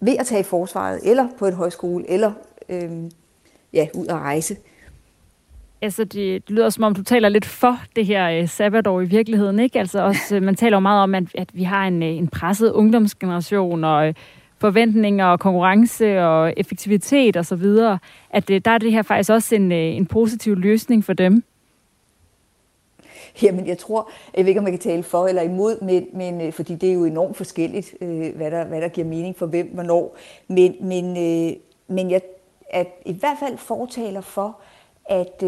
ved 0.00 0.16
at 0.18 0.26
tage 0.26 0.40
i 0.40 0.44
forsvaret, 0.44 1.00
eller 1.02 1.28
på 1.38 1.46
et 1.46 1.54
højskole, 1.54 2.10
eller 2.10 2.32
øh, 2.68 2.90
ja, 3.72 3.86
ud 3.94 4.06
at 4.06 4.14
rejse. 4.14 4.56
Altså, 5.82 6.04
det, 6.04 6.48
det 6.48 6.50
lyder 6.50 6.70
som 6.70 6.84
om, 6.84 6.94
du 6.94 7.02
taler 7.02 7.28
lidt 7.28 7.44
for 7.44 7.78
det 7.96 8.06
her 8.06 8.30
øh, 8.30 8.48
sabbatår 8.48 9.00
i 9.00 9.04
virkeligheden, 9.04 9.58
ikke? 9.58 9.78
Altså, 9.78 10.00
også, 10.02 10.36
øh, 10.36 10.42
man 10.42 10.56
taler 10.56 10.76
jo 10.76 10.80
meget 10.80 11.02
om, 11.02 11.14
at, 11.14 11.24
at 11.34 11.48
vi 11.52 11.62
har 11.62 11.86
en, 11.86 12.02
øh, 12.02 12.08
en 12.08 12.28
presset 12.28 12.72
ungdomsgeneration, 12.72 13.84
og 13.84 14.08
øh, 14.08 14.14
forventninger 14.62 15.26
og 15.26 15.40
konkurrence 15.40 16.20
og 16.20 16.54
effektivitet 16.56 17.36
osv., 17.36 17.64
og 17.64 17.98
at 18.30 18.50
øh, 18.50 18.60
der 18.64 18.70
er 18.70 18.78
det 18.78 18.92
her 18.92 19.02
faktisk 19.02 19.30
også 19.30 19.54
en, 19.54 19.72
øh, 19.72 19.96
en 19.96 20.06
positiv 20.06 20.56
løsning 20.56 21.04
for 21.04 21.12
dem. 21.12 21.44
Jamen, 23.42 23.66
jeg 23.66 23.78
tror, 23.78 24.10
jeg 24.36 24.44
ved 24.44 24.48
ikke, 24.48 24.60
om 24.60 24.66
jeg 24.66 24.72
kan 24.72 24.80
tale 24.80 25.02
for 25.02 25.26
eller 25.26 25.42
imod, 25.42 25.80
men, 25.80 26.06
men 26.12 26.40
øh, 26.40 26.52
fordi 26.52 26.74
det 26.74 26.88
er 26.88 26.92
jo 26.92 27.04
enormt 27.04 27.36
forskelligt, 27.36 27.94
hvad, 28.36 28.50
der, 28.50 28.64
hvad 28.64 28.80
der 28.80 28.88
giver 28.88 29.06
mening 29.06 29.36
for 29.36 29.46
hvem, 29.46 29.66
hvornår. 29.66 30.16
Men, 30.48 30.74
men, 30.80 31.12
men 31.86 32.10
jeg 32.10 32.20
er 32.70 32.84
i 33.06 33.12
hvert 33.12 33.36
fald 33.40 33.58
fortaler 33.58 34.20
for, 34.20 34.60
at, 35.04 35.42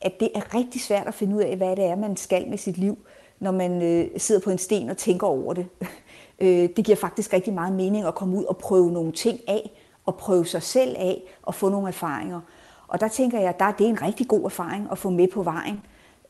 at 0.00 0.20
det 0.20 0.30
er 0.34 0.54
rigtig 0.54 0.80
svært 0.80 1.06
at 1.06 1.14
finde 1.14 1.36
ud 1.36 1.42
af, 1.42 1.56
hvad 1.56 1.76
det 1.76 1.84
er, 1.84 1.96
man 1.96 2.16
skal 2.16 2.48
med 2.48 2.58
sit 2.58 2.78
liv, 2.78 2.98
når 3.40 3.50
man 3.50 4.10
sidder 4.16 4.40
på 4.40 4.50
en 4.50 4.58
sten 4.58 4.90
og 4.90 4.96
tænker 4.96 5.26
over 5.26 5.54
det. 5.54 5.66
Øh, 6.38 6.68
det 6.76 6.84
giver 6.84 6.96
faktisk 6.96 7.32
rigtig 7.32 7.54
meget 7.54 7.72
mening 7.72 8.06
at 8.06 8.14
komme 8.14 8.36
ud 8.38 8.44
og 8.44 8.56
prøve 8.56 8.92
nogle 8.92 9.12
ting 9.12 9.40
af, 9.48 9.70
og 10.06 10.16
prøve 10.16 10.46
sig 10.46 10.62
selv 10.62 10.96
af, 10.98 11.22
og 11.42 11.54
få 11.54 11.68
nogle 11.68 11.88
erfaringer. 11.88 12.40
Og 12.88 13.00
der 13.00 13.08
tænker 13.08 13.38
jeg, 13.38 13.48
at 13.48 13.58
der 13.58 13.64
er 13.64 13.72
en 13.78 14.02
rigtig 14.02 14.28
god 14.28 14.44
erfaring 14.44 14.88
at 14.92 14.98
få 14.98 15.10
med 15.10 15.28
på 15.28 15.42
vejen, 15.42 15.82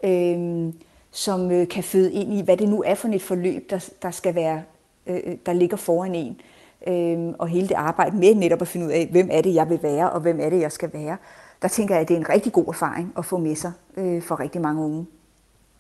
øh, 0.05 0.73
som 1.11 1.51
øh, 1.51 1.69
kan 1.69 1.85
føde 1.85 2.13
ind 2.13 2.35
i, 2.35 2.43
hvad 2.43 2.57
det 2.57 2.69
nu 2.69 2.83
er 2.87 2.95
for 2.95 3.09
et 3.09 3.23
forløb, 3.23 3.71
der, 3.71 3.89
der 4.03 4.11
skal 4.11 4.35
være, 4.35 4.63
øh, 5.07 5.21
øh, 5.25 5.37
der 5.47 5.53
ligger 5.53 5.77
foran 5.77 6.15
en. 6.15 6.41
Øh, 6.87 7.35
og 7.39 7.49
hele 7.49 7.69
det 7.69 7.75
arbejde 7.75 8.17
med 8.17 8.35
netop 8.35 8.63
at 8.63 8.69
finde 8.69 8.87
ud 8.87 8.91
af, 8.91 9.09
hvem 9.11 9.29
er 9.33 9.41
det, 9.41 9.55
jeg 9.55 9.71
vil 9.71 9.83
være, 9.83 10.11
og 10.11 10.21
hvem 10.21 10.41
er 10.41 10.51
det, 10.51 10.61
jeg 10.61 10.73
skal 10.73 10.91
være. 10.93 11.17
Der 11.63 11.69
tænker 11.69 11.95
jeg, 11.95 12.03
at 12.03 12.09
det 12.09 12.15
er 12.15 12.19
en 12.19 12.29
rigtig 12.29 12.53
god 12.53 12.67
erfaring 12.69 13.13
at 13.19 13.25
få 13.25 13.37
med 13.37 13.55
sig 13.57 13.73
øh, 13.97 14.23
for 14.23 14.41
rigtig 14.41 14.61
mange 14.61 14.85
unge. 14.85 15.07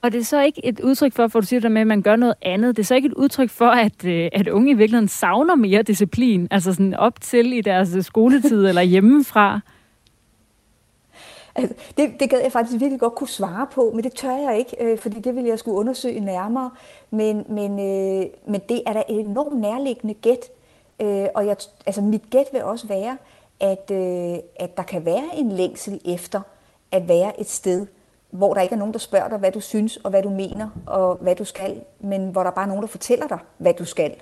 Og 0.06 0.12
det 0.12 0.20
er 0.20 0.24
så 0.24 0.42
ikke 0.42 0.66
et 0.66 0.80
udtryk 0.80 1.12
for, 1.12 1.28
for 1.28 1.40
du 1.40 1.46
siger 1.46 1.60
der 1.60 1.68
med, 1.68 1.80
at 1.80 1.86
man 1.86 2.02
gør 2.02 2.16
noget 2.16 2.34
andet, 2.42 2.76
det 2.76 2.82
er 2.82 2.86
så 2.86 2.94
ikke 2.94 3.06
et 3.06 3.14
udtryk 3.14 3.50
for, 3.50 3.68
at, 3.68 4.04
øh, 4.04 4.28
at 4.32 4.48
unge 4.48 4.70
i 4.70 4.74
virkeligheden 4.74 5.08
savner 5.08 5.54
mere 5.54 5.82
disciplin, 5.82 6.48
altså 6.50 6.72
sådan 6.72 6.94
op 6.94 7.20
til 7.20 7.52
i 7.52 7.60
deres 7.60 7.94
øh, 7.96 8.02
skoletid 8.02 8.66
eller 8.66 8.82
hjemmefra? 8.82 9.60
Altså, 11.54 11.74
det, 11.96 12.20
det 12.20 12.30
gad 12.30 12.40
jeg 12.42 12.52
faktisk 12.52 12.80
virkelig 12.80 13.00
godt 13.00 13.14
kunne 13.14 13.28
svare 13.28 13.66
på, 13.72 13.92
men 13.94 14.04
det 14.04 14.12
tør 14.12 14.36
jeg 14.50 14.58
ikke, 14.58 14.76
øh, 14.80 14.98
fordi 14.98 15.20
det 15.20 15.36
vil 15.36 15.44
jeg 15.44 15.58
skulle 15.58 15.76
undersøge 15.76 16.20
nærmere. 16.20 16.70
Men, 17.10 17.44
men, 17.48 17.70
øh, 17.70 18.26
men 18.46 18.60
det 18.68 18.82
er 18.86 18.92
da 18.92 19.02
et 19.08 19.20
enormt 19.20 19.60
nærliggende 19.60 20.14
gæt, 20.14 20.50
øh, 21.00 21.26
og 21.34 21.46
jeg, 21.46 21.56
altså, 21.86 22.00
mit 22.00 22.30
gæt 22.30 22.46
vil 22.52 22.64
også 22.64 22.86
være, 22.86 23.16
at, 23.60 23.90
øh, 23.92 24.38
at 24.56 24.76
der 24.76 24.82
kan 24.82 25.04
være 25.04 25.28
en 25.36 25.52
længsel 25.52 26.00
efter 26.04 26.40
at 26.92 27.08
være 27.08 27.40
et 27.40 27.48
sted, 27.48 27.86
hvor 28.30 28.54
der 28.54 28.60
ikke 28.60 28.74
er 28.74 28.78
nogen, 28.78 28.92
der 28.92 28.98
spørger 28.98 29.28
dig, 29.28 29.38
hvad 29.38 29.52
du 29.52 29.60
synes 29.60 29.96
og 29.96 30.10
hvad 30.10 30.22
du 30.22 30.30
mener 30.30 30.68
og 30.86 31.16
hvad 31.16 31.36
du 31.36 31.44
skal, 31.44 31.82
men 32.00 32.28
hvor 32.28 32.42
der 32.42 32.50
bare 32.50 32.64
er 32.64 32.68
nogen, 32.68 32.82
der 32.82 32.88
fortæller 32.88 33.26
dig, 33.26 33.38
hvad 33.58 33.74
du 33.74 33.84
skal. 33.84 34.14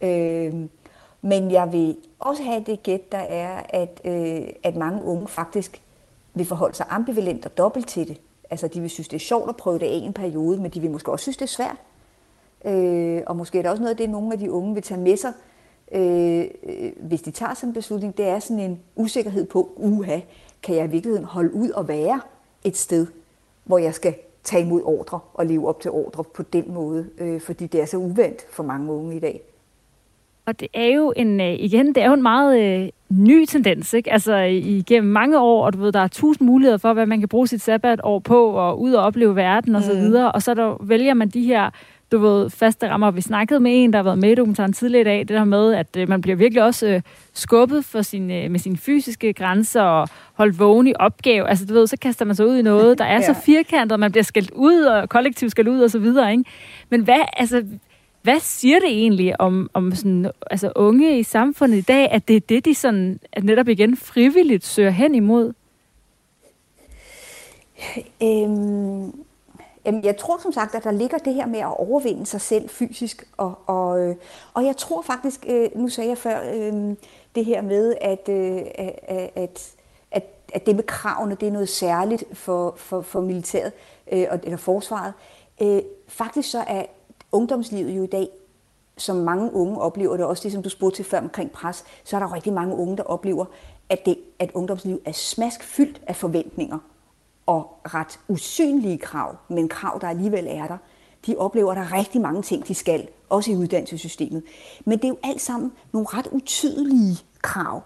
Øh, 0.00 0.54
men 1.22 1.50
jeg 1.50 1.72
vil 1.72 1.96
også 2.18 2.42
have 2.42 2.64
det 2.66 2.82
gæt, 2.82 3.12
der 3.12 3.18
er, 3.18 3.62
at, 3.68 4.00
øh, 4.04 4.48
at 4.62 4.76
mange 4.76 5.04
unge 5.04 5.28
faktisk 5.28 5.82
vil 6.34 6.46
forholde 6.46 6.76
sig 6.76 6.86
ambivalent 6.88 7.46
og 7.46 7.58
dobbelt 7.58 7.88
til 7.88 8.08
det. 8.08 8.20
Altså, 8.50 8.68
de 8.68 8.80
vil 8.80 8.90
synes, 8.90 9.08
det 9.08 9.16
er 9.16 9.20
sjovt 9.20 9.48
at 9.48 9.56
prøve 9.56 9.78
det 9.78 9.86
af 9.86 10.00
en 10.02 10.12
periode, 10.12 10.60
men 10.60 10.70
de 10.70 10.80
vil 10.80 10.90
måske 10.90 11.12
også 11.12 11.22
synes, 11.22 11.36
det 11.36 11.44
er 11.44 11.46
svært. 11.46 11.76
Øh, 12.64 13.22
og 13.26 13.36
måske 13.36 13.58
er 13.58 13.62
der 13.62 13.70
også 13.70 13.82
noget 13.82 13.90
af 13.90 13.96
det, 13.96 14.10
nogle 14.10 14.32
af 14.32 14.38
de 14.38 14.52
unge 14.52 14.74
vil 14.74 14.82
tage 14.82 15.00
med 15.00 15.16
sig, 15.16 15.32
øh, 15.92 16.44
hvis 17.00 17.22
de 17.22 17.30
tager 17.30 17.54
sådan 17.54 17.68
en 17.68 17.74
beslutning. 17.74 18.16
Det 18.16 18.28
er 18.28 18.38
sådan 18.38 18.60
en 18.60 18.80
usikkerhed 18.96 19.46
på, 19.46 19.72
uha, 19.76 20.20
kan 20.62 20.76
jeg 20.76 20.84
i 20.84 20.90
virkeligheden 20.90 21.24
holde 21.24 21.54
ud 21.54 21.70
og 21.70 21.88
være 21.88 22.20
et 22.64 22.76
sted, 22.76 23.06
hvor 23.64 23.78
jeg 23.78 23.94
skal 23.94 24.14
tage 24.44 24.62
imod 24.62 24.82
ordre 24.84 25.20
og 25.34 25.46
leve 25.46 25.68
op 25.68 25.80
til 25.80 25.90
ordre 25.90 26.24
på 26.24 26.42
den 26.42 26.64
måde, 26.74 27.06
øh, 27.18 27.40
fordi 27.40 27.66
det 27.66 27.80
er 27.80 27.84
så 27.84 27.96
uvendt 27.96 28.46
for 28.50 28.62
mange 28.62 28.92
unge 28.92 29.16
i 29.16 29.20
dag. 29.20 29.40
Og 30.46 30.60
det 30.60 30.68
er 30.74 30.86
jo 30.86 31.12
en, 31.16 31.40
øh, 31.40 31.54
igen, 31.54 31.86
det 31.86 32.02
er 32.02 32.06
jo 32.06 32.12
en 32.12 32.22
meget 32.22 32.60
øh, 32.60 32.88
ny 33.08 33.44
tendens, 33.44 33.94
ikke? 33.94 34.12
Altså 34.12 34.36
igennem 34.36 35.12
mange 35.12 35.40
år, 35.40 35.64
og 35.64 35.72
du 35.72 35.78
ved, 35.78 35.92
der 35.92 36.00
er 36.00 36.08
tusind 36.08 36.46
muligheder 36.46 36.78
for, 36.78 36.92
hvad 36.92 37.06
man 37.06 37.20
kan 37.20 37.28
bruge 37.28 37.48
sit 37.48 37.60
sabbatår 37.60 38.18
på, 38.18 38.46
og 38.46 38.80
ud 38.80 38.92
og 38.92 39.04
opleve 39.04 39.36
verden 39.36 39.74
og 39.74 39.82
så 39.82 39.92
mm. 39.92 39.98
videre, 39.98 40.32
og 40.32 40.42
så 40.42 40.54
der, 40.54 40.76
vælger 40.80 41.14
man 41.14 41.28
de 41.28 41.42
her 41.42 41.70
du 42.14 42.18
ved, 42.18 42.50
faste 42.50 42.88
rammer. 42.88 43.10
Vi 43.10 43.20
snakkede 43.20 43.60
med 43.60 43.84
en, 43.84 43.92
der 43.92 43.98
har 43.98 44.02
været 44.02 44.18
med 44.18 44.30
i 44.30 44.34
dokumentaren 44.34 44.72
tidligere 44.72 45.00
i 45.00 45.04
dag, 45.04 45.18
det 45.18 45.28
der 45.28 45.44
med, 45.44 45.74
at 45.74 45.96
øh, 45.96 46.08
man 46.08 46.20
bliver 46.20 46.36
virkelig 46.36 46.62
også 46.62 46.86
øh, 46.86 47.02
skubbet 47.32 47.84
for 47.84 48.02
sin, 48.02 48.30
øh, 48.30 48.50
med 48.50 48.60
sine 48.60 48.76
fysiske 48.76 49.32
grænser 49.32 49.82
og 49.82 50.08
holdt 50.34 50.58
vågen 50.58 50.86
i 50.86 50.92
opgave. 50.98 51.48
Altså, 51.48 51.66
du 51.66 51.74
ved, 51.74 51.86
så 51.86 51.96
kaster 51.96 52.24
man 52.24 52.36
sig 52.36 52.46
ud 52.46 52.56
i 52.56 52.62
noget, 52.62 52.98
der 52.98 53.04
er 53.04 53.14
ja. 53.14 53.22
så 53.22 53.34
firkantet, 53.44 54.00
man 54.00 54.12
bliver 54.12 54.24
skældt 54.24 54.50
ud, 54.50 54.82
og 54.82 55.08
kollektivt 55.08 55.50
skal 55.50 55.68
ud, 55.68 55.80
og 55.80 55.90
så 55.90 55.98
videre, 55.98 56.32
ikke? 56.32 56.44
Men 56.90 57.00
hvad, 57.00 57.20
altså, 57.36 57.64
hvad 58.22 58.40
siger 58.40 58.78
det 58.80 58.88
egentlig 58.88 59.40
om, 59.40 59.70
om 59.74 59.94
sådan, 59.94 60.30
altså 60.50 60.72
unge 60.76 61.18
i 61.18 61.22
samfundet 61.22 61.76
i 61.76 61.80
dag, 61.80 62.10
at 62.10 62.28
det 62.28 62.36
er 62.36 62.40
det, 62.40 62.64
de 62.64 62.74
sådan, 62.74 63.20
at 63.32 63.44
netop 63.44 63.68
igen 63.68 63.96
frivilligt 63.96 64.64
søger 64.64 64.90
hen 64.90 65.14
imod? 65.14 65.52
Øhm, 68.22 69.23
jamen, 69.84 70.04
jeg 70.04 70.16
tror 70.16 70.38
som 70.38 70.52
sagt, 70.52 70.74
at 70.74 70.84
der 70.84 70.90
ligger 70.90 71.18
det 71.18 71.34
her 71.34 71.46
med 71.46 71.58
at 71.58 71.76
overvinde 71.78 72.26
sig 72.26 72.40
selv 72.40 72.68
fysisk, 72.68 73.28
og, 73.36 73.54
og, 73.66 74.00
øh, 74.00 74.16
og 74.54 74.64
jeg 74.64 74.76
tror 74.76 75.02
faktisk, 75.02 75.44
øh, 75.48 75.68
nu 75.74 75.88
sagde 75.88 76.10
jeg 76.10 76.18
før, 76.18 76.40
øh, 76.54 76.96
det 77.34 77.44
her 77.44 77.62
med, 77.62 77.94
at, 78.00 78.28
at, 79.36 79.72
at, 80.10 80.32
at 80.54 80.66
det 80.66 80.76
med 80.76 80.84
kravene, 80.84 81.34
det 81.40 81.48
er 81.48 81.52
noget 81.52 81.68
særligt 81.68 82.24
for, 82.32 82.74
for, 82.76 83.00
for 83.00 83.20
militæret, 83.20 83.72
eller 84.06 84.56
forsvaret. 84.56 85.12
Faktisk 86.08 86.50
så 86.50 86.64
er 86.66 86.84
ungdomslivet 87.32 87.90
jo 87.90 88.02
i 88.02 88.06
dag, 88.06 88.28
som 88.96 89.16
mange 89.16 89.52
unge 89.52 89.80
oplever 89.80 90.16
det, 90.16 90.26
også 90.26 90.42
det, 90.42 90.52
som 90.52 90.62
du 90.62 90.68
spurgte 90.68 90.96
til 90.96 91.04
før 91.04 91.20
omkring 91.20 91.50
pres, 91.50 91.84
så 92.04 92.16
er 92.16 92.20
der 92.20 92.34
rigtig 92.34 92.52
mange 92.52 92.76
unge, 92.76 92.96
der 92.96 93.02
oplever, 93.02 93.44
at, 93.88 94.06
det, 94.06 94.18
at 94.38 94.50
ungdomslivet 94.54 95.00
er 95.04 95.12
smask 95.12 95.62
fyldt 95.62 96.00
af 96.06 96.16
forventninger 96.16 96.78
og 97.46 97.80
ret 97.84 98.20
usynlige 98.28 98.98
krav, 98.98 99.36
men 99.48 99.68
krav, 99.68 99.98
der 100.00 100.08
alligevel 100.08 100.46
er 100.48 100.66
der. 100.66 100.76
De 101.26 101.36
oplever, 101.36 101.70
at 101.70 101.76
der 101.76 101.82
er 101.82 101.98
rigtig 101.98 102.20
mange 102.20 102.42
ting, 102.42 102.68
de 102.68 102.74
skal, 102.74 103.08
også 103.28 103.50
i 103.50 103.56
uddannelsessystemet. 103.56 104.42
Men 104.84 104.98
det 104.98 105.04
er 105.04 105.08
jo 105.08 105.16
alt 105.22 105.40
sammen 105.40 105.72
nogle 105.92 106.06
ret 106.10 106.26
utydelige 106.26 107.16
krav. 107.42 107.82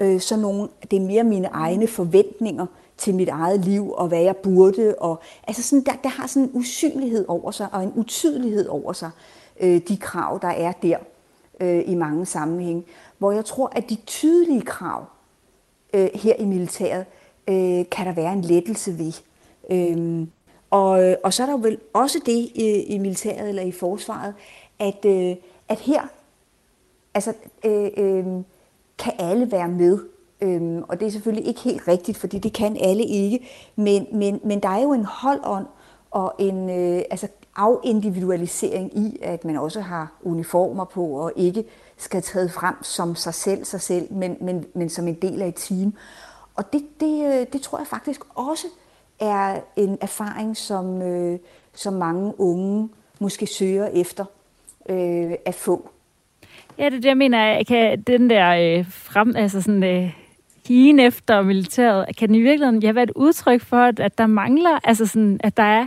Øh, 0.00 0.20
så 0.20 0.36
nogle, 0.36 0.68
det 0.90 0.96
er 0.96 1.00
mere 1.00 1.24
mine 1.24 1.48
egne 1.48 1.86
forventninger 1.86 2.66
til 2.96 3.14
mit 3.14 3.28
eget 3.28 3.64
liv, 3.64 3.92
og 3.92 4.08
hvad 4.08 4.22
jeg 4.22 4.36
burde. 4.36 4.94
Og, 4.98 5.20
altså 5.46 5.62
sådan, 5.62 5.84
der, 5.84 5.92
der 6.02 6.08
har 6.08 6.26
sådan 6.26 6.48
en 6.48 6.50
usynlighed 6.54 7.24
over 7.28 7.50
sig, 7.50 7.68
og 7.72 7.82
en 7.82 7.92
utydelighed 7.94 8.66
over 8.66 8.92
sig, 8.92 9.10
øh, 9.60 9.80
de 9.88 9.96
krav, 9.96 10.38
der 10.42 10.48
er 10.48 10.72
der 10.72 10.96
øh, 11.60 11.82
i 11.86 11.94
mange 11.94 12.26
sammenhænge. 12.26 12.84
Hvor 13.18 13.32
jeg 13.32 13.44
tror, 13.44 13.72
at 13.72 13.90
de 13.90 13.96
tydelige 14.06 14.62
krav 14.62 15.04
øh, 15.94 16.08
her 16.14 16.34
i 16.34 16.44
militæret, 16.44 17.06
øh, 17.50 17.84
kan 17.90 18.06
der 18.06 18.12
være 18.12 18.32
en 18.32 18.40
lettelse 18.40 18.98
ved. 18.98 19.12
Øhm, 19.70 20.30
og, 20.70 21.04
øh, 21.04 21.16
og 21.24 21.32
så 21.32 21.42
er 21.42 21.46
der 21.46 21.52
jo 21.52 21.60
vel 21.62 21.78
også 21.92 22.18
det 22.26 22.50
i, 22.54 22.84
i 22.88 22.98
militæret 22.98 23.48
eller 23.48 23.62
i 23.62 23.72
forsvaret, 23.72 24.34
at, 24.78 25.04
øh, 25.04 25.36
at 25.68 25.80
her 25.80 26.02
altså, 27.14 27.32
øh, 27.64 27.90
øh, 27.96 28.24
kan 28.98 29.12
alle 29.18 29.52
være 29.52 29.68
med. 29.68 29.98
Øhm, 30.40 30.82
og 30.88 31.00
det 31.00 31.06
er 31.06 31.10
selvfølgelig 31.10 31.48
ikke 31.48 31.60
helt 31.60 31.88
rigtigt, 31.88 32.18
fordi 32.18 32.38
det 32.38 32.52
kan 32.52 32.76
alle 32.80 33.04
ikke. 33.04 33.48
Men, 33.76 34.06
men, 34.12 34.40
men 34.44 34.60
der 34.60 34.68
er 34.68 34.82
jo 34.82 34.92
en 34.92 35.04
holdånd 35.04 35.66
og 36.10 36.34
en 36.38 36.70
øh, 36.70 37.02
altså 37.10 37.28
afindividualisering 37.56 38.98
i, 38.98 39.18
at 39.22 39.44
man 39.44 39.56
også 39.56 39.80
har 39.80 40.12
uniformer 40.22 40.84
på 40.84 41.04
og 41.04 41.32
ikke 41.36 41.64
skal 41.96 42.22
træde 42.22 42.48
frem 42.48 42.74
som 42.82 43.16
sig 43.16 43.34
selv, 43.34 43.64
sig 43.64 43.80
selv 43.80 44.12
men, 44.12 44.36
men, 44.40 44.64
men 44.74 44.90
som 44.90 45.08
en 45.08 45.14
del 45.14 45.42
af 45.42 45.48
et 45.48 45.54
team. 45.54 45.94
Og 46.54 46.72
det, 46.72 46.82
det, 47.00 47.24
øh, 47.24 47.46
det 47.52 47.60
tror 47.60 47.78
jeg 47.78 47.86
faktisk 47.86 48.20
også 48.34 48.66
er 49.20 49.60
en 49.76 49.98
erfaring, 50.00 50.56
som, 50.56 51.02
øh, 51.02 51.38
som 51.74 51.92
mange 51.92 52.40
unge 52.40 52.88
måske 53.18 53.46
søger 53.46 53.86
efter 53.86 54.24
øh, 54.88 55.32
at 55.46 55.54
få. 55.54 55.90
Ja, 56.78 56.84
det 56.84 56.94
er 56.94 57.00
det, 57.00 57.04
jeg 57.04 57.16
mener. 57.16 57.62
Kan 57.62 58.02
den 58.02 58.30
der 58.30 58.78
øh, 58.78 58.86
frem, 58.90 59.36
altså 59.36 59.62
sådan, 59.62 59.84
øh, 59.84 60.14
higen 60.68 61.00
efter 61.00 61.42
militæret, 61.42 62.16
kan 62.16 62.28
den 62.28 62.36
i 62.36 62.40
virkeligheden 62.40 62.82
ja, 62.82 62.92
være 62.92 63.04
et 63.04 63.12
udtryk 63.16 63.60
for, 63.60 63.76
at, 63.76 64.00
at 64.00 64.18
der 64.18 64.26
mangler, 64.26 64.78
altså 64.84 65.06
sådan, 65.06 65.40
at 65.44 65.56
der 65.56 65.62
er 65.62 65.86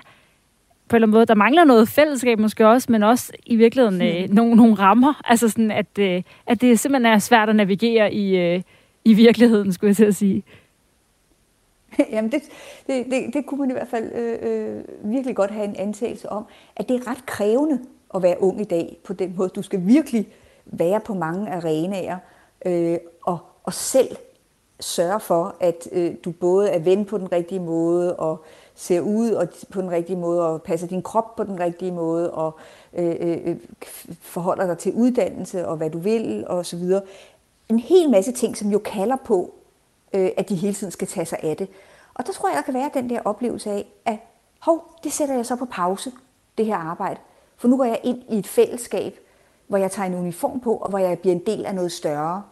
på 0.89 0.95
en 0.95 0.97
eller 0.97 1.07
anden 1.07 1.17
måde, 1.17 1.25
der 1.25 1.35
mangler 1.35 1.63
noget 1.63 1.89
fællesskab 1.89 2.39
måske 2.39 2.67
også, 2.67 2.91
men 2.91 3.03
også 3.03 3.33
i 3.45 3.55
virkeligheden 3.55 4.01
øh, 4.01 4.29
mm. 4.29 4.35
nogle, 4.35 4.55
nogle 4.55 4.73
rammer. 4.73 5.21
Altså 5.25 5.49
sådan, 5.49 5.71
at, 5.71 5.99
øh, 5.99 6.23
at 6.47 6.61
det 6.61 6.79
simpelthen 6.79 7.13
er 7.13 7.19
svært 7.19 7.49
at 7.49 7.55
navigere 7.55 8.13
i, 8.13 8.37
øh, 8.37 8.61
i 9.05 9.13
virkeligheden, 9.13 9.73
skulle 9.73 9.89
jeg 9.89 9.95
til 9.95 10.05
at 10.05 10.15
sige. 10.15 10.43
Jamen, 12.11 12.31
det, 12.31 12.41
det, 12.87 13.05
det, 13.05 13.33
det 13.33 13.45
kunne 13.45 13.59
man 13.59 13.69
i 13.69 13.73
hvert 13.73 13.87
fald 13.87 14.11
øh, 14.11 14.37
øh, 14.41 15.11
virkelig 15.11 15.35
godt 15.35 15.51
have 15.51 15.65
en 15.65 15.75
antagelse 15.75 16.29
om, 16.29 16.45
at 16.75 16.89
det 16.89 16.95
er 16.95 17.11
ret 17.11 17.25
krævende 17.25 17.79
at 18.15 18.23
være 18.23 18.41
ung 18.41 18.61
i 18.61 18.63
dag 18.63 18.97
på 19.03 19.13
den 19.13 19.33
måde. 19.37 19.49
Du 19.49 19.61
skal 19.61 19.87
virkelig 19.87 20.27
være 20.65 20.99
på 20.99 21.13
mange 21.13 21.51
arenaer 21.51 22.17
øh, 22.65 22.97
og, 23.23 23.37
og 23.63 23.73
selv 23.73 24.15
sørge 24.79 25.19
for, 25.19 25.55
at 25.59 25.87
øh, 25.91 26.15
du 26.25 26.31
både 26.31 26.69
er 26.69 26.79
ven 26.79 27.05
på 27.05 27.17
den 27.17 27.31
rigtige 27.31 27.59
måde 27.59 28.15
og 28.15 28.43
ser 28.75 29.01
ud 29.01 29.31
og 29.31 29.47
på 29.69 29.81
den 29.81 29.91
rigtige 29.91 30.17
måde 30.17 30.47
og 30.47 30.61
passer 30.61 30.87
din 30.87 31.01
krop 31.01 31.35
på 31.35 31.43
den 31.43 31.59
rigtige 31.59 31.91
måde 31.91 32.31
og 32.31 32.57
øh, 32.93 33.15
øh, 33.19 33.37
øh 33.45 33.55
forholder 34.21 34.67
dig 34.67 34.77
til 34.77 34.93
uddannelse 34.93 35.67
og 35.67 35.77
hvad 35.77 35.89
du 35.89 35.97
vil 35.97 36.43
og 36.47 36.65
så 36.65 36.77
videre. 36.77 37.01
En 37.69 37.79
hel 37.79 38.09
masse 38.09 38.31
ting, 38.31 38.57
som 38.57 38.71
jo 38.71 38.79
kalder 38.79 39.15
på, 39.15 39.53
øh, 40.13 40.29
at 40.37 40.49
de 40.49 40.55
hele 40.55 40.73
tiden 40.73 40.91
skal 40.91 41.07
tage 41.07 41.25
sig 41.25 41.39
af 41.43 41.57
det. 41.57 41.67
Og 42.13 42.27
der 42.27 42.33
tror 42.33 42.49
jeg, 42.49 42.55
der 42.55 42.61
kan 42.61 42.73
være 42.73 42.89
den 42.93 43.09
der 43.09 43.19
oplevelse 43.25 43.71
af, 43.71 43.85
at 44.05 44.17
hov, 44.59 44.99
det 45.03 45.11
sætter 45.11 45.35
jeg 45.35 45.45
så 45.45 45.55
på 45.55 45.65
pause, 45.65 46.11
det 46.57 46.65
her 46.65 46.75
arbejde. 46.75 47.19
For 47.57 47.67
nu 47.67 47.77
går 47.77 47.85
jeg 47.85 47.99
ind 48.03 48.21
i 48.29 48.37
et 48.37 48.47
fællesskab, 48.47 49.19
hvor 49.67 49.77
jeg 49.77 49.91
tager 49.91 50.07
en 50.07 50.15
uniform 50.15 50.59
på, 50.59 50.75
og 50.75 50.89
hvor 50.89 50.99
jeg 50.99 51.19
bliver 51.19 51.35
en 51.35 51.41
del 51.45 51.65
af 51.65 51.75
noget 51.75 51.91
større, 51.91 52.43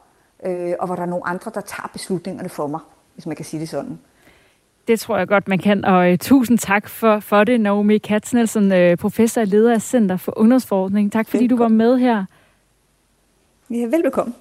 øh, 0.45 0.73
og 0.79 0.85
hvor 0.85 0.95
der 0.95 1.01
er 1.03 1.07
nogle 1.07 1.27
andre, 1.27 1.51
der 1.53 1.61
tager 1.61 1.89
beslutningerne 1.93 2.49
for 2.49 2.67
mig, 2.67 2.79
hvis 3.13 3.25
man 3.25 3.35
kan 3.35 3.45
sige 3.45 3.59
det 3.59 3.69
sådan. 3.69 3.99
Det 4.87 4.99
tror 4.99 5.17
jeg 5.17 5.27
godt, 5.27 5.47
man 5.47 5.59
kan, 5.59 5.85
og 5.85 6.11
uh, 6.11 6.17
tusind 6.17 6.57
tak 6.57 6.89
for, 6.89 7.19
for 7.19 7.43
det, 7.43 7.61
Naomi 7.61 7.97
Katznelsen, 7.97 8.71
uh, 8.71 8.97
professor 8.97 9.41
og 9.41 9.47
leder 9.47 9.73
af 9.73 9.81
Center 9.81 10.17
for 10.17 10.39
Ungdomsforskning. 10.39 11.11
Tak 11.11 11.29
fordi 11.29 11.43
velkommen. 11.43 11.79
du 11.79 11.83
var 11.83 11.91
med 11.91 11.97
her. 11.97 12.25
Ja, 13.69 13.85
velbekomme. 13.85 14.33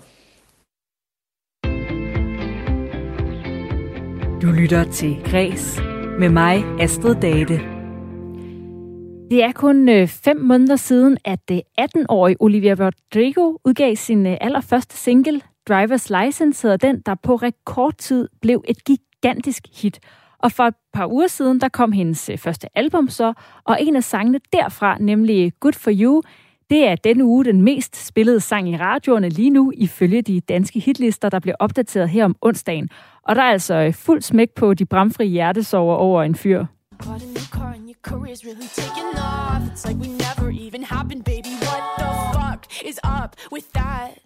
Du 4.42 4.46
lytter 4.46 4.84
til 4.84 5.22
Græs 5.24 5.80
med 6.18 6.28
mig, 6.28 6.64
Astrid 6.80 7.14
Date. 7.14 7.54
Det 9.30 9.42
er 9.42 9.52
kun 9.54 9.88
øh, 9.88 10.08
fem 10.08 10.36
måneder 10.36 10.76
siden, 10.76 11.18
at 11.24 11.50
18-årige 11.80 12.36
Olivia 12.40 12.74
Rodrigo 12.78 13.56
udgav 13.64 13.96
sin 13.96 14.26
øh, 14.26 14.36
allerførste 14.40 14.96
single, 14.96 15.40
Driver's 15.70 16.24
License, 16.24 16.72
og 16.72 16.82
den, 16.82 17.02
der 17.06 17.14
på 17.14 17.36
rekordtid 17.36 18.28
blev 18.42 18.64
et 18.68 18.84
gigantisk 18.84 19.62
hit. 19.82 20.00
Og 20.38 20.52
for 20.52 20.64
et 20.64 20.74
par 20.92 21.06
uger 21.06 21.26
siden, 21.26 21.60
der 21.60 21.68
kom 21.68 21.92
hendes 21.92 22.30
øh, 22.30 22.38
første 22.38 22.78
album 22.78 23.08
så, 23.08 23.32
og 23.64 23.76
en 23.80 23.96
af 23.96 24.04
sangene 24.04 24.40
derfra, 24.52 24.98
nemlig 25.00 25.52
Good 25.60 25.72
For 25.72 25.90
You, 25.94 26.22
det 26.70 26.88
er 26.88 26.94
denne 26.94 27.24
uge 27.24 27.44
den 27.44 27.62
mest 27.62 28.06
spillede 28.06 28.40
sang 28.40 28.68
i 28.68 28.76
radioerne 28.76 29.28
lige 29.28 29.50
nu, 29.50 29.72
ifølge 29.76 30.22
de 30.22 30.40
danske 30.40 30.80
hitlister, 30.80 31.28
der 31.28 31.38
bliver 31.38 31.56
opdateret 31.58 32.08
her 32.08 32.24
om 32.24 32.36
onsdagen. 32.40 32.90
Og 33.22 33.36
der 33.36 33.42
er 33.42 33.52
altså 33.52 33.74
øh, 33.74 33.94
fuld 33.94 34.22
smæk 34.22 34.50
på 34.50 34.74
de 34.74 34.84
bramfri 34.84 35.26
hjertesover 35.26 35.94
over 35.96 36.22
en 36.22 36.34
fyr. 36.34 36.64
is 42.90 42.98
up 43.04 43.36
with 43.50 43.70
that? 43.72 44.18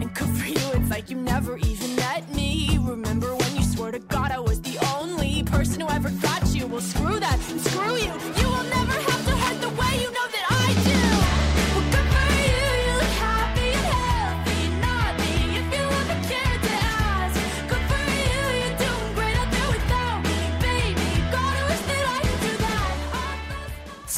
And 0.00 0.14
good 0.14 0.28
for 0.38 0.46
you, 0.46 0.66
it's 0.78 0.90
like 0.90 1.10
you 1.10 1.16
never 1.16 1.56
even 1.56 1.96
met 1.96 2.22
me. 2.34 2.78
Remember 2.80 3.34
when 3.34 3.56
you 3.56 3.62
swore 3.62 3.90
to 3.90 3.98
God 3.98 4.30
I 4.30 4.38
was 4.38 4.60
the 4.60 4.78
only 4.96 5.42
person 5.44 5.80
who 5.80 5.88
ever 5.88 6.10
got 6.22 6.46
you? 6.54 6.66
Well, 6.66 6.80
screw 6.80 7.18
that 7.18 7.38
and 7.50 7.60
screw 7.60 7.96
you. 7.96 8.27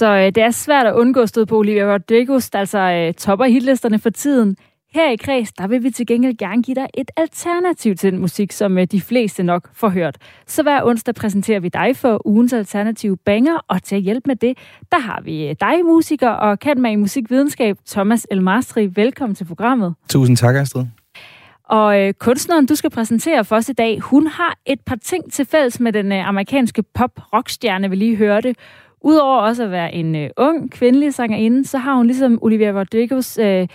Så 0.01 0.17
øh, 0.17 0.27
det 0.27 0.39
er 0.39 0.51
svært 0.51 0.87
at 0.87 0.95
undgå 0.95 1.27
stød 1.27 1.47
på 1.47 1.59
Olivia 1.59 1.95
Rodrigo, 1.95 2.41
der 2.53 2.59
altså 2.59 2.79
øh, 2.79 3.15
topper 3.15 3.45
hitlisterne 3.45 3.99
for 3.99 4.11
tiden. 4.11 4.57
Her 4.95 5.11
i 5.11 5.17
Kreds, 5.17 5.53
der 5.53 5.67
vil 5.67 5.83
vi 5.83 5.91
til 5.91 6.07
gengæld 6.07 6.37
gerne 6.37 6.63
give 6.63 6.75
dig 6.75 6.87
et 6.95 7.11
alternativ 7.17 7.97
til 7.97 8.13
den 8.13 8.21
musik, 8.21 8.53
som 8.53 8.79
øh, 8.79 8.87
de 8.93 9.01
fleste 9.01 9.43
nok 9.43 9.69
får 9.75 9.89
hørt. 9.89 10.17
Så 10.47 10.63
hver 10.63 10.85
onsdag 10.85 11.15
præsenterer 11.15 11.61
vi 11.61 11.69
dig 11.69 11.97
for 11.97 12.27
ugens 12.27 12.53
alternative 12.53 13.17
banger, 13.17 13.65
og 13.69 13.83
til 13.83 13.97
at 13.97 14.03
hjælpe 14.03 14.25
med 14.27 14.37
det, 14.37 14.59
der 14.93 14.99
har 14.99 15.21
vi 15.25 15.49
øh, 15.49 15.57
dig, 15.61 15.85
musiker 15.85 16.31
og 16.31 16.59
kan 16.59 16.81
med 16.81 16.91
i 16.91 16.97
musikvidenskab, 16.97 17.77
Thomas 17.89 18.27
Elmastri. 18.31 18.87
Velkommen 18.87 19.35
til 19.35 19.45
programmet. 19.45 19.95
Tusind 20.09 20.37
tak, 20.37 20.57
Astrid. 20.57 20.85
Og 21.65 22.01
øh, 22.01 22.15
kunstneren, 22.15 22.67
du 22.67 22.75
skal 22.75 22.91
præsentere 22.91 23.45
for 23.45 23.57
os 23.57 23.69
i 23.69 23.73
dag, 23.73 24.01
hun 24.01 24.27
har 24.27 24.59
et 24.67 24.81
par 24.87 24.97
ting 24.97 25.33
til 25.33 25.45
fælles 25.47 25.81
med 25.81 25.93
den 25.93 26.13
øh, 26.13 26.29
amerikanske 26.29 26.83
pop-rockstjerne, 26.83 27.91
vi 27.91 27.97
lige 27.97 28.17
hørte. 28.17 28.55
Udover 29.03 29.37
også 29.41 29.65
at 29.65 29.71
være 29.71 29.95
en 29.95 30.17
øh, 30.17 30.31
ung 30.37 30.71
kvindelig 30.71 31.15
sangerinde, 31.15 31.67
så 31.67 31.79
har 31.79 31.95
hun 31.95 32.07
ligesom 32.07 32.39
Olivia 32.43 32.71
Rodriguez 32.81 33.39
øh, 33.39 33.69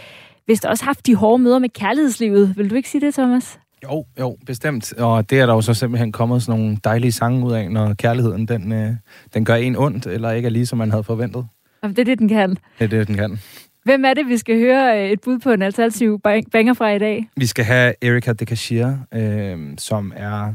vist 0.47 0.65
også 0.65 0.85
haft 0.85 1.07
de 1.07 1.15
hårde 1.15 1.43
møder 1.43 1.59
med 1.59 1.69
kærlighedslivet. 1.69 2.57
Vil 2.57 2.69
du 2.69 2.75
ikke 2.75 2.89
sige 2.89 3.01
det, 3.05 3.13
Thomas? 3.13 3.59
Jo, 3.83 4.05
jo, 4.19 4.37
bestemt. 4.45 4.93
Og 4.93 5.29
det 5.29 5.39
er 5.39 5.45
der 5.45 5.53
jo 5.53 5.61
så 5.61 5.73
simpelthen 5.73 6.11
kommet 6.11 6.43
sådan 6.43 6.59
nogle 6.59 6.77
dejlige 6.83 7.11
sange 7.11 7.45
ud 7.45 7.53
af, 7.53 7.71
når 7.71 7.93
kærligheden 7.93 8.47
den, 8.47 8.71
øh, 8.71 8.91
den 9.33 9.45
gør 9.45 9.55
en 9.55 9.75
ondt, 9.75 10.05
eller 10.07 10.31
ikke 10.31 10.45
er 10.45 10.49
lige, 10.49 10.65
som 10.65 10.77
man 10.77 10.91
havde 10.91 11.03
forventet. 11.03 11.47
Jamen, 11.83 11.95
det 11.95 12.01
er 12.01 12.05
det, 12.05 12.19
den 12.19 12.27
kan. 12.27 12.49
Det 12.49 12.59
er 12.79 12.87
det, 12.87 13.07
den 13.07 13.15
kan. 13.15 13.39
Hvem 13.83 14.05
er 14.05 14.13
det, 14.13 14.27
vi 14.27 14.37
skal 14.37 14.59
høre 14.59 15.03
øh, 15.03 15.11
et 15.11 15.21
bud 15.21 15.39
på 15.39 15.51
en 15.51 15.61
alternativ 15.61 16.19
bang- 16.27 16.49
banger 16.51 16.73
fra 16.73 16.91
i 16.91 16.99
dag? 16.99 17.27
Vi 17.37 17.45
skal 17.45 17.65
have 17.65 17.93
Erika 18.01 18.33
de 18.33 18.45
Cashier, 18.45 18.97
øh, 19.13 19.57
som 19.77 20.13
er, 20.15 20.53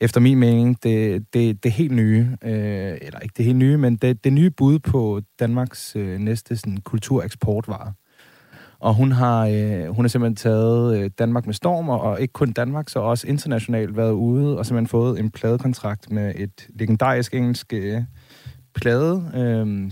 efter 0.00 0.20
min 0.20 0.38
mening, 0.38 0.82
det, 0.82 1.26
det, 1.34 1.64
det 1.64 1.72
helt 1.72 1.92
nye, 1.92 2.36
øh, 2.42 2.98
eller 3.00 3.18
ikke 3.18 3.34
det 3.36 3.44
helt 3.44 3.58
nye, 3.58 3.76
men 3.76 3.96
det, 3.96 4.24
det 4.24 4.32
nye 4.32 4.50
bud 4.50 4.78
på 4.78 5.20
Danmarks 5.40 5.96
øh, 5.96 6.18
næste 6.18 6.56
sådan, 6.56 6.76
kultureksportvare. 6.76 7.92
Og 8.78 8.94
hun 8.94 9.12
har, 9.12 9.46
øh, 9.46 9.86
hun 9.86 10.04
har 10.04 10.08
simpelthen 10.08 10.36
taget 10.36 10.98
øh, 10.98 11.10
Danmark 11.18 11.46
med 11.46 11.54
storm, 11.54 11.88
og, 11.88 12.20
ikke 12.20 12.32
kun 12.32 12.52
Danmark, 12.52 12.88
så 12.88 12.98
også 12.98 13.26
internationalt 13.26 13.96
været 13.96 14.12
ude, 14.12 14.58
og 14.58 14.66
simpelthen 14.66 14.88
fået 14.88 15.20
en 15.20 15.30
pladekontrakt 15.30 16.10
med 16.10 16.32
et 16.36 16.68
legendarisk 16.74 17.34
engelsk 17.34 17.72
øh, 17.72 18.02
plade, 18.74 19.30
øh, 19.34 19.90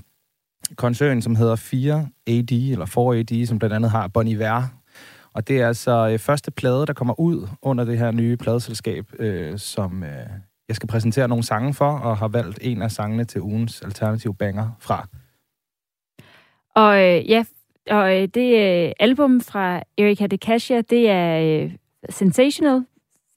koncern, 0.76 1.22
som 1.22 1.36
hedder 1.36 1.56
4AD, 1.56 2.72
eller 2.72 2.86
4AD, 2.86 3.46
som 3.46 3.58
blandt 3.58 3.74
andet 3.74 3.90
har 3.90 4.08
Bon 4.08 4.28
Iver. 4.28 4.77
Og 5.38 5.48
det 5.48 5.60
er 5.60 5.66
altså 5.66 6.08
øh, 6.12 6.18
første 6.18 6.50
plade, 6.50 6.86
der 6.86 6.92
kommer 6.92 7.20
ud 7.20 7.48
under 7.62 7.84
det 7.84 7.98
her 7.98 8.10
nye 8.10 8.36
pladeselskab, 8.36 9.04
øh, 9.18 9.58
som 9.58 10.02
øh, 10.02 10.26
jeg 10.68 10.76
skal 10.76 10.88
præsentere 10.88 11.28
nogle 11.28 11.44
sange 11.44 11.74
for, 11.74 11.90
og 11.90 12.16
har 12.16 12.28
valgt 12.28 12.58
en 12.62 12.82
af 12.82 12.90
sangene 12.90 13.24
til 13.24 13.40
ugens 13.40 13.82
alternative 13.82 14.34
banger 14.34 14.70
fra. 14.80 15.08
Og 16.74 17.02
øh, 17.02 17.30
ja, 17.30 17.44
og 17.90 18.16
øh, 18.16 18.28
det 18.28 18.86
øh, 18.86 18.92
album 19.00 19.40
fra 19.40 19.82
Erika 19.98 20.26
de 20.26 20.82
det 20.82 21.10
er 21.10 21.62
øh, 21.64 21.72
Sensational. 22.10 22.84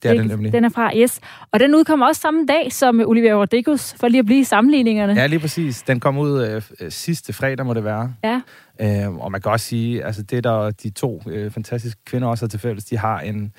Det 0.02 0.10
er 0.10 0.14
den 0.14 0.26
nemlig. 0.26 0.52
Den 0.52 0.64
er 0.64 0.68
fra, 0.68 0.96
yes. 0.96 1.20
Og 1.52 1.60
den 1.60 1.74
udkommer 1.74 2.06
også 2.06 2.20
samme 2.20 2.46
dag 2.46 2.72
som 2.72 3.00
Olivia 3.04 3.32
Rodriguez, 3.32 3.94
for 3.94 4.08
lige 4.08 4.18
at 4.18 4.26
blive 4.26 4.44
sammenligningerne. 4.44 5.12
Ja, 5.12 5.26
lige 5.26 5.40
præcis. 5.40 5.82
Den 5.82 6.00
kom 6.00 6.18
ud 6.18 6.46
øh, 6.46 6.62
øh, 6.80 6.90
sidste 6.90 7.32
fredag, 7.32 7.66
må 7.66 7.74
det 7.74 7.84
være. 7.84 8.14
Ja. 8.24 8.40
Øh, 8.80 9.14
og 9.14 9.32
man 9.32 9.40
kan 9.40 9.52
også 9.52 9.66
sige, 9.66 10.04
altså 10.04 10.22
det 10.22 10.44
der 10.44 10.70
de 10.70 10.90
to 10.90 11.22
øh, 11.26 11.50
fantastiske 11.50 12.00
kvinder 12.04 12.28
også 12.28 12.44
har 12.44 12.48
til 12.48 12.60
fælles, 12.60 12.84
de 12.84 12.98
har 12.98 13.20
en 13.20 13.52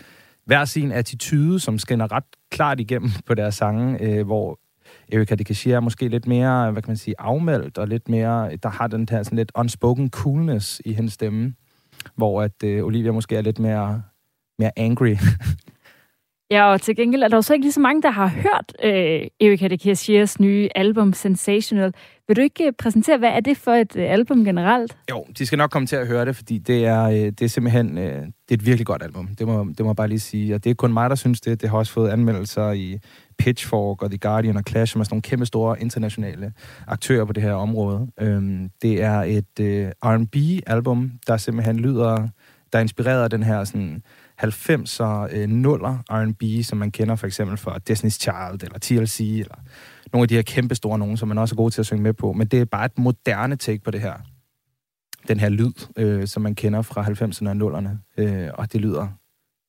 hver 0.45 0.65
sin 0.65 0.91
attitude, 0.91 1.59
som 1.59 1.79
skinner 1.79 2.11
ret 2.11 2.23
klart 2.51 2.79
igennem 2.79 3.11
på 3.27 3.33
deres 3.33 3.55
sange, 3.55 4.01
øh, 4.01 4.25
hvor 4.25 4.59
Erika 5.11 5.35
de 5.35 5.43
Cashier 5.43 5.75
er 5.75 5.79
måske 5.79 6.07
lidt 6.07 6.27
mere, 6.27 6.71
hvad 6.71 6.81
kan 6.81 6.89
man 6.89 6.97
sige, 6.97 7.15
afmeldt, 7.19 7.77
og 7.77 7.87
lidt 7.87 8.09
mere, 8.09 8.55
der 8.55 8.69
har 8.69 8.87
den 8.87 9.07
her 9.11 9.23
sådan 9.23 9.37
lidt 9.37 9.51
unspoken 9.55 10.09
coolness 10.09 10.81
i 10.85 10.93
hendes 10.93 11.13
stemme, 11.13 11.53
hvor 12.15 12.41
at 12.41 12.63
øh, 12.63 12.85
Olivia 12.85 13.11
måske 13.11 13.35
er 13.35 13.41
lidt 13.41 13.59
mere, 13.59 14.03
mere 14.59 14.71
angry. 14.75 15.15
Ja, 16.53 16.71
og 16.71 16.81
til 16.81 16.95
gengæld 16.95 17.23
er 17.23 17.27
der 17.27 17.37
jo 17.37 17.41
så 17.41 17.53
ikke 17.53 17.65
lige 17.65 17.73
så 17.73 17.79
mange, 17.79 18.01
der 18.01 18.11
har 18.11 18.27
hørt 18.27 18.73
øh, 18.83 19.47
Erika 19.47 19.67
de 19.67 19.77
Cashiers 19.77 20.39
nye 20.39 20.69
album 20.75 21.13
Sensational. 21.13 21.93
Vil 22.27 22.35
du 22.35 22.41
ikke 22.41 22.67
øh, 22.67 22.73
præsentere, 22.79 23.17
hvad 23.17 23.29
er 23.29 23.39
det 23.39 23.57
for 23.57 23.71
et 23.71 23.95
øh, 23.95 24.11
album 24.11 24.45
generelt? 24.45 24.97
Jo, 25.11 25.25
de 25.37 25.45
skal 25.45 25.57
nok 25.57 25.71
komme 25.71 25.87
til 25.87 25.95
at 25.95 26.07
høre 26.07 26.25
det, 26.25 26.35
fordi 26.35 26.57
det 26.57 26.85
er, 26.85 27.03
øh, 27.03 27.15
det 27.15 27.41
er 27.41 27.47
simpelthen 27.47 27.97
øh, 27.97 28.03
det 28.03 28.51
er 28.51 28.53
et 28.53 28.65
virkelig 28.65 28.85
godt 28.85 29.03
album. 29.03 29.27
Det 29.27 29.47
må, 29.47 29.65
det 29.77 29.79
må 29.79 29.89
jeg 29.89 29.95
bare 29.95 30.07
lige 30.07 30.19
sige. 30.19 30.55
Og 30.55 30.63
det 30.63 30.69
er 30.69 30.73
kun 30.73 30.93
mig, 30.93 31.09
der 31.09 31.15
synes 31.15 31.41
det. 31.41 31.61
Det 31.61 31.69
har 31.69 31.77
også 31.77 31.91
fået 31.91 32.09
anmeldelser 32.09 32.71
i 32.71 32.99
Pitchfork 33.37 34.01
og 34.01 34.09
The 34.09 34.17
Guardian 34.17 34.57
og 34.57 34.63
Clash, 34.69 34.93
som 34.93 35.01
er 35.01 35.05
sådan 35.05 35.13
nogle 35.13 35.21
kæmpe 35.21 35.45
store 35.45 35.81
internationale 35.81 36.53
aktører 36.87 37.25
på 37.25 37.33
det 37.33 37.43
her 37.43 37.53
område. 37.53 38.07
Øhm, 38.21 38.69
det 38.81 39.03
er 39.03 39.19
et 39.19 39.59
øh, 39.59 39.91
R&B-album, 40.03 41.11
der 41.27 41.37
simpelthen 41.37 41.79
lyder, 41.79 42.27
der 42.73 42.79
er 42.79 42.81
inspireret 42.81 43.23
af 43.23 43.29
den 43.29 43.43
her 43.43 43.63
sådan 43.63 44.03
90'er 44.43 45.37
øh, 45.37 45.49
nuller 45.49 45.97
R&B, 46.09 46.65
som 46.65 46.77
man 46.77 46.91
kender 46.91 47.15
for 47.15 47.27
eksempel 47.27 47.57
fra 47.57 47.79
Destiny's 47.89 48.19
Child 48.19 48.63
eller 48.63 48.79
TLC, 48.79 49.19
eller 49.19 49.55
nogle 50.13 50.23
af 50.23 50.27
de 50.27 50.35
her 50.35 50.41
kæmpe 50.41 50.75
store 50.75 50.99
nogen, 50.99 51.17
som 51.17 51.27
man 51.27 51.37
også 51.37 51.55
er 51.55 51.57
god 51.57 51.71
til 51.71 51.81
at 51.81 51.85
synge 51.85 52.03
med 52.03 52.13
på. 52.13 52.33
Men 52.33 52.47
det 52.47 52.61
er 52.61 52.65
bare 52.65 52.85
et 52.85 52.97
moderne 52.97 53.55
take 53.55 53.83
på 53.83 53.91
det 53.91 54.01
her. 54.01 54.13
Den 55.27 55.39
her 55.39 55.49
lyd, 55.49 55.73
øh, 55.97 56.27
som 56.27 56.41
man 56.41 56.55
kender 56.55 56.81
fra 56.81 57.03
90'erne 57.03 57.49
og 57.49 57.77
0'erne. 57.77 58.21
Øh, 58.23 58.49
og 58.53 58.73
det 58.73 58.81
lyder 58.81 59.07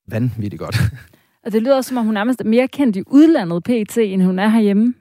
vanvittigt 0.09 0.61
godt. 0.61 0.77
Og 1.45 1.53
det 1.53 1.63
lyder 1.63 1.81
som 1.81 1.97
om, 1.97 2.05
hun 2.05 2.15
nærmest 2.15 2.41
er 2.41 2.45
mere 2.45 2.69
kendt 2.69 2.97
i 2.97 3.03
udlandet 3.07 3.63
PT, 3.65 3.99
end 3.99 4.23
hun 4.23 4.39
er 4.39 4.49
herhjemme. 4.49 4.95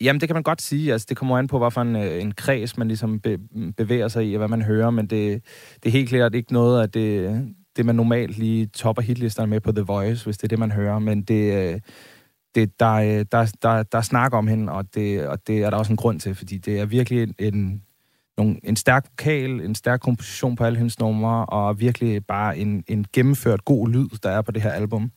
Jamen, 0.00 0.20
det 0.20 0.28
kan 0.28 0.36
man 0.36 0.42
godt 0.42 0.62
sige. 0.62 0.92
Altså, 0.92 1.06
det 1.08 1.16
kommer 1.16 1.38
an 1.38 1.46
på, 1.46 1.58
hvad 1.58 1.70
for 1.70 1.82
en, 1.82 1.96
øh, 1.96 2.22
en 2.22 2.32
kreds 2.32 2.78
man 2.78 2.88
ligesom 2.88 3.20
be, 3.20 3.38
bevæger 3.76 4.08
sig 4.08 4.26
i, 4.26 4.34
og 4.34 4.38
hvad 4.38 4.48
man 4.48 4.62
hører, 4.62 4.90
men 4.90 5.06
det, 5.06 5.42
det 5.82 5.88
er 5.88 5.92
helt 5.92 6.08
klart 6.08 6.34
ikke 6.34 6.52
noget 6.52 6.82
af 6.82 6.90
det, 6.90 7.44
det, 7.76 7.86
man 7.86 7.94
normalt 7.94 8.38
lige 8.38 8.66
topper 8.66 9.02
hitlisterne 9.02 9.50
med 9.50 9.60
på 9.60 9.72
The 9.72 9.82
Voice, 9.82 10.24
hvis 10.24 10.38
det 10.38 10.44
er 10.44 10.48
det, 10.48 10.58
man 10.58 10.72
hører, 10.72 10.98
men 10.98 11.22
det, 11.22 11.72
øh, 11.74 11.80
det, 12.54 12.80
der, 12.80 12.92
øh, 12.92 13.24
der, 13.32 13.52
der, 13.62 13.82
der 13.82 13.98
er 13.98 14.02
snak 14.02 14.34
om 14.34 14.46
hende, 14.46 14.72
og 14.72 14.94
det, 14.94 15.26
og 15.26 15.46
det 15.46 15.62
er 15.62 15.70
der 15.70 15.76
også 15.76 15.92
en 15.92 15.96
grund 15.96 16.20
til, 16.20 16.34
fordi 16.34 16.58
det 16.58 16.80
er 16.80 16.86
virkelig 16.86 17.22
en, 17.22 17.34
en, 17.38 17.82
nogle, 18.38 18.56
en 18.64 18.76
stærk 18.76 19.06
vokal, 19.10 19.50
en 19.50 19.74
stærk 19.74 20.00
komposition 20.00 20.56
på 20.56 20.64
alle 20.64 20.78
hendes 20.78 20.98
numre, 20.98 21.46
og 21.46 21.80
virkelig 21.80 22.26
bare 22.26 22.58
en, 22.58 22.84
en 22.88 23.06
gennemført 23.12 23.64
god 23.64 23.88
lyd, 23.88 24.08
der 24.22 24.30
er 24.30 24.42
på 24.42 24.52
det 24.52 24.62
her 24.62 24.70
album. 24.70 25.10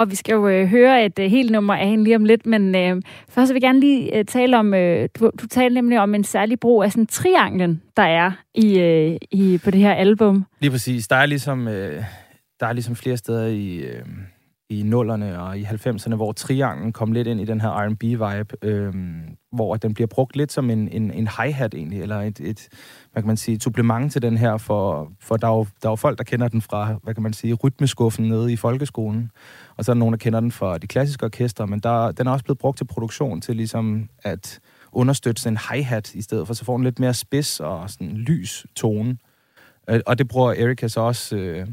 Og 0.00 0.10
vi 0.10 0.16
skal 0.16 0.32
jo 0.32 0.48
øh, 0.48 0.66
høre 0.66 1.04
et 1.04 1.18
øh, 1.18 1.30
helt 1.30 1.50
nummer 1.50 1.74
af 1.74 1.88
hende 1.88 2.04
lige 2.04 2.16
om 2.16 2.24
lidt, 2.24 2.46
men 2.46 2.74
øh, 2.74 3.02
først 3.28 3.48
vil 3.48 3.54
jeg 3.54 3.62
gerne 3.62 3.80
lige 3.80 4.18
øh, 4.18 4.24
tale 4.24 4.58
om, 4.58 4.74
øh, 4.74 5.08
du, 5.18 5.30
du 5.40 5.46
talte 5.46 5.74
nemlig 5.74 6.00
om 6.00 6.14
en 6.14 6.24
særlig 6.24 6.60
brug 6.60 6.82
af 6.82 6.92
sådan 6.92 7.06
trianglen, 7.06 7.82
der 7.96 8.02
er 8.02 8.32
i, 8.54 8.78
øh, 8.78 9.16
i, 9.30 9.58
på 9.64 9.70
det 9.70 9.80
her 9.80 9.94
album. 9.94 10.46
Lige 10.60 10.70
præcis. 10.70 11.08
Der 11.08 11.16
er 11.16 11.26
ligesom, 11.26 11.68
øh, 11.68 12.02
der 12.60 12.66
er 12.66 12.72
ligesom 12.72 12.96
flere 12.96 13.16
steder 13.16 13.46
i, 13.46 13.76
øh, 13.76 14.02
i 14.70 14.82
nullerne 14.82 15.42
og 15.42 15.58
i 15.58 15.64
90'erne, 15.64 16.14
hvor 16.14 16.32
trianglen 16.32 16.92
kom 16.92 17.12
lidt 17.12 17.26
ind 17.26 17.40
i 17.40 17.44
den 17.44 17.60
her 17.60 17.68
R&B-vibe, 17.68 18.68
øh, 18.68 18.94
hvor 19.52 19.76
den 19.76 19.94
bliver 19.94 20.06
brugt 20.06 20.36
lidt 20.36 20.52
som 20.52 20.70
en, 20.70 20.88
en, 20.88 21.10
en 21.10 21.28
hi-hat 21.28 21.74
egentlig, 21.74 22.02
eller 22.02 22.20
et, 22.20 22.40
et, 22.40 22.68
hvad 23.12 23.22
kan 23.22 23.26
man 23.26 23.36
sige, 23.36 23.54
et 23.54 23.62
supplement 23.62 24.12
til 24.12 24.22
den 24.22 24.36
her, 24.36 24.56
for, 24.56 25.12
for 25.20 25.36
der, 25.36 25.48
er 25.48 25.52
jo, 25.52 25.66
der 25.82 25.88
er 25.88 25.92
jo 25.92 25.96
folk, 25.96 26.18
der 26.18 26.24
kender 26.24 26.48
den 26.48 26.62
fra, 26.62 26.94
hvad 27.02 27.14
kan 27.14 27.22
man 27.22 27.32
sige, 27.32 27.54
rytmeskuffen 27.54 28.28
nede 28.28 28.52
i 28.52 28.56
folkeskolen, 28.56 29.30
og 29.80 29.84
så 29.84 29.92
er 29.92 29.94
der 29.94 29.98
nogen, 29.98 30.12
der 30.12 30.18
kender 30.18 30.40
den 30.40 30.52
fra 30.52 30.78
de 30.78 30.86
klassiske 30.86 31.24
orkester, 31.24 31.66
men 31.66 31.80
der, 31.80 32.12
den 32.12 32.26
er 32.26 32.30
også 32.30 32.44
blevet 32.44 32.58
brugt 32.58 32.78
til 32.78 32.84
produktion, 32.84 33.40
til 33.40 33.56
ligesom 33.56 34.08
at 34.22 34.60
understøtte 34.92 35.42
sådan 35.42 35.54
en 35.54 35.76
hi-hat 35.76 36.14
i 36.14 36.22
stedet 36.22 36.46
for, 36.46 36.54
så 36.54 36.64
får 36.64 36.76
den 36.76 36.84
lidt 36.84 36.98
mere 36.98 37.14
spids 37.14 37.60
og 37.60 37.90
sådan 37.90 38.16
lys 38.16 38.66
tone. 38.76 39.16
Øh, 39.90 40.00
og 40.06 40.18
det 40.18 40.28
bruger 40.28 40.52
Erika 40.52 40.88
så 40.88 41.00
også 41.00 41.36
øh, 41.36 41.66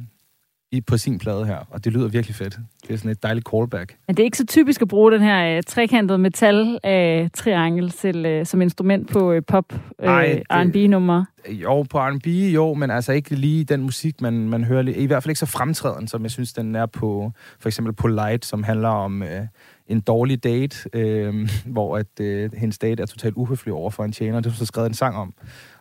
i, 0.71 0.81
på 0.81 0.97
sin 0.97 1.17
plade 1.19 1.45
her, 1.45 1.57
og 1.69 1.85
det 1.85 1.93
lyder 1.93 2.07
virkelig 2.07 2.35
fedt. 2.35 2.57
Det 2.87 2.93
er 2.93 2.97
sådan 2.97 3.11
et 3.11 3.23
dejligt 3.23 3.47
callback. 3.49 3.95
Men 4.07 4.15
det 4.17 4.23
er 4.23 4.25
ikke 4.25 4.37
så 4.37 4.45
typisk 4.45 4.81
at 4.81 4.87
bruge 4.87 5.11
den 5.11 5.21
her 5.21 5.57
øh, 5.57 5.63
trekantede 5.67 6.17
metal 6.17 6.79
øh, 6.85 7.29
triangel 7.33 7.91
til, 7.91 8.25
øh, 8.25 8.45
som 8.45 8.61
instrument 8.61 9.09
på 9.11 9.31
øh, 9.31 9.41
pop 9.47 9.73
øh, 9.73 10.09
R&B-numre. 10.49 11.25
Jo, 11.49 11.83
på 11.83 11.99
R&B, 11.99 12.27
jo, 12.27 12.73
men 12.73 12.91
altså 12.91 13.11
ikke 13.11 13.35
lige 13.35 13.63
den 13.63 13.81
musik, 13.81 14.21
man, 14.21 14.33
man 14.49 14.63
hører. 14.63 14.83
li- 14.83 14.99
I 14.99 15.05
hvert 15.05 15.23
fald 15.23 15.29
ikke 15.29 15.39
så 15.39 15.45
fremtræden, 15.45 16.07
som 16.07 16.23
jeg 16.23 16.31
synes, 16.31 16.53
den 16.53 16.75
er 16.75 16.85
på, 16.85 17.31
for 17.59 17.69
eksempel 17.69 17.93
på 17.93 18.07
Light, 18.07 18.45
som 18.45 18.63
handler 18.63 18.89
om 18.89 19.23
øh, 19.23 19.41
en 19.87 19.99
dårlig 19.99 20.43
date, 20.43 20.77
øh, 20.93 21.49
hvor 21.65 21.97
at 21.97 22.19
øh, 22.21 22.49
hendes 22.57 22.77
date 22.77 23.01
er 23.01 23.05
totalt 23.05 23.35
uhøflig 23.35 23.73
over 23.73 23.89
for 23.89 24.03
en 24.03 24.11
tjener. 24.11 24.39
Det 24.39 24.51
har 24.51 24.57
så 24.57 24.65
skrevet 24.65 24.87
en 24.89 24.93
sang 24.93 25.15
om. 25.15 25.33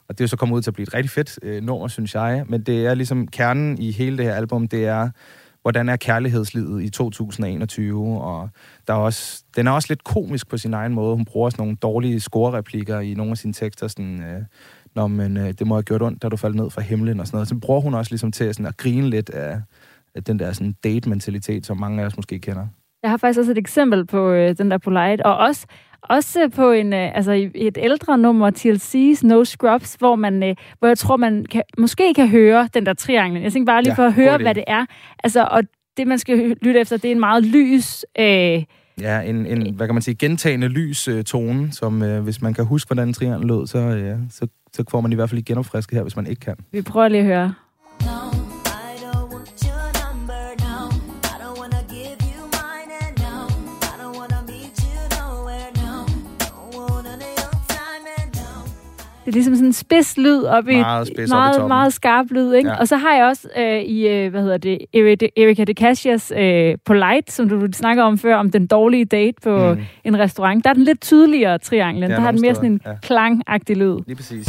Og 0.09 0.19
det 0.19 0.21
er 0.21 0.25
jo 0.25 0.29
så 0.29 0.37
kommet 0.37 0.57
ud 0.57 0.63
til 0.63 0.71
at 0.71 0.75
blive 0.75 0.87
et 0.87 0.95
rigtig 0.95 1.11
fedt 1.11 1.39
øh, 1.43 1.63
nummer, 1.63 1.89
synes 1.89 2.15
jeg. 2.15 2.45
Men 2.49 2.63
det 2.63 2.87
er 2.87 2.95
ligesom 2.95 3.27
kernen 3.27 3.79
i 3.79 3.93
hele 3.93 4.17
det 4.17 4.25
her 4.25 4.35
album, 4.35 4.69
det 4.69 4.87
er, 4.87 5.11
hvordan 5.63 5.89
er 5.89 5.97
kærlighedslivet 5.97 6.83
i 6.83 6.91
2021, 6.91 8.23
og 8.23 8.49
der 8.89 8.95
er 8.95 8.99
også, 8.99 9.43
den 9.57 9.67
er 9.67 9.71
også 9.71 9.87
lidt 9.91 10.05
komisk 10.05 10.49
på 10.49 10.59
sin 10.59 10.75
egen 10.75 10.95
måde. 10.95 11.17
Hun 11.17 11.25
bruger 11.25 11.51
sådan 11.51 11.63
nogle 11.63 11.77
dårlige 11.77 12.21
scorereplikker 12.21 13.01
i 13.01 13.15
nogle 13.15 13.31
af 13.31 13.39
sine 13.39 13.53
tekster, 13.53 13.89
sådan, 13.89 14.23
øh, 14.23 14.43
Nå, 14.97 15.07
men 15.07 15.37
øh, 15.37 15.53
det 15.59 15.67
må 15.67 15.75
have 15.75 15.83
gjort 15.83 16.03
ondt, 16.03 16.23
da 16.23 16.29
du 16.29 16.37
faldt 16.37 16.57
ned 16.57 16.71
fra 16.71 16.83
himlen 16.83 17.21
og 17.21 17.27
sådan 17.27 17.37
noget. 17.37 17.49
Så 17.49 17.55
bruger 17.55 17.81
hun 17.81 17.95
også 17.95 18.13
ligesom 18.13 18.33
til 18.33 18.55
sådan, 18.55 18.67
at 18.67 18.77
grine 18.77 19.11
lidt 19.11 19.31
af, 19.31 19.61
af 20.15 20.25
den 20.25 20.39
der 20.39 20.53
sådan 20.53 20.75
date-mentalitet, 20.85 21.67
som 21.67 21.81
mange 21.81 22.03
af 22.03 22.07
os 22.07 22.17
måske 22.17 22.39
kender. 22.39 22.67
Jeg 23.03 23.11
har 23.11 23.17
faktisk 23.17 23.39
også 23.39 23.51
et 23.51 23.59
eksempel 23.59 24.07
på 24.07 24.31
øh, 24.31 24.59
den 24.59 24.71
der 24.71 24.79
Polite, 24.79 25.27
og 25.27 25.37
også, 25.37 25.67
også 26.03 26.49
på 26.55 26.71
en, 26.73 26.93
øh, 26.93 27.17
altså 27.17 27.49
et 27.55 27.79
ældre 27.81 28.19
nummer, 28.19 28.51
TLC's 28.51 29.27
No 29.27 29.45
Scrubs, 29.45 29.95
hvor, 29.95 30.17
man, 30.17 30.43
øh, 30.43 30.55
hvor 30.79 30.89
jeg 30.89 30.99
tror, 30.99 31.17
man 31.17 31.47
kan, 31.51 31.63
måske 31.79 32.15
kan 32.15 32.29
høre 32.29 32.69
den 32.75 32.87
der 32.87 32.95
triangel. 32.95 33.43
Jeg 33.43 33.53
tænker 33.53 33.73
bare 33.73 33.83
lige 33.83 33.93
Ja, 33.93 33.97
for 33.97 34.07
at 34.07 34.13
høre, 34.13 34.39
hvad 34.39 34.55
det 34.55 34.65
er. 34.67 34.87
Altså, 35.25 35.49
og 35.51 35.63
det, 35.97 36.07
man 36.07 36.19
skal 36.19 36.57
lytte 36.63 36.81
efter, 36.81 36.97
det 36.97 37.09
er 37.09 37.13
en 37.13 37.21
meget 37.21 37.45
lys... 37.45 38.05
Øh, 38.19 38.63
Ja, 39.01 39.21
en, 39.21 39.47
en 39.47 39.75
hvad 39.75 39.87
kan 39.87 39.95
man 39.95 40.03
sige, 40.03 40.15
gentagende 40.15 40.69
lys 40.69 41.09
øh, 41.09 41.25
tone, 41.25 41.73
som 41.73 42.03
øh, 42.03 42.23
hvis 42.23 42.43
man 42.43 42.55
kan 42.55 42.65
huske, 42.65 42.89
hvordan 42.89 43.13
triangel 43.13 43.47
lød, 43.47 43.67
så, 43.67 43.79
øh, 43.79 44.19
så, 44.31 44.47
så 44.73 44.85
får 44.91 45.01
man 45.01 45.13
i 45.13 45.15
hvert 45.15 45.31
fald 45.31 45.37
lige 45.37 45.45
genopfrisket 45.45 45.97
her, 45.97 46.03
hvis 46.03 46.17
man 46.17 46.27
ikke 46.27 46.41
kan. 46.41 46.55
vi 46.73 46.83
prøver 46.83 47.09
lige 47.09 47.21
at 47.21 47.27
høre. 47.27 47.55
Det 59.27 59.33
er 59.33 59.35
ligesom 59.35 59.55
sådan 59.55 59.67
en 59.67 59.73
spids 59.73 60.17
lyd 60.19 60.43
op 60.43 60.69
i 60.69 60.77
Meget 60.77 61.07
spids 61.07 61.31
op 61.33 61.37
i 61.37 61.39
meget, 61.59 61.69
meget 61.69 61.93
skarp 61.93 62.27
lyd, 62.31 62.53
ikke? 62.53 62.69
Ja. 62.71 62.77
Og 62.81 62.89
så 62.89 62.97
har 62.97 63.15
jeg 63.15 63.25
også 63.25 63.49
øh, 63.59 63.81
i, 63.81 64.09
øh, 64.09 64.31
hvad 64.31 64.43
hedder 64.43 64.57
det, 64.59 64.79
Eri- 64.97 65.43
Erika 65.43 65.65
de 65.65 65.73
Cassias 65.73 66.33
øh, 66.37 66.75
Polite, 66.85 67.33
som 67.33 67.49
du 67.49 67.67
snakker 67.73 68.03
om 68.03 68.19
før, 68.19 68.37
om 68.37 68.51
den 68.51 68.67
dårlige 68.67 69.05
date 69.05 69.35
på 69.45 69.75
Mm. 69.75 69.81
en 70.05 70.19
restaurant. 70.19 70.65
Der 70.65 70.71
er 70.71 70.75
den 70.75 70.83
lidt 70.83 71.01
tydeligere, 71.01 71.59
trianglen. 71.59 72.11
Der 72.11 72.21
har 72.21 72.31
den 72.31 72.41
mere 72.41 72.55
sådan 72.55 72.73
en 72.73 72.81
ja. 72.87 72.91
klangagtig 73.03 73.77
lyd. 73.77 73.97
Lige 74.07 74.17
præcis. 74.17 74.47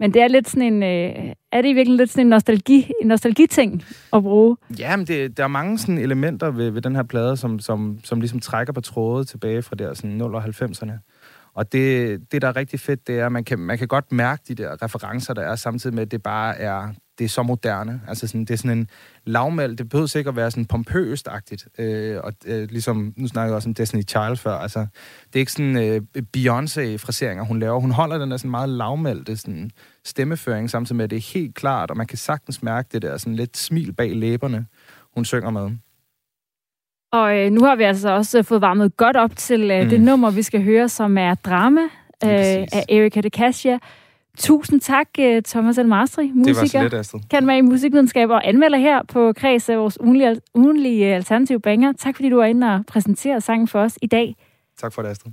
Men 0.00 0.14
det 0.14 0.22
er 0.22 0.28
lidt 0.28 0.48
sådan 0.48 0.72
en... 0.72 0.82
Øh, 0.82 1.34
er 1.52 1.62
det 1.62 1.68
i 1.68 1.72
virkeligheden 1.72 1.96
lidt 1.96 2.10
sådan 2.10 2.26
en 2.26 2.30
nostalgi, 2.30 2.92
en 3.02 3.08
nostalgiting 3.08 3.84
at 4.12 4.22
bruge? 4.22 4.56
Ja, 4.78 4.96
men 4.96 5.06
det, 5.06 5.36
der 5.36 5.44
er 5.44 5.48
mange 5.48 5.78
sådan 5.78 5.98
elementer 5.98 6.50
ved, 6.50 6.70
ved 6.70 6.82
den 6.82 6.96
her 6.96 7.02
plade, 7.02 7.36
som, 7.36 7.58
som, 7.58 7.98
som 8.04 8.20
ligesom 8.20 8.40
trækker 8.40 8.72
på 8.72 8.80
tråde 8.80 9.24
tilbage 9.24 9.62
fra 9.62 9.76
der 9.76 9.94
sådan 9.94 10.10
0 10.10 10.34
og 10.34 10.44
90'erne. 10.44 10.92
Og 11.54 11.72
det, 11.72 12.20
det, 12.32 12.42
der 12.42 12.48
er 12.48 12.56
rigtig 12.56 12.80
fedt, 12.80 13.06
det 13.06 13.18
er, 13.18 13.26
at 13.26 13.32
man 13.32 13.44
kan, 13.44 13.58
man 13.58 13.78
kan 13.78 13.88
godt 13.88 14.12
mærke 14.12 14.42
de 14.48 14.54
der 14.54 14.82
referencer, 14.82 15.34
der 15.34 15.42
er, 15.42 15.56
samtidig 15.56 15.94
med, 15.94 16.02
at 16.02 16.10
det 16.10 16.22
bare 16.22 16.58
er, 16.58 16.88
det 17.20 17.24
er 17.24 17.28
så 17.28 17.42
moderne. 17.42 18.00
Altså 18.08 18.26
sådan, 18.26 18.40
det 18.40 18.50
er 18.50 18.56
sådan 18.56 18.78
en 18.78 18.88
lavmæld, 19.24 19.76
det 19.76 19.88
behøver 19.88 20.06
sikkert 20.06 20.32
at 20.32 20.36
være 20.36 20.50
sådan 20.50 20.64
pompøst-agtigt. 20.64 21.68
Øh, 21.78 22.18
og 22.24 22.32
øh, 22.46 22.68
ligesom, 22.70 23.14
nu 23.16 23.28
snakker 23.28 23.48
jeg 23.48 23.54
også 23.56 23.68
om 23.68 23.74
Destiny 23.74 24.02
Child 24.08 24.36
før, 24.36 24.52
altså, 24.52 24.80
det 25.26 25.34
er 25.34 25.38
ikke 25.38 25.52
sådan 25.52 25.76
øh, 25.76 26.00
Beyoncé-fraseringer, 26.36 27.44
hun 27.44 27.58
laver. 27.58 27.80
Hun 27.80 27.90
holder 27.90 28.18
den 28.18 28.30
der 28.30 28.36
sådan 28.36 28.50
meget 28.50 28.68
lavmældte 28.68 29.36
sådan, 29.36 29.70
stemmeføring, 30.04 30.70
samtidig 30.70 30.96
med, 30.96 31.04
at 31.04 31.10
det 31.10 31.16
er 31.16 31.32
helt 31.34 31.54
klart, 31.54 31.90
og 31.90 31.96
man 31.96 32.06
kan 32.06 32.18
sagtens 32.18 32.62
mærke 32.62 32.88
det 32.92 33.02
der 33.02 33.16
sådan 33.16 33.36
lidt 33.36 33.56
smil 33.56 33.92
bag 33.92 34.16
læberne, 34.16 34.66
hun 35.14 35.24
synger 35.24 35.50
med. 35.50 35.70
Og 37.12 37.38
øh, 37.38 37.50
nu 37.52 37.64
har 37.64 37.76
vi 37.76 37.82
altså 37.82 38.10
også 38.10 38.38
øh, 38.38 38.44
fået 38.44 38.60
varmet 38.60 38.96
godt 38.96 39.16
op 39.16 39.36
til 39.36 39.70
øh, 39.70 39.82
Mm. 39.82 39.88
det 39.88 40.00
nummer, 40.00 40.30
vi 40.30 40.42
skal 40.42 40.62
høre, 40.62 40.88
som 40.88 41.18
er 41.18 41.34
Drama 41.34 41.80
øh, 42.24 42.30
af 42.72 42.84
Erika 42.88 43.20
de 43.20 43.28
Cassia. 43.28 43.78
Tusind 44.40 44.80
tak, 44.80 45.08
øh, 45.18 45.42
Thomas 45.42 45.78
Almastri, 45.78 46.32
musiker. 46.34 46.80
Det 46.80 46.82
var 46.82 46.88
så 46.88 46.96
Astrid. 46.96 47.20
Kan 47.30 47.46
være 47.46 47.58
i 47.58 47.60
musikvidenskab 47.60 48.30
og 48.30 48.48
anmelder 48.48 48.78
her 48.78 49.02
på 49.08 49.32
Kreds 49.32 49.68
af 49.68 49.78
vores 49.78 50.00
ugenlige, 50.00 50.40
ugenlige 50.54 51.08
øh, 51.08 51.16
alternative 51.16 51.60
banger. 51.60 51.92
Tak 51.92 52.16
fordi 52.16 52.30
du 52.30 52.36
var 52.36 52.44
inde 52.44 52.74
og 52.74 52.84
præsentere 52.86 53.40
sangen 53.40 53.68
for 53.68 53.80
os 53.80 53.98
i 54.02 54.06
dag. 54.06 54.36
Tak 54.78 54.92
for 54.92 55.02
det, 55.02 55.08
Astrid. 55.08 55.32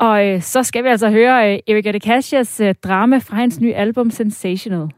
Og 0.00 0.26
øh, 0.26 0.42
så 0.42 0.62
skal 0.62 0.84
vi 0.84 0.88
altså 0.88 1.10
høre 1.10 1.52
øh, 1.52 1.58
Erika 1.68 1.92
de 1.92 1.98
Cassias 1.98 2.60
øh, 2.60 2.74
drama 2.84 3.18
fra 3.18 3.36
hendes 3.36 3.60
nye 3.60 3.74
album 3.74 4.10
Sensational. 4.10 4.88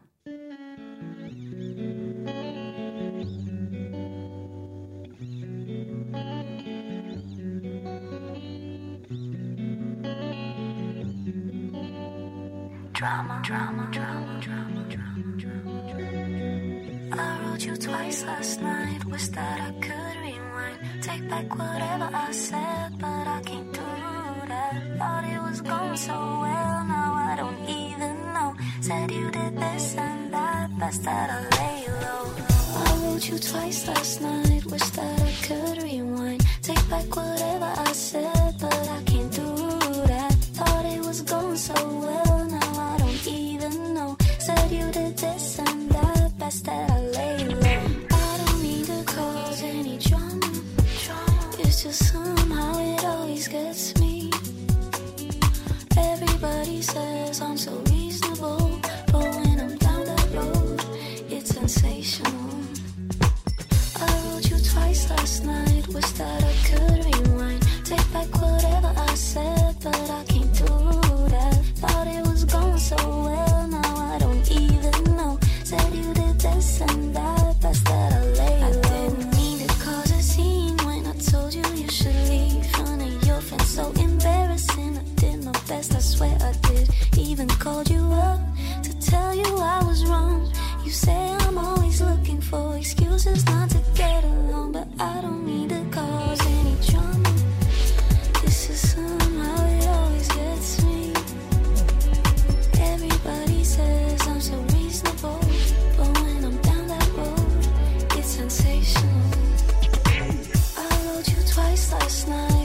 Drama, 12.98 13.40
drama, 13.44 13.88
drama, 13.92 14.40
drama, 14.40 14.84
drama, 14.88 15.32
drama. 15.38 16.02
I 17.12 17.40
wrote 17.44 17.64
you 17.64 17.76
twice 17.76 18.24
last 18.24 18.60
night. 18.60 19.04
Wish 19.04 19.28
that 19.28 19.60
I 19.60 19.70
could 19.86 20.16
rewind. 20.20 20.78
Take 21.00 21.28
back 21.30 21.48
whatever 21.56 22.10
I 22.12 22.32
said, 22.32 22.98
but 22.98 23.24
I 23.36 23.40
can't 23.44 23.72
do 23.72 23.88
that. 24.48 24.98
Thought 24.98 25.24
it 25.32 25.40
was 25.48 25.60
going 25.60 25.96
so 25.96 26.12
well, 26.12 26.84
now 26.90 27.14
I 27.14 27.36
don't 27.36 27.68
even 27.68 28.16
know. 28.34 28.56
Said 28.80 29.12
you 29.12 29.30
did 29.30 29.56
this 29.56 29.94
and 29.94 30.34
that, 30.34 30.76
best 30.80 31.04
that 31.04 31.30
I 31.30 31.40
lay 31.56 31.86
low. 32.02 32.34
I 32.84 32.98
wrote 33.04 33.28
you 33.28 33.38
twice 33.38 33.86
last 33.86 34.22
night. 34.22 34.64
Wish 34.66 34.88
that 34.98 35.22
I 35.22 35.32
could 35.46 35.82
rewind. 35.84 36.44
Take 36.62 36.90
back 36.90 37.14
whatever 37.14 37.72
I 37.76 37.92
said, 37.92 38.56
but 38.60 38.88
I 38.88 39.02
can't 39.04 39.30
do 39.30 39.54
that. 40.10 40.32
Thought 40.58 40.84
it 40.86 40.98
was 40.98 41.22
going 41.22 41.56
so 41.56 41.74
well, 41.74 42.37
that, 46.48 46.90
I 46.90 47.00
lay 47.00 47.44
low. 47.44 47.60
I 48.10 48.44
don't 48.46 48.62
need 48.62 48.86
to 48.86 49.04
cause 49.04 49.62
any 49.62 49.98
drama. 49.98 50.50
It's 51.58 51.82
just 51.82 52.10
somehow 52.10 52.78
it 52.78 53.04
always 53.04 53.48
gets 53.48 53.94
me. 54.00 54.30
Everybody 55.96 56.80
says 56.80 57.42
I'm 57.42 57.58
so 57.58 57.72
reasonable, 57.90 58.80
but 59.12 59.24
when 59.36 59.60
I'm 59.60 59.76
down 59.76 60.04
that 60.06 60.28
road, 60.32 60.82
it's 61.28 61.50
sensational. 61.50 62.50
I 64.00 64.08
wrote 64.24 64.50
you 64.50 64.58
twice 64.58 65.10
last 65.10 65.44
night. 65.44 65.86
Wish 65.88 66.10
that 66.12 66.42
I 66.42 66.54
could 66.66 67.04
rewind. 67.04 67.62
Take 67.84 68.10
back 68.14 68.28
whatever 68.40 68.90
I 68.96 69.14
said, 69.14 69.76
but 69.82 70.10
I 70.10 70.24
for 92.50 92.76
excuses 92.78 93.44
not 93.46 93.68
to 93.68 93.78
get 93.94 94.24
along, 94.24 94.72
but 94.72 94.88
I 94.98 95.20
don't 95.20 95.44
need 95.44 95.68
to 95.68 95.84
cause 95.90 96.40
any 96.46 96.76
drama. 96.86 97.32
This 98.42 98.70
is 98.70 98.92
somehow 98.94 99.66
it 99.76 99.86
always 99.86 100.28
gets 100.28 100.82
me. 100.84 101.12
Everybody 102.80 103.64
says 103.64 104.26
I'm 104.26 104.40
so 104.40 104.56
reasonable, 104.74 105.40
but 105.96 106.08
when 106.20 106.44
I'm 106.44 106.56
down 106.62 106.86
that 106.88 107.08
road, 107.16 108.18
it's 108.18 108.28
sensational. 108.28 109.30
I 110.78 110.88
wrote 111.04 111.28
you 111.28 111.42
twice 111.52 111.92
last 111.92 112.28
night. 112.28 112.57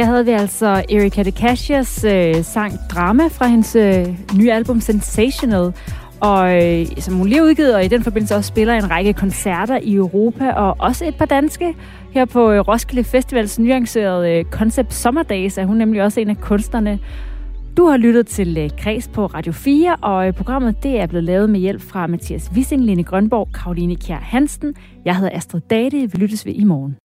Her 0.00 0.06
havde 0.06 0.24
vi 0.24 0.30
altså 0.30 0.66
Erika 0.66 1.22
de 1.22 1.30
Cashiers 1.30 2.04
øh, 2.04 2.44
sang 2.44 2.78
Drama 2.90 3.28
fra 3.28 3.46
hendes 3.46 3.76
øh, 3.76 4.06
nye 4.38 4.52
album 4.52 4.80
Sensational, 4.80 5.72
og 6.20 6.64
øh, 6.64 6.86
som 6.98 7.14
hun 7.14 7.28
lige 7.28 7.42
udgivet, 7.42 7.74
og 7.74 7.84
i 7.84 7.88
den 7.88 8.02
forbindelse 8.02 8.36
også 8.36 8.48
spiller 8.48 8.74
en 8.74 8.90
række 8.90 9.12
koncerter 9.12 9.78
i 9.82 9.94
Europa, 9.94 10.52
og 10.52 10.76
også 10.78 11.04
et 11.04 11.14
par 11.14 11.24
danske. 11.24 11.74
Her 12.10 12.24
på 12.24 12.50
øh, 12.50 12.60
Roskilde 12.60 13.04
Festivals 13.04 13.58
nuancerede 13.58 14.30
øh, 14.30 14.44
Concept 14.44 14.94
Sommerdays 14.94 15.58
er 15.58 15.64
hun 15.64 15.76
nemlig 15.76 16.02
også 16.02 16.20
en 16.20 16.30
af 16.30 16.40
kunstnerne. 16.40 16.98
Du 17.76 17.86
har 17.86 17.96
lyttet 17.96 18.26
til 18.26 18.58
øh, 18.58 18.70
Kreds 18.78 19.08
på 19.08 19.26
Radio 19.26 19.52
4, 19.52 19.96
og 20.02 20.26
øh, 20.26 20.32
programmet 20.32 20.82
det 20.82 21.00
er 21.00 21.06
blevet 21.06 21.24
lavet 21.24 21.50
med 21.50 21.60
hjælp 21.60 21.82
fra 21.82 22.06
Mathias 22.06 22.50
Wissing, 22.54 22.84
Lene 22.84 23.04
Grønborg, 23.04 23.48
Karoline 23.54 23.96
Kjær 23.96 24.18
Hansen. 24.22 24.74
Jeg 25.04 25.16
hedder 25.16 25.36
Astrid 25.36 25.60
Date. 25.70 25.96
Vi 25.96 26.18
lyttes 26.18 26.46
ved 26.46 26.52
i 26.54 26.64
morgen. 26.64 26.96